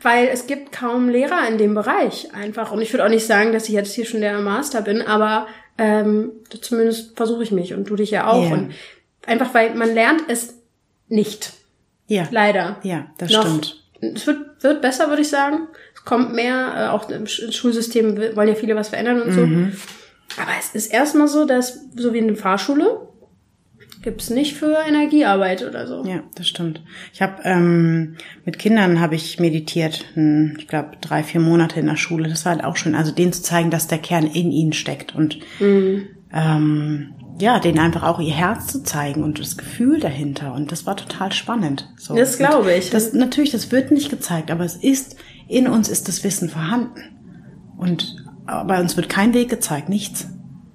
weil 0.02 0.28
es 0.28 0.48
gibt 0.48 0.72
kaum 0.72 1.08
Lehrer 1.08 1.48
in 1.48 1.60
dem 1.60 1.76
Bereich 1.76 2.34
einfach. 2.34 2.72
Und 2.72 2.82
ich 2.82 2.92
würde 2.92 3.06
auch 3.06 3.10
nicht 3.10 3.28
sagen, 3.28 3.54
dass 3.54 3.68
ich 3.70 3.76
jetzt 3.76 3.94
hier 3.94 4.06
schon 4.06 4.22
der 4.22 4.40
Master 4.40 4.82
bin, 4.82 5.04
aber 5.04 5.46
ähm, 5.78 6.32
zumindest 6.62 7.16
versuche 7.16 7.44
ich 7.44 7.52
mich 7.52 7.76
und 7.76 7.90
du 7.90 7.96
dich 7.96 8.10
ja 8.10 8.28
auch. 8.28 8.44
Yeah. 8.44 8.54
Und 8.54 8.74
einfach 9.28 9.54
weil 9.54 9.76
man 9.76 9.94
lernt 9.94 10.24
es 10.28 10.56
nicht. 11.10 11.54
Ja. 12.08 12.28
Leider. 12.32 12.80
Ja, 12.82 13.08
das 13.20 13.32
Noch. 13.32 13.42
stimmt. 13.42 13.84
Es 14.02 14.26
wird, 14.26 14.64
wird 14.64 14.82
besser, 14.82 15.10
würde 15.10 15.22
ich 15.22 15.30
sagen. 15.30 15.68
Es 15.94 16.04
kommt 16.06 16.34
mehr, 16.34 16.74
äh, 16.76 16.88
auch 16.88 17.10
im 17.10 17.28
Schulsystem 17.28 18.18
wollen 18.36 18.48
ja 18.48 18.56
viele 18.56 18.76
was 18.76 18.90
verändern 18.90 19.22
und 19.22 19.36
mhm. 19.36 19.72
so. 19.72 19.78
Aber 20.38 20.52
es 20.60 20.70
ist 20.76 20.88
erstmal 20.92 21.28
so, 21.28 21.46
dass, 21.46 21.80
so 21.96 22.14
wie 22.14 22.20
in 22.20 22.28
der 22.28 22.38
Fahrschule, 22.38 23.06
gibt's 24.06 24.30
nicht 24.30 24.56
für 24.56 24.78
Energiearbeit 24.88 25.64
oder 25.64 25.88
so. 25.88 26.06
Ja, 26.06 26.24
das 26.36 26.48
stimmt. 26.48 26.82
Ich 27.12 27.22
habe 27.22 27.42
ähm, 27.44 28.16
mit 28.46 28.60
Kindern 28.60 29.00
habe 29.00 29.16
ich 29.16 29.40
meditiert, 29.40 30.06
hm, 30.14 30.56
ich 30.60 30.68
glaube 30.68 30.92
drei, 31.02 31.24
vier 31.24 31.42
Monate 31.42 31.80
in 31.80 31.88
der 31.88 31.98
Schule. 31.98 32.30
Das 32.30 32.46
war 32.46 32.54
halt 32.54 32.64
auch 32.64 32.78
schön, 32.78 32.96
also 32.96 33.12
denen 33.12 33.34
zu 33.34 33.42
zeigen, 33.42 33.72
dass 33.72 33.88
der 33.88 33.98
Kern 33.98 34.28
in 34.28 34.52
ihnen 34.52 34.74
steckt 34.74 35.16
und 35.16 35.40
mhm. 35.60 36.08
ähm, 36.32 37.14
ja, 37.40 37.60
denen 37.60 37.80
einfach 37.80 38.04
auch 38.04 38.20
ihr 38.20 38.34
Herz 38.34 38.68
zu 38.68 38.84
zeigen 38.84 39.24
und 39.24 39.40
das 39.40 39.58
Gefühl 39.58 40.00
dahinter. 40.00 40.54
Und 40.54 40.72
das 40.72 40.86
war 40.86 40.96
total 40.96 41.34
spannend. 41.34 41.90
So. 41.98 42.16
Das 42.16 42.38
glaube 42.38 42.74
ich. 42.74 42.92
Das, 42.92 43.12
natürlich, 43.14 43.52
das 43.52 43.72
wird 43.72 43.92
nicht 43.92 44.10
gezeigt, 44.10 44.52
aber 44.52 44.64
es 44.64 44.76
ist, 44.76 45.18
in 45.48 45.68
uns 45.68 45.90
ist 45.90 46.08
das 46.08 46.24
Wissen 46.24 46.50
vorhanden. 46.50 47.02
Und 47.78 48.25
bei 48.46 48.80
uns 48.80 48.96
wird 48.96 49.10
kein 49.10 49.34
Weg 49.34 49.50
gezeigt, 49.50 49.90
nichts. 49.90 50.28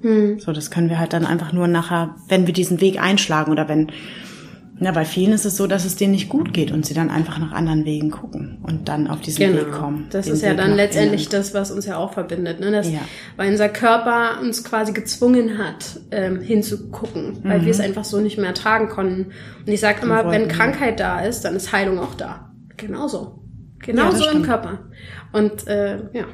Hm. 0.02 0.38
So, 0.40 0.52
das 0.52 0.70
können 0.70 0.88
wir 0.88 0.98
halt 0.98 1.12
dann 1.12 1.26
einfach 1.26 1.52
nur 1.52 1.68
nachher, 1.68 2.16
wenn 2.28 2.46
wir 2.46 2.54
diesen 2.54 2.80
Weg 2.80 3.00
einschlagen 3.00 3.52
oder 3.52 3.68
wenn 3.68 3.90
ja, 4.82 4.92
bei 4.92 5.04
vielen 5.04 5.32
ist 5.32 5.44
es 5.44 5.58
so, 5.58 5.66
dass 5.66 5.84
es 5.84 5.96
denen 5.96 6.12
nicht 6.12 6.30
gut 6.30 6.54
geht 6.54 6.72
und 6.72 6.86
sie 6.86 6.94
dann 6.94 7.10
einfach 7.10 7.38
nach 7.38 7.52
anderen 7.52 7.84
Wegen 7.84 8.10
gucken 8.10 8.60
und 8.62 8.88
dann 8.88 9.08
auf 9.08 9.20
diesen 9.20 9.46
genau. 9.46 9.60
Weg 9.60 9.72
kommen. 9.72 10.06
Das 10.08 10.26
ist 10.26 10.42
ja 10.42 10.52
Weg 10.52 10.56
dann 10.56 10.74
letztendlich 10.74 11.24
innen. 11.24 11.32
das, 11.32 11.52
was 11.52 11.70
uns 11.70 11.84
ja 11.84 11.98
auch 11.98 12.14
verbindet, 12.14 12.60
ne? 12.60 12.70
Dass, 12.70 12.90
ja. 12.90 13.00
weil 13.36 13.50
unser 13.50 13.68
Körper 13.68 14.40
uns 14.40 14.64
quasi 14.64 14.94
gezwungen 14.94 15.58
hat, 15.58 16.00
ähm, 16.10 16.40
hinzugucken, 16.40 17.40
weil 17.42 17.58
mhm. 17.58 17.64
wir 17.66 17.70
es 17.72 17.80
einfach 17.80 18.04
so 18.04 18.20
nicht 18.20 18.38
mehr 18.38 18.46
ertragen 18.46 18.88
konnten. 18.88 19.32
Und 19.66 19.68
ich 19.70 19.80
sage 19.80 20.00
immer, 20.02 20.30
wenn 20.30 20.48
Krankheit 20.48 20.98
da 20.98 21.20
ist, 21.20 21.42
dann 21.42 21.56
ist 21.56 21.72
Heilung 21.72 21.98
auch 21.98 22.14
da. 22.14 22.50
Genauso. 22.78 23.44
Genauso 23.80 24.24
ja, 24.24 24.32
im 24.32 24.42
Körper. 24.42 24.88
Und 25.32 25.66
äh, 25.66 25.98
ja, 26.14 26.24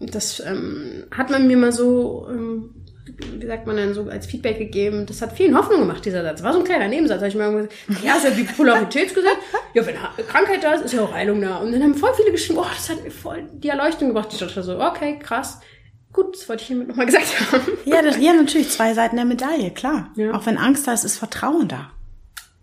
das 0.00 0.40
ähm, 0.40 1.04
hat 1.10 1.30
man 1.30 1.46
mir 1.46 1.56
mal 1.56 1.72
so 1.72 2.28
ähm, 2.30 2.74
wie 3.18 3.46
sagt 3.46 3.66
man 3.66 3.76
denn 3.76 3.94
so, 3.94 4.08
als 4.08 4.26
Feedback 4.26 4.58
gegeben. 4.58 5.06
Das 5.06 5.22
hat 5.22 5.32
vielen 5.32 5.56
Hoffnung 5.56 5.80
gemacht, 5.80 6.04
dieser 6.04 6.22
Satz. 6.22 6.42
War 6.42 6.52
so 6.52 6.58
ein 6.58 6.64
kleiner 6.64 6.88
Nebensatz. 6.88 7.20
Da 7.20 7.26
ich 7.26 7.34
mir 7.34 7.50
gesagt, 7.50 7.74
ja, 8.02 8.16
ist 8.16 8.24
ja 8.24 8.30
Bipolaritätsgesetz. 8.30 9.36
Ja, 9.74 9.86
wenn 9.86 9.96
Krankheit 10.26 10.62
da 10.62 10.74
ist, 10.74 10.86
ist 10.86 10.94
ja 10.94 11.02
auch 11.02 11.12
Heilung 11.12 11.40
da. 11.40 11.56
Und 11.58 11.72
dann 11.72 11.82
haben 11.82 11.94
voll 11.94 12.12
viele 12.14 12.32
geschrieben, 12.32 12.58
oh, 12.58 12.66
das 12.68 12.90
hat 12.90 13.02
mir 13.02 13.10
voll 13.10 13.48
die 13.52 13.68
Erleuchtung 13.68 14.08
gebracht. 14.08 14.28
Ich 14.32 14.38
dachte 14.38 14.62
so, 14.62 14.80
okay, 14.80 15.18
krass. 15.18 15.60
Gut, 16.12 16.34
das 16.34 16.48
wollte 16.48 16.62
ich 16.62 16.68
hiermit 16.68 16.88
nochmal 16.88 17.06
gesagt 17.06 17.52
haben. 17.52 17.62
Ja, 17.84 18.02
das, 18.02 18.18
ja, 18.18 18.32
natürlich 18.32 18.70
zwei 18.70 18.94
Seiten 18.94 19.16
der 19.16 19.24
Medaille, 19.24 19.70
klar. 19.70 20.10
Ja. 20.16 20.32
Auch 20.32 20.46
wenn 20.46 20.58
Angst 20.58 20.86
da 20.86 20.92
ist, 20.92 21.04
ist 21.04 21.18
Vertrauen 21.18 21.68
da. 21.68 21.90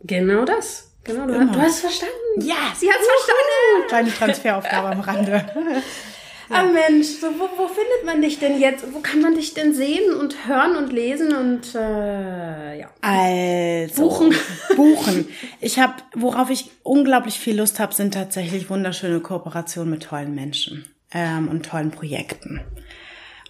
Genau 0.01 0.43
das. 0.43 0.91
Genau, 1.03 1.27
du, 1.27 1.33
genau. 1.33 1.53
du 1.53 1.61
hast 1.61 1.75
es 1.75 1.79
verstanden. 1.81 2.15
Ja, 2.37 2.73
sie 2.75 2.89
hat 2.89 2.97
es 2.99 3.07
verstanden. 3.07 3.87
Kleine 3.87 4.11
Transferaufgabe 4.11 4.87
am 4.89 4.99
Rande. 5.01 5.45
Ah 6.49 6.63
Mensch, 6.63 7.07
so, 7.07 7.27
wo, 7.27 7.49
wo 7.57 7.67
findet 7.67 8.05
man 8.05 8.21
dich 8.21 8.39
denn 8.39 8.59
jetzt? 8.59 8.85
Wo 8.93 8.99
kann 8.99 9.21
man 9.21 9.35
dich 9.35 9.53
denn 9.53 9.73
sehen 9.73 10.13
und 10.13 10.47
hören 10.47 10.75
und 10.75 10.91
lesen 10.91 11.33
und 11.33 11.73
äh, 11.75 12.79
ja. 12.79 12.89
Also 13.01 14.09
buchen. 14.09 14.35
Buchen. 14.75 15.27
Ich 15.61 15.79
habe, 15.79 15.93
worauf 16.13 16.49
ich 16.49 16.69
unglaublich 16.83 17.39
viel 17.39 17.57
Lust 17.57 17.79
habe, 17.79 17.93
sind 17.93 18.13
tatsächlich 18.13 18.69
wunderschöne 18.69 19.19
Kooperationen 19.19 19.91
mit 19.91 20.03
tollen 20.03 20.35
Menschen 20.35 20.85
ähm, 21.13 21.47
und 21.47 21.65
tollen 21.65 21.91
Projekten. 21.91 22.61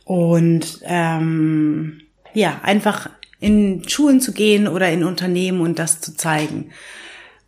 Und 0.06 0.80
ähm, 0.84 2.02
ja, 2.34 2.62
einfach 2.64 3.10
in 3.40 3.88
Schulen 3.88 4.22
zu 4.22 4.34
gehen 4.34 4.68
oder 4.68 4.90
in 4.90 5.04
Unternehmen 5.04 5.62
und 5.62 5.80
das 5.80 6.00
zu 6.00 6.16
zeigen 6.16 6.72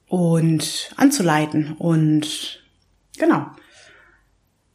und 0.08 0.92
anzuleiten 0.98 1.74
und 1.78 2.64
genau. 3.18 3.48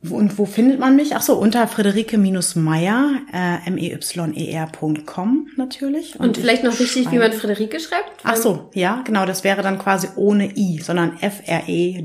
Und 0.08 0.38
wo 0.38 0.46
findet 0.46 0.80
man 0.80 0.96
mich? 0.96 1.14
Ach 1.14 1.20
so, 1.20 1.36
unter 1.36 1.68
Friederike-Meyer, 1.68 3.20
äh, 3.32 3.68
m-e-y-e-r.com 3.68 5.48
natürlich. 5.56 6.18
Und, 6.18 6.28
und 6.28 6.38
vielleicht 6.38 6.64
noch 6.64 6.78
wichtig, 6.80 7.10
wie 7.10 7.18
man 7.18 7.34
Friederike 7.34 7.78
schreibt? 7.78 8.22
Ach 8.22 8.36
so, 8.36 8.70
ja, 8.72 9.02
genau, 9.04 9.26
das 9.26 9.44
wäre 9.44 9.60
dann 9.60 9.78
quasi 9.78 10.08
ohne 10.16 10.56
i, 10.56 10.78
sondern 10.78 11.18
F-R-E-D-E-R-I-K-E. 11.20 12.00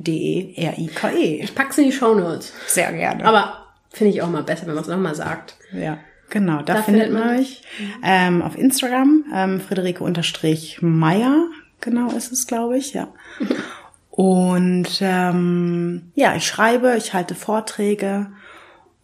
-E. 1.40 1.44
Ich 1.44 1.56
pack's 1.56 1.78
in 1.78 1.86
die 1.86 1.94
Show 1.94 2.16
Notes. 2.16 2.52
Sehr 2.68 2.92
gerne. 2.92 3.24
Aber 3.24 3.66
finde 3.92 4.12
ich 4.12 4.22
auch 4.22 4.30
mal 4.30 4.44
besser, 4.44 4.68
wenn 4.68 4.76
man 4.76 4.84
es 4.84 4.90
nochmal 4.90 5.16
sagt. 5.16 5.56
Ja. 5.72 5.98
Genau, 6.30 6.64
da, 6.64 6.74
da 6.74 6.82
findet 6.82 7.14
man 7.14 7.38
mich 7.38 7.62
ähm, 8.04 8.42
auf 8.42 8.58
Instagram, 8.58 9.24
ähm, 9.34 9.62
Friederike-Meyer, 9.62 11.46
genau 11.80 12.10
ist 12.10 12.34
es, 12.34 12.46
glaube 12.46 12.78
ich, 12.78 12.94
ja. 12.94 13.08
Und 14.16 14.88
ähm, 15.02 16.12
ja, 16.16 16.36
ich 16.36 16.48
schreibe, 16.48 16.96
ich 16.98 17.14
halte 17.14 17.36
Vorträge 17.36 18.28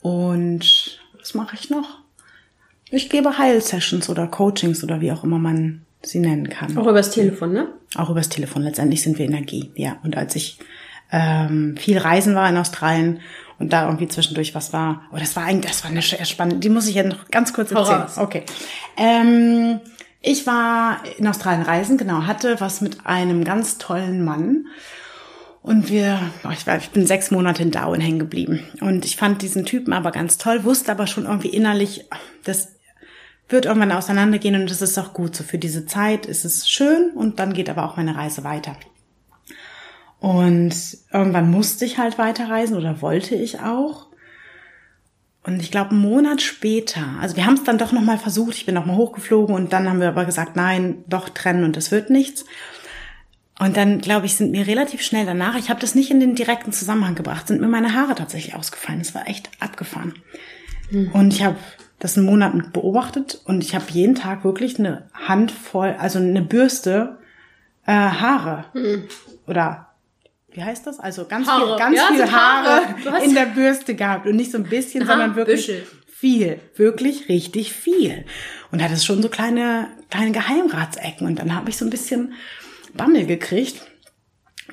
und 0.01 0.99
was 1.19 1.33
mache 1.33 1.57
ich 1.59 1.69
noch? 1.69 1.99
Ich 2.89 3.09
gebe 3.09 3.37
Heilsessions 3.37 4.09
oder 4.09 4.27
Coachings 4.27 4.85
oder 4.85 5.01
wie 5.01 5.11
auch 5.11 5.25
immer 5.25 5.37
man 5.37 5.81
sie 6.01 6.19
nennen 6.19 6.49
kann. 6.49 6.77
Auch 6.77 6.87
übers 6.87 7.11
Telefon, 7.11 7.51
ne? 7.51 7.67
Auch 7.95 8.09
übers 8.09 8.29
Telefon. 8.29 8.63
Letztendlich 8.63 9.01
sind 9.01 9.19
wir 9.19 9.25
Energie, 9.25 9.71
ja. 9.75 9.97
Und 10.03 10.15
als 10.15 10.37
ich 10.37 10.59
ähm, 11.11 11.75
viel 11.77 11.97
reisen 11.97 12.33
war 12.33 12.47
in 12.47 12.55
Australien 12.55 13.19
und 13.59 13.73
da 13.73 13.87
irgendwie 13.87 14.07
zwischendurch 14.07 14.55
was 14.55 14.71
war, 14.71 15.01
oh, 15.11 15.17
das 15.17 15.35
war 15.35 15.43
eigentlich, 15.43 15.71
das 15.71 15.83
war 15.83 15.91
eine 15.91 16.01
spannende, 16.01 16.59
die 16.59 16.69
muss 16.69 16.87
ich 16.87 16.95
ja 16.95 17.03
noch 17.03 17.29
ganz 17.29 17.51
kurz 17.51 17.71
erzählen. 17.71 18.07
Voraus. 18.07 18.17
Okay. 18.17 18.43
Ähm, 18.95 19.81
ich 20.21 20.47
war 20.47 21.03
in 21.17 21.27
Australien 21.27 21.63
reisen, 21.63 21.97
genau, 21.97 22.27
hatte 22.27 22.61
was 22.61 22.79
mit 22.79 23.05
einem 23.05 23.43
ganz 23.43 23.77
tollen 23.77 24.23
Mann 24.23 24.67
und 25.63 25.89
wir, 25.89 26.19
ich, 26.51 26.65
war, 26.65 26.77
ich 26.77 26.89
bin 26.89 27.05
sechs 27.05 27.29
Monate 27.29 27.61
in 27.61 27.71
Darwin 27.71 28.01
hängen 28.01 28.19
geblieben. 28.19 28.63
Und 28.81 29.05
ich 29.05 29.15
fand 29.15 29.41
diesen 29.41 29.65
Typen 29.65 29.93
aber 29.93 30.11
ganz 30.11 30.37
toll, 30.37 30.63
wusste 30.63 30.91
aber 30.91 31.05
schon 31.05 31.25
irgendwie 31.25 31.49
innerlich, 31.49 32.05
das 32.43 32.69
wird 33.47 33.65
irgendwann 33.65 33.91
auseinandergehen 33.91 34.55
und 34.55 34.71
das 34.71 34.81
ist 34.81 34.97
auch 34.97 35.13
gut. 35.13 35.35
So 35.35 35.43
für 35.43 35.59
diese 35.59 35.85
Zeit 35.85 36.25
ist 36.25 36.45
es 36.45 36.69
schön 36.69 37.11
und 37.11 37.39
dann 37.39 37.53
geht 37.53 37.69
aber 37.69 37.85
auch 37.85 37.97
meine 37.97 38.15
Reise 38.15 38.43
weiter. 38.43 38.75
Und 40.19 40.73
irgendwann 41.11 41.51
musste 41.51 41.85
ich 41.85 41.97
halt 41.97 42.17
weiterreisen 42.17 42.77
oder 42.77 43.01
wollte 43.01 43.35
ich 43.35 43.59
auch. 43.59 44.07
Und 45.43 45.59
ich 45.61 45.71
glaube, 45.71 45.91
einen 45.91 46.01
Monat 46.01 46.41
später, 46.41 47.01
also 47.19 47.35
wir 47.35 47.45
haben 47.45 47.55
es 47.55 47.63
dann 47.63 47.79
doch 47.79 47.91
nochmal 47.91 48.19
versucht, 48.19 48.55
ich 48.55 48.67
bin 48.67 48.75
nochmal 48.75 48.97
hochgeflogen 48.97 49.55
und 49.55 49.73
dann 49.73 49.89
haben 49.89 49.99
wir 49.99 50.07
aber 50.07 50.25
gesagt, 50.25 50.55
nein, 50.55 51.03
doch 51.07 51.29
trennen 51.29 51.63
und 51.63 51.77
es 51.77 51.91
wird 51.91 52.11
nichts. 52.11 52.45
Und 53.61 53.77
dann, 53.77 54.01
glaube 54.01 54.25
ich, 54.25 54.37
sind 54.37 54.49
mir 54.49 54.65
relativ 54.65 55.03
schnell 55.03 55.23
danach, 55.23 55.55
ich 55.55 55.69
habe 55.69 55.79
das 55.79 55.93
nicht 55.93 56.09
in 56.09 56.19
den 56.19 56.33
direkten 56.33 56.73
Zusammenhang 56.73 57.13
gebracht, 57.13 57.47
sind 57.47 57.61
mir 57.61 57.67
meine 57.67 57.93
Haare 57.93 58.15
tatsächlich 58.15 58.55
ausgefallen. 58.55 58.97
Das 58.97 59.13
war 59.13 59.27
echt 59.27 59.51
abgefahren. 59.59 60.15
Mhm. 60.89 61.11
Und 61.11 61.31
ich 61.31 61.43
habe 61.43 61.57
das 61.99 62.17
einen 62.17 62.25
Monat 62.25 62.73
beobachtet 62.73 63.39
und 63.45 63.63
ich 63.63 63.75
habe 63.75 63.85
jeden 63.91 64.15
Tag 64.15 64.43
wirklich 64.43 64.79
eine 64.79 65.07
Handvoll, 65.13 65.95
also 65.99 66.17
eine 66.17 66.41
Bürste 66.41 67.19
äh, 67.85 67.91
Haare. 67.91 68.65
Mhm. 68.73 69.03
Oder 69.45 69.89
wie 70.53 70.63
heißt 70.63 70.87
das? 70.87 70.99
Also 70.99 71.25
ganz 71.25 71.47
Haare. 71.47 71.67
viel, 71.67 71.77
ganz 71.77 71.97
ja, 71.97 72.07
viele 72.09 72.31
Haare, 72.31 72.95
Haare 73.05 73.23
in 73.23 73.35
der 73.35 73.45
Bürste 73.45 73.93
gehabt. 73.93 74.25
Und 74.25 74.37
nicht 74.37 74.51
so 74.51 74.57
ein 74.57 74.63
bisschen, 74.63 75.03
Aha, 75.03 75.11
sondern 75.11 75.35
wirklich 75.35 75.67
Büschel. 75.67 75.85
viel. 76.07 76.59
Wirklich 76.77 77.29
richtig 77.29 77.73
viel. 77.73 78.25
Und 78.71 78.81
hatte 78.81 78.99
schon 78.99 79.21
so 79.21 79.29
kleine, 79.29 79.87
kleine 80.09 80.31
Geheimratsecken. 80.31 81.27
Und 81.27 81.37
dann 81.37 81.55
habe 81.55 81.69
ich 81.69 81.77
so 81.77 81.85
ein 81.85 81.91
bisschen 81.91 82.33
Bammel 82.93 83.25
gekriegt 83.25 83.81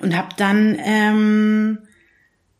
und 0.01 0.17
habe 0.17 0.29
dann, 0.37 0.77
ähm, 0.79 1.79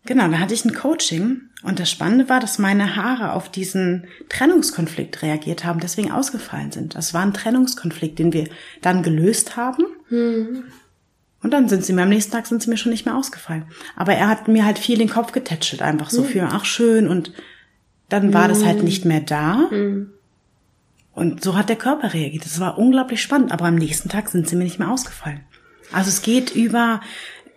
genau, 0.07 0.29
da 0.29 0.39
hatte 0.39 0.55
ich 0.55 0.65
ein 0.65 0.75
Coaching 0.75 1.43
und 1.63 1.81
das 1.81 1.91
Spannende 1.91 2.29
war, 2.29 2.41
dass 2.41 2.59
meine 2.59 2.97
Haare 2.97 3.33
auf 3.33 3.51
diesen 3.51 4.07
Trennungskonflikt 4.29 5.23
reagiert 5.23 5.65
haben, 5.65 5.81
deswegen 5.81 6.13
ausgefallen 6.13 6.71
sind. 6.71 6.95
Das 6.95 7.15
war 7.15 7.23
ein 7.23 7.35
Trennungskonflikt, 7.35 8.19
den 8.19 8.33
wir 8.33 8.49
dann 8.81 9.03
gelöst 9.03 9.57
haben. 9.57 9.85
Mhm. 10.09 10.65
Und 11.43 11.53
dann 11.53 11.69
sind 11.69 11.85
sie 11.85 11.93
mir 11.93 12.03
am 12.03 12.09
nächsten 12.09 12.33
Tag 12.33 12.47
sind 12.47 12.63
sie 12.63 12.71
mir 12.71 12.77
schon 12.77 12.91
nicht 12.91 13.07
mehr 13.07 13.17
ausgefallen. 13.17 13.67
Aber 13.97 14.13
er 14.13 14.29
hat 14.29 14.49
mir 14.49 14.65
halt 14.65 14.79
viel 14.79 14.99
den 14.99 15.09
Kopf 15.09 15.33
getätschelt, 15.33 15.83
einfach 15.83 16.11
so 16.11 16.23
mhm. 16.23 16.27
für, 16.27 16.49
ach 16.51 16.65
schön, 16.65 17.09
und 17.09 17.33
dann 18.09 18.33
war 18.33 18.45
mhm. 18.45 18.49
das 18.49 18.65
halt 18.65 18.79
hm. 18.79 18.85
nicht 18.85 19.05
mehr 19.05 19.21
da. 19.21 19.69
Mhm. 19.71 20.13
Und 21.19 21.43
so 21.43 21.57
hat 21.57 21.69
der 21.69 21.77
Körper 21.77 22.15
reagiert. 22.15 22.45
Das 22.45 22.61
war 22.61 22.79
unglaublich 22.79 23.21
spannend, 23.21 23.51
aber 23.51 23.65
am 23.65 23.75
nächsten 23.75 24.09
Tag 24.09 24.29
sind 24.29 24.49
sie 24.49 24.55
mir 24.55 24.63
nicht 24.63 24.79
mehr 24.79 24.89
ausgefallen. 24.91 25.41
Also 25.91 26.11
es 26.11 26.23
geht 26.23 26.55
über, 26.55 27.01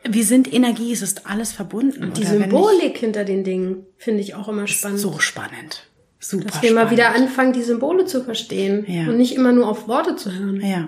wir 0.04 0.24
sind 0.26 0.52
Energie, 0.52 0.92
es 0.92 1.04
ist 1.04 1.28
alles 1.28 1.52
verbunden. 1.52 2.04
Und 2.04 2.18
die 2.18 2.26
Symbolik 2.26 2.96
ich, 2.96 3.00
hinter 3.00 3.24
den 3.24 3.44
Dingen 3.44 3.86
finde 3.98 4.22
ich 4.22 4.34
auch 4.34 4.48
immer 4.48 4.66
spannend. 4.66 4.98
so 4.98 5.20
spannend. 5.20 5.88
Super 6.20 6.46
Dass 6.46 6.62
wir 6.64 6.70
spannend. 6.70 6.90
mal 6.90 6.92
wieder 6.92 7.14
anfangen, 7.14 7.54
die 7.54 7.62
Symbole 7.62 8.06
zu 8.06 8.24
verstehen 8.24 8.84
ja. 8.88 9.08
und 9.08 9.18
nicht 9.18 9.36
immer 9.36 9.52
nur 9.52 9.68
auf 9.68 9.88
Worte 9.88 10.16
zu 10.16 10.32
hören. 10.32 10.60
Ja, 10.62 10.88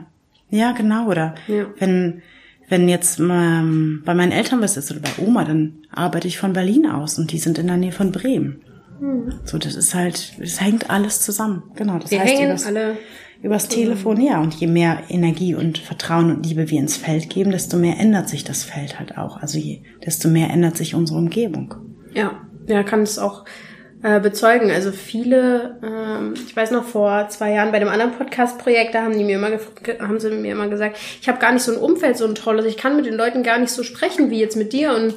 ja 0.49 0.71
genau. 0.71 1.07
Oder 1.07 1.35
ja. 1.47 1.67
wenn 1.77 2.23
wenn 2.69 2.89
jetzt 2.89 3.19
ähm, 3.19 4.01
bei 4.03 4.15
meinen 4.15 4.31
Eltern 4.31 4.61
was 4.61 4.77
ist 4.77 4.89
oder 4.89 5.01
bei 5.01 5.23
Oma, 5.23 5.43
dann 5.43 5.83
arbeite 5.91 6.27
ich 6.27 6.39
von 6.39 6.53
Berlin 6.53 6.87
aus 6.87 7.19
und 7.19 7.31
die 7.31 7.37
sind 7.37 7.59
in 7.59 7.67
der 7.67 7.77
Nähe 7.77 7.91
von 7.91 8.11
Bremen. 8.11 8.63
Hm. 8.99 9.33
So, 9.45 9.57
das 9.57 9.75
ist 9.75 9.93
halt, 9.93 10.33
es 10.39 10.61
hängt 10.61 10.89
alles 10.89 11.21
zusammen. 11.21 11.63
Genau. 11.75 11.99
Das 11.99 12.11
wir 12.11 12.19
heißt, 12.19 12.33
hängen 12.33 12.63
alle 12.65 12.97
Übers 13.43 13.67
Telefon, 13.67 14.21
ja. 14.21 14.39
Und 14.39 14.53
je 14.53 14.67
mehr 14.67 15.03
Energie 15.09 15.53
und 15.53 15.77
Vertrauen 15.77 16.33
und 16.33 16.45
Liebe 16.45 16.69
wir 16.69 16.79
ins 16.79 16.95
Feld 16.95 17.29
geben, 17.29 17.51
desto 17.51 17.75
mehr 17.75 17.99
ändert 17.99 18.29
sich 18.29 18.45
das 18.45 18.63
Feld 18.63 18.99
halt 18.99 19.17
auch. 19.17 19.35
Also 19.35 19.59
je, 19.59 19.81
desto 20.05 20.29
mehr 20.29 20.49
ändert 20.49 20.77
sich 20.77 20.95
unsere 20.95 21.19
Umgebung. 21.19 21.75
Ja, 22.13 22.39
ja, 22.67 22.83
kann 22.83 23.01
es 23.01 23.19
auch 23.19 23.43
äh, 24.01 24.21
bezeugen. 24.21 24.71
Also 24.71 24.93
viele, 24.93 25.77
ähm, 25.83 26.35
ich 26.35 26.55
weiß 26.55 26.71
noch 26.71 26.85
vor 26.85 27.27
zwei 27.29 27.51
Jahren 27.51 27.73
bei 27.73 27.79
dem 27.79 27.89
anderen 27.89 28.13
Podcast-Projekt, 28.13 28.95
da 28.95 29.03
haben 29.03 29.17
die 29.17 29.25
mir 29.25 29.35
immer, 29.35 29.51
haben 29.99 30.19
sie 30.21 30.29
mir 30.29 30.53
immer 30.53 30.69
gesagt, 30.69 30.97
ich 31.21 31.27
habe 31.27 31.39
gar 31.39 31.51
nicht 31.51 31.63
so 31.63 31.73
ein 31.73 31.77
Umfeld, 31.77 32.17
so 32.17 32.25
ein 32.25 32.35
tolles, 32.35 32.65
ich 32.65 32.77
kann 32.77 32.95
mit 32.95 33.05
den 33.05 33.15
Leuten 33.15 33.43
gar 33.43 33.59
nicht 33.59 33.71
so 33.71 33.83
sprechen 33.83 34.29
wie 34.29 34.39
jetzt 34.39 34.55
mit 34.55 34.71
dir 34.71 34.93
und 34.93 35.15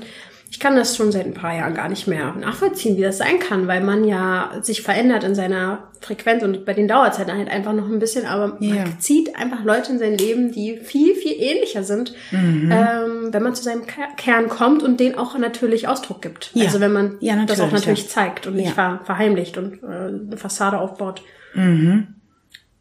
ich 0.48 0.60
kann 0.60 0.76
das 0.76 0.96
schon 0.96 1.10
seit 1.12 1.26
ein 1.26 1.34
paar 1.34 1.54
Jahren 1.56 1.74
gar 1.74 1.88
nicht 1.88 2.06
mehr 2.06 2.32
nachvollziehen, 2.34 2.96
wie 2.96 3.02
das 3.02 3.18
sein 3.18 3.38
kann, 3.40 3.66
weil 3.66 3.82
man 3.82 4.04
ja 4.04 4.52
sich 4.62 4.82
verändert 4.82 5.24
in 5.24 5.34
seiner 5.34 5.90
Frequenz 6.00 6.42
und 6.44 6.64
bei 6.64 6.72
den 6.72 6.86
dauert 6.86 7.14
es 7.14 7.18
halt 7.18 7.28
einfach 7.30 7.72
noch 7.72 7.86
ein 7.88 7.98
bisschen, 7.98 8.26
aber 8.26 8.56
Ja. 8.60 8.76
man 8.76 9.00
zieht 9.00 9.34
einfach 9.36 9.64
Leute 9.64 9.92
in 9.92 9.98
sein 9.98 10.16
Leben, 10.16 10.52
die 10.52 10.76
viel, 10.78 11.14
viel 11.16 11.34
ähnlicher 11.36 11.82
sind, 11.82 12.14
Mhm. 12.30 12.70
ähm, 12.72 13.28
wenn 13.32 13.42
man 13.42 13.54
zu 13.54 13.62
seinem 13.64 13.86
Ke- 13.86 14.02
Kern 14.16 14.48
kommt 14.48 14.82
und 14.84 15.00
den 15.00 15.16
auch 15.18 15.36
natürlich 15.36 15.88
Ausdruck 15.88 16.22
gibt. 16.22 16.50
Ja. 16.54 16.64
Also 16.66 16.80
wenn 16.80 16.92
man 16.92 17.16
Ja, 17.20 17.44
das 17.44 17.60
auch 17.60 17.72
natürlich, 17.72 18.04
ja. 18.04 18.08
zeigt 18.08 18.46
und 18.46 18.54
nicht 18.56 18.72
ver 18.72 19.00
verheimlicht 19.04 19.58
und 19.58 19.82
äh, 19.82 19.86
eine 19.86 20.36
Fassade 20.36 20.78
aufbaut. 20.78 21.22
Mhm. 21.54 22.08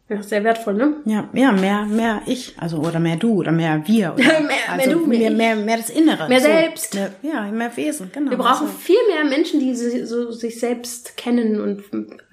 Ja, 0.08 0.22
sehr 0.22 0.44
wertvoll, 0.44 0.74
ne? 0.74 0.94
Ja, 1.04 1.28
ja, 1.32 1.50
mehr, 1.50 1.82
mehr 1.84 2.22
ich, 2.26 2.54
also 2.60 2.78
oder 2.78 3.00
mehr 3.00 3.16
du 3.16 3.34
oder 3.40 3.50
mehr 3.50 3.82
wir. 3.86 4.14
Oder, 4.14 4.22
Mehr- 4.24 4.40
mehr 4.40 4.56
also 4.68 4.90
du, 4.92 5.06
mehr 5.06 5.18
mehr, 5.18 5.30
mehr, 5.32 5.56
mehr 5.56 5.76
das 5.78 5.90
Innere. 5.90 6.28
Mehr 6.28 6.40
selbst. 6.40 6.94
Mehr, 6.94 7.10
ja, 7.22 7.42
mehr 7.50 7.76
Wesen, 7.76 8.10
genau. 8.14 8.30
Wir 8.30 8.38
brauchen 8.38 8.66
Also, 8.66 8.78
viel 8.78 8.98
mehr 9.12 9.24
Menschen, 9.24 9.58
die 9.58 9.74
si- 9.74 10.06
so 10.06 10.30
sich 10.30 10.60
selbst 10.60 11.16
kennen 11.16 11.60
und 11.60 11.82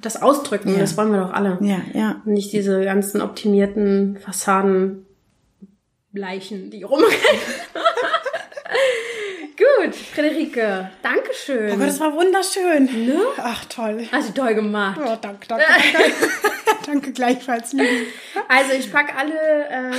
das 0.02 0.22
ausdrücken. 0.22 0.72
Ja. 0.74 0.82
Das 0.82 0.96
wollen 0.98 1.12
wir 1.14 1.22
doch 1.22 1.34
alle. 1.34 1.58
ja, 1.62 1.82
ja. 1.94 2.22
Und 2.26 2.34
Nicht 2.34 2.54
diese 2.54 2.84
ganzen 2.84 3.22
optimierten 3.22 4.18
Fassaden 4.24 5.08
Leichen, 6.16 6.70
die 6.70 6.84
rumrennen. 6.84 7.10
Gut, 9.58 9.96
Friederike, 9.96 10.90
Dankeschön. 11.02 11.72
Oh 11.74 11.78
Gott, 11.78 11.88
das 11.88 12.00
war 12.00 12.14
wunderschön. 12.14 12.86
Ne? 13.06 13.20
Ach, 13.38 13.66
toll. 13.66 14.04
Hast 14.12 14.30
du 14.30 14.34
toll 14.42 14.54
gemacht. 14.56 15.00
Oh, 15.04 15.18
danke, 15.22 15.48
danke, 15.48 15.66
danke. 15.94 16.12
danke 16.88 17.12
gleichfalls, 17.12 17.74
Lili. 17.74 18.08
Also 18.48 18.74
ich 18.74 18.92
packe 18.92 19.16
alle 19.16 19.34
äh, 19.34 19.98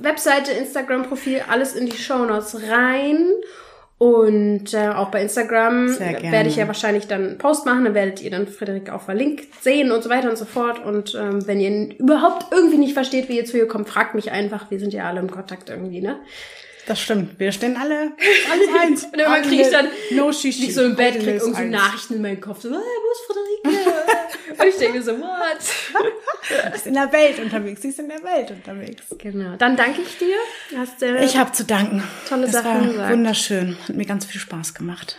Webseite, 0.00 0.52
Instagram-Profil, 0.52 1.42
alles 1.48 1.74
in 1.74 1.86
die 1.86 1.96
Shownotes 1.96 2.60
rein. 2.68 3.26
Und 3.98 4.72
äh, 4.72 4.88
auch 4.88 5.10
bei 5.10 5.20
Instagram 5.20 5.98
werde 5.98 6.48
ich 6.48 6.56
ja 6.56 6.66
wahrscheinlich 6.66 7.06
dann 7.06 7.26
einen 7.26 7.38
Post 7.38 7.66
machen, 7.66 7.84
dann 7.84 7.92
werdet 7.92 8.22
ihr 8.22 8.30
dann 8.30 8.46
Friederike 8.46 8.94
auch 8.94 9.02
verlinkt 9.02 9.62
sehen 9.62 9.92
und 9.92 10.02
so 10.02 10.08
weiter 10.08 10.30
und 10.30 10.38
so 10.38 10.46
fort. 10.46 10.82
Und 10.82 11.14
ähm, 11.14 11.46
wenn 11.46 11.60
ihr 11.60 11.98
überhaupt 11.98 12.46
irgendwie 12.50 12.78
nicht 12.78 12.94
versteht, 12.94 13.28
wie 13.28 13.36
ihr 13.36 13.44
zu 13.44 13.58
ihr 13.58 13.68
kommt, 13.68 13.90
fragt 13.90 14.14
mich 14.14 14.32
einfach. 14.32 14.70
Wir 14.70 14.80
sind 14.80 14.94
ja 14.94 15.04
alle 15.04 15.20
im 15.20 15.30
Kontakt 15.30 15.68
irgendwie, 15.68 16.00
ne? 16.00 16.18
Das 16.90 17.00
stimmt. 17.00 17.38
Wir 17.38 17.52
stehen 17.52 17.76
alle, 17.76 18.10
alles 18.52 18.68
eins. 18.82 19.04
Und 19.04 19.14
irgendwann 19.14 19.32
Alle 19.34 19.42
krieg 19.48 19.60
ich 19.60 19.70
dann 19.70 19.86
no 20.10 20.32
shishi. 20.32 20.62
nicht 20.62 20.74
so 20.74 20.82
im 20.82 20.96
Bett, 20.96 21.14
krieg 21.14 21.28
Alles 21.28 21.42
irgendwie 21.44 21.62
eins. 21.62 21.70
Nachrichten 21.72 22.14
in 22.14 22.22
meinen 22.22 22.40
Kopf. 22.40 22.62
So, 22.62 22.68
ah, 22.70 22.72
wo 22.72 23.12
ist 23.12 23.26
Friederike? 23.62 24.60
und 24.60 24.68
ich 24.68 24.76
denke 24.76 25.02
so, 25.02 25.12
what? 25.12 25.60
Sie 25.60 26.54
ist 26.74 26.86
in 26.88 26.94
der 26.94 27.12
Welt 27.12 27.38
unterwegs. 27.38 27.82
Sie 27.82 27.88
ist 27.90 28.00
in 28.00 28.08
der 28.08 28.22
Welt 28.24 28.50
unterwegs. 28.50 29.04
Genau. 29.18 29.54
Dann 29.56 29.76
danke 29.76 30.02
ich 30.02 30.18
dir. 30.18 30.34
Hast, 30.76 31.00
äh, 31.02 31.24
Ich 31.24 31.36
habe 31.36 31.52
zu 31.52 31.64
danken. 31.64 32.02
Tolle 32.28 32.42
das 32.42 32.52
Sachen 32.52 32.80
war 32.80 32.86
gesagt. 32.88 33.12
wunderschön. 33.12 33.76
Hat 33.88 33.94
mir 33.94 34.04
ganz 34.06 34.24
viel 34.26 34.40
Spaß 34.40 34.74
gemacht. 34.74 35.16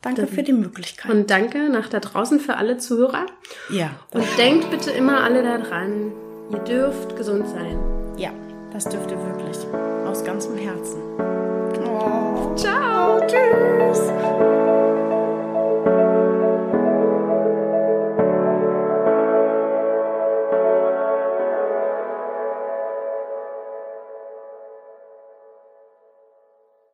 Danke 0.00 0.26
für 0.26 0.42
die 0.42 0.52
Möglichkeit. 0.52 1.08
und 1.12 1.30
danke 1.30 1.68
nach 1.68 1.88
da 1.88 2.00
draußen 2.00 2.40
für 2.40 2.56
alle 2.56 2.78
Zuhörer. 2.78 3.26
ja, 3.70 3.90
Und 4.10 4.26
denkt 4.38 4.68
bitte 4.72 4.90
immer 4.90 5.22
alle 5.22 5.44
daran, 5.44 6.10
ihr 6.50 6.58
dürft 6.58 7.14
gesund 7.16 7.46
sein. 7.48 7.78
ja, 8.18 8.32
das 8.72 8.88
dürft 8.88 9.12
ihr 9.12 9.18
wirklich. 9.24 9.58
Aus 10.12 10.22
ganzem 10.24 10.58
Herzen. 10.58 11.00
Ciao. 12.54 13.18
Tschüss. 13.26 14.51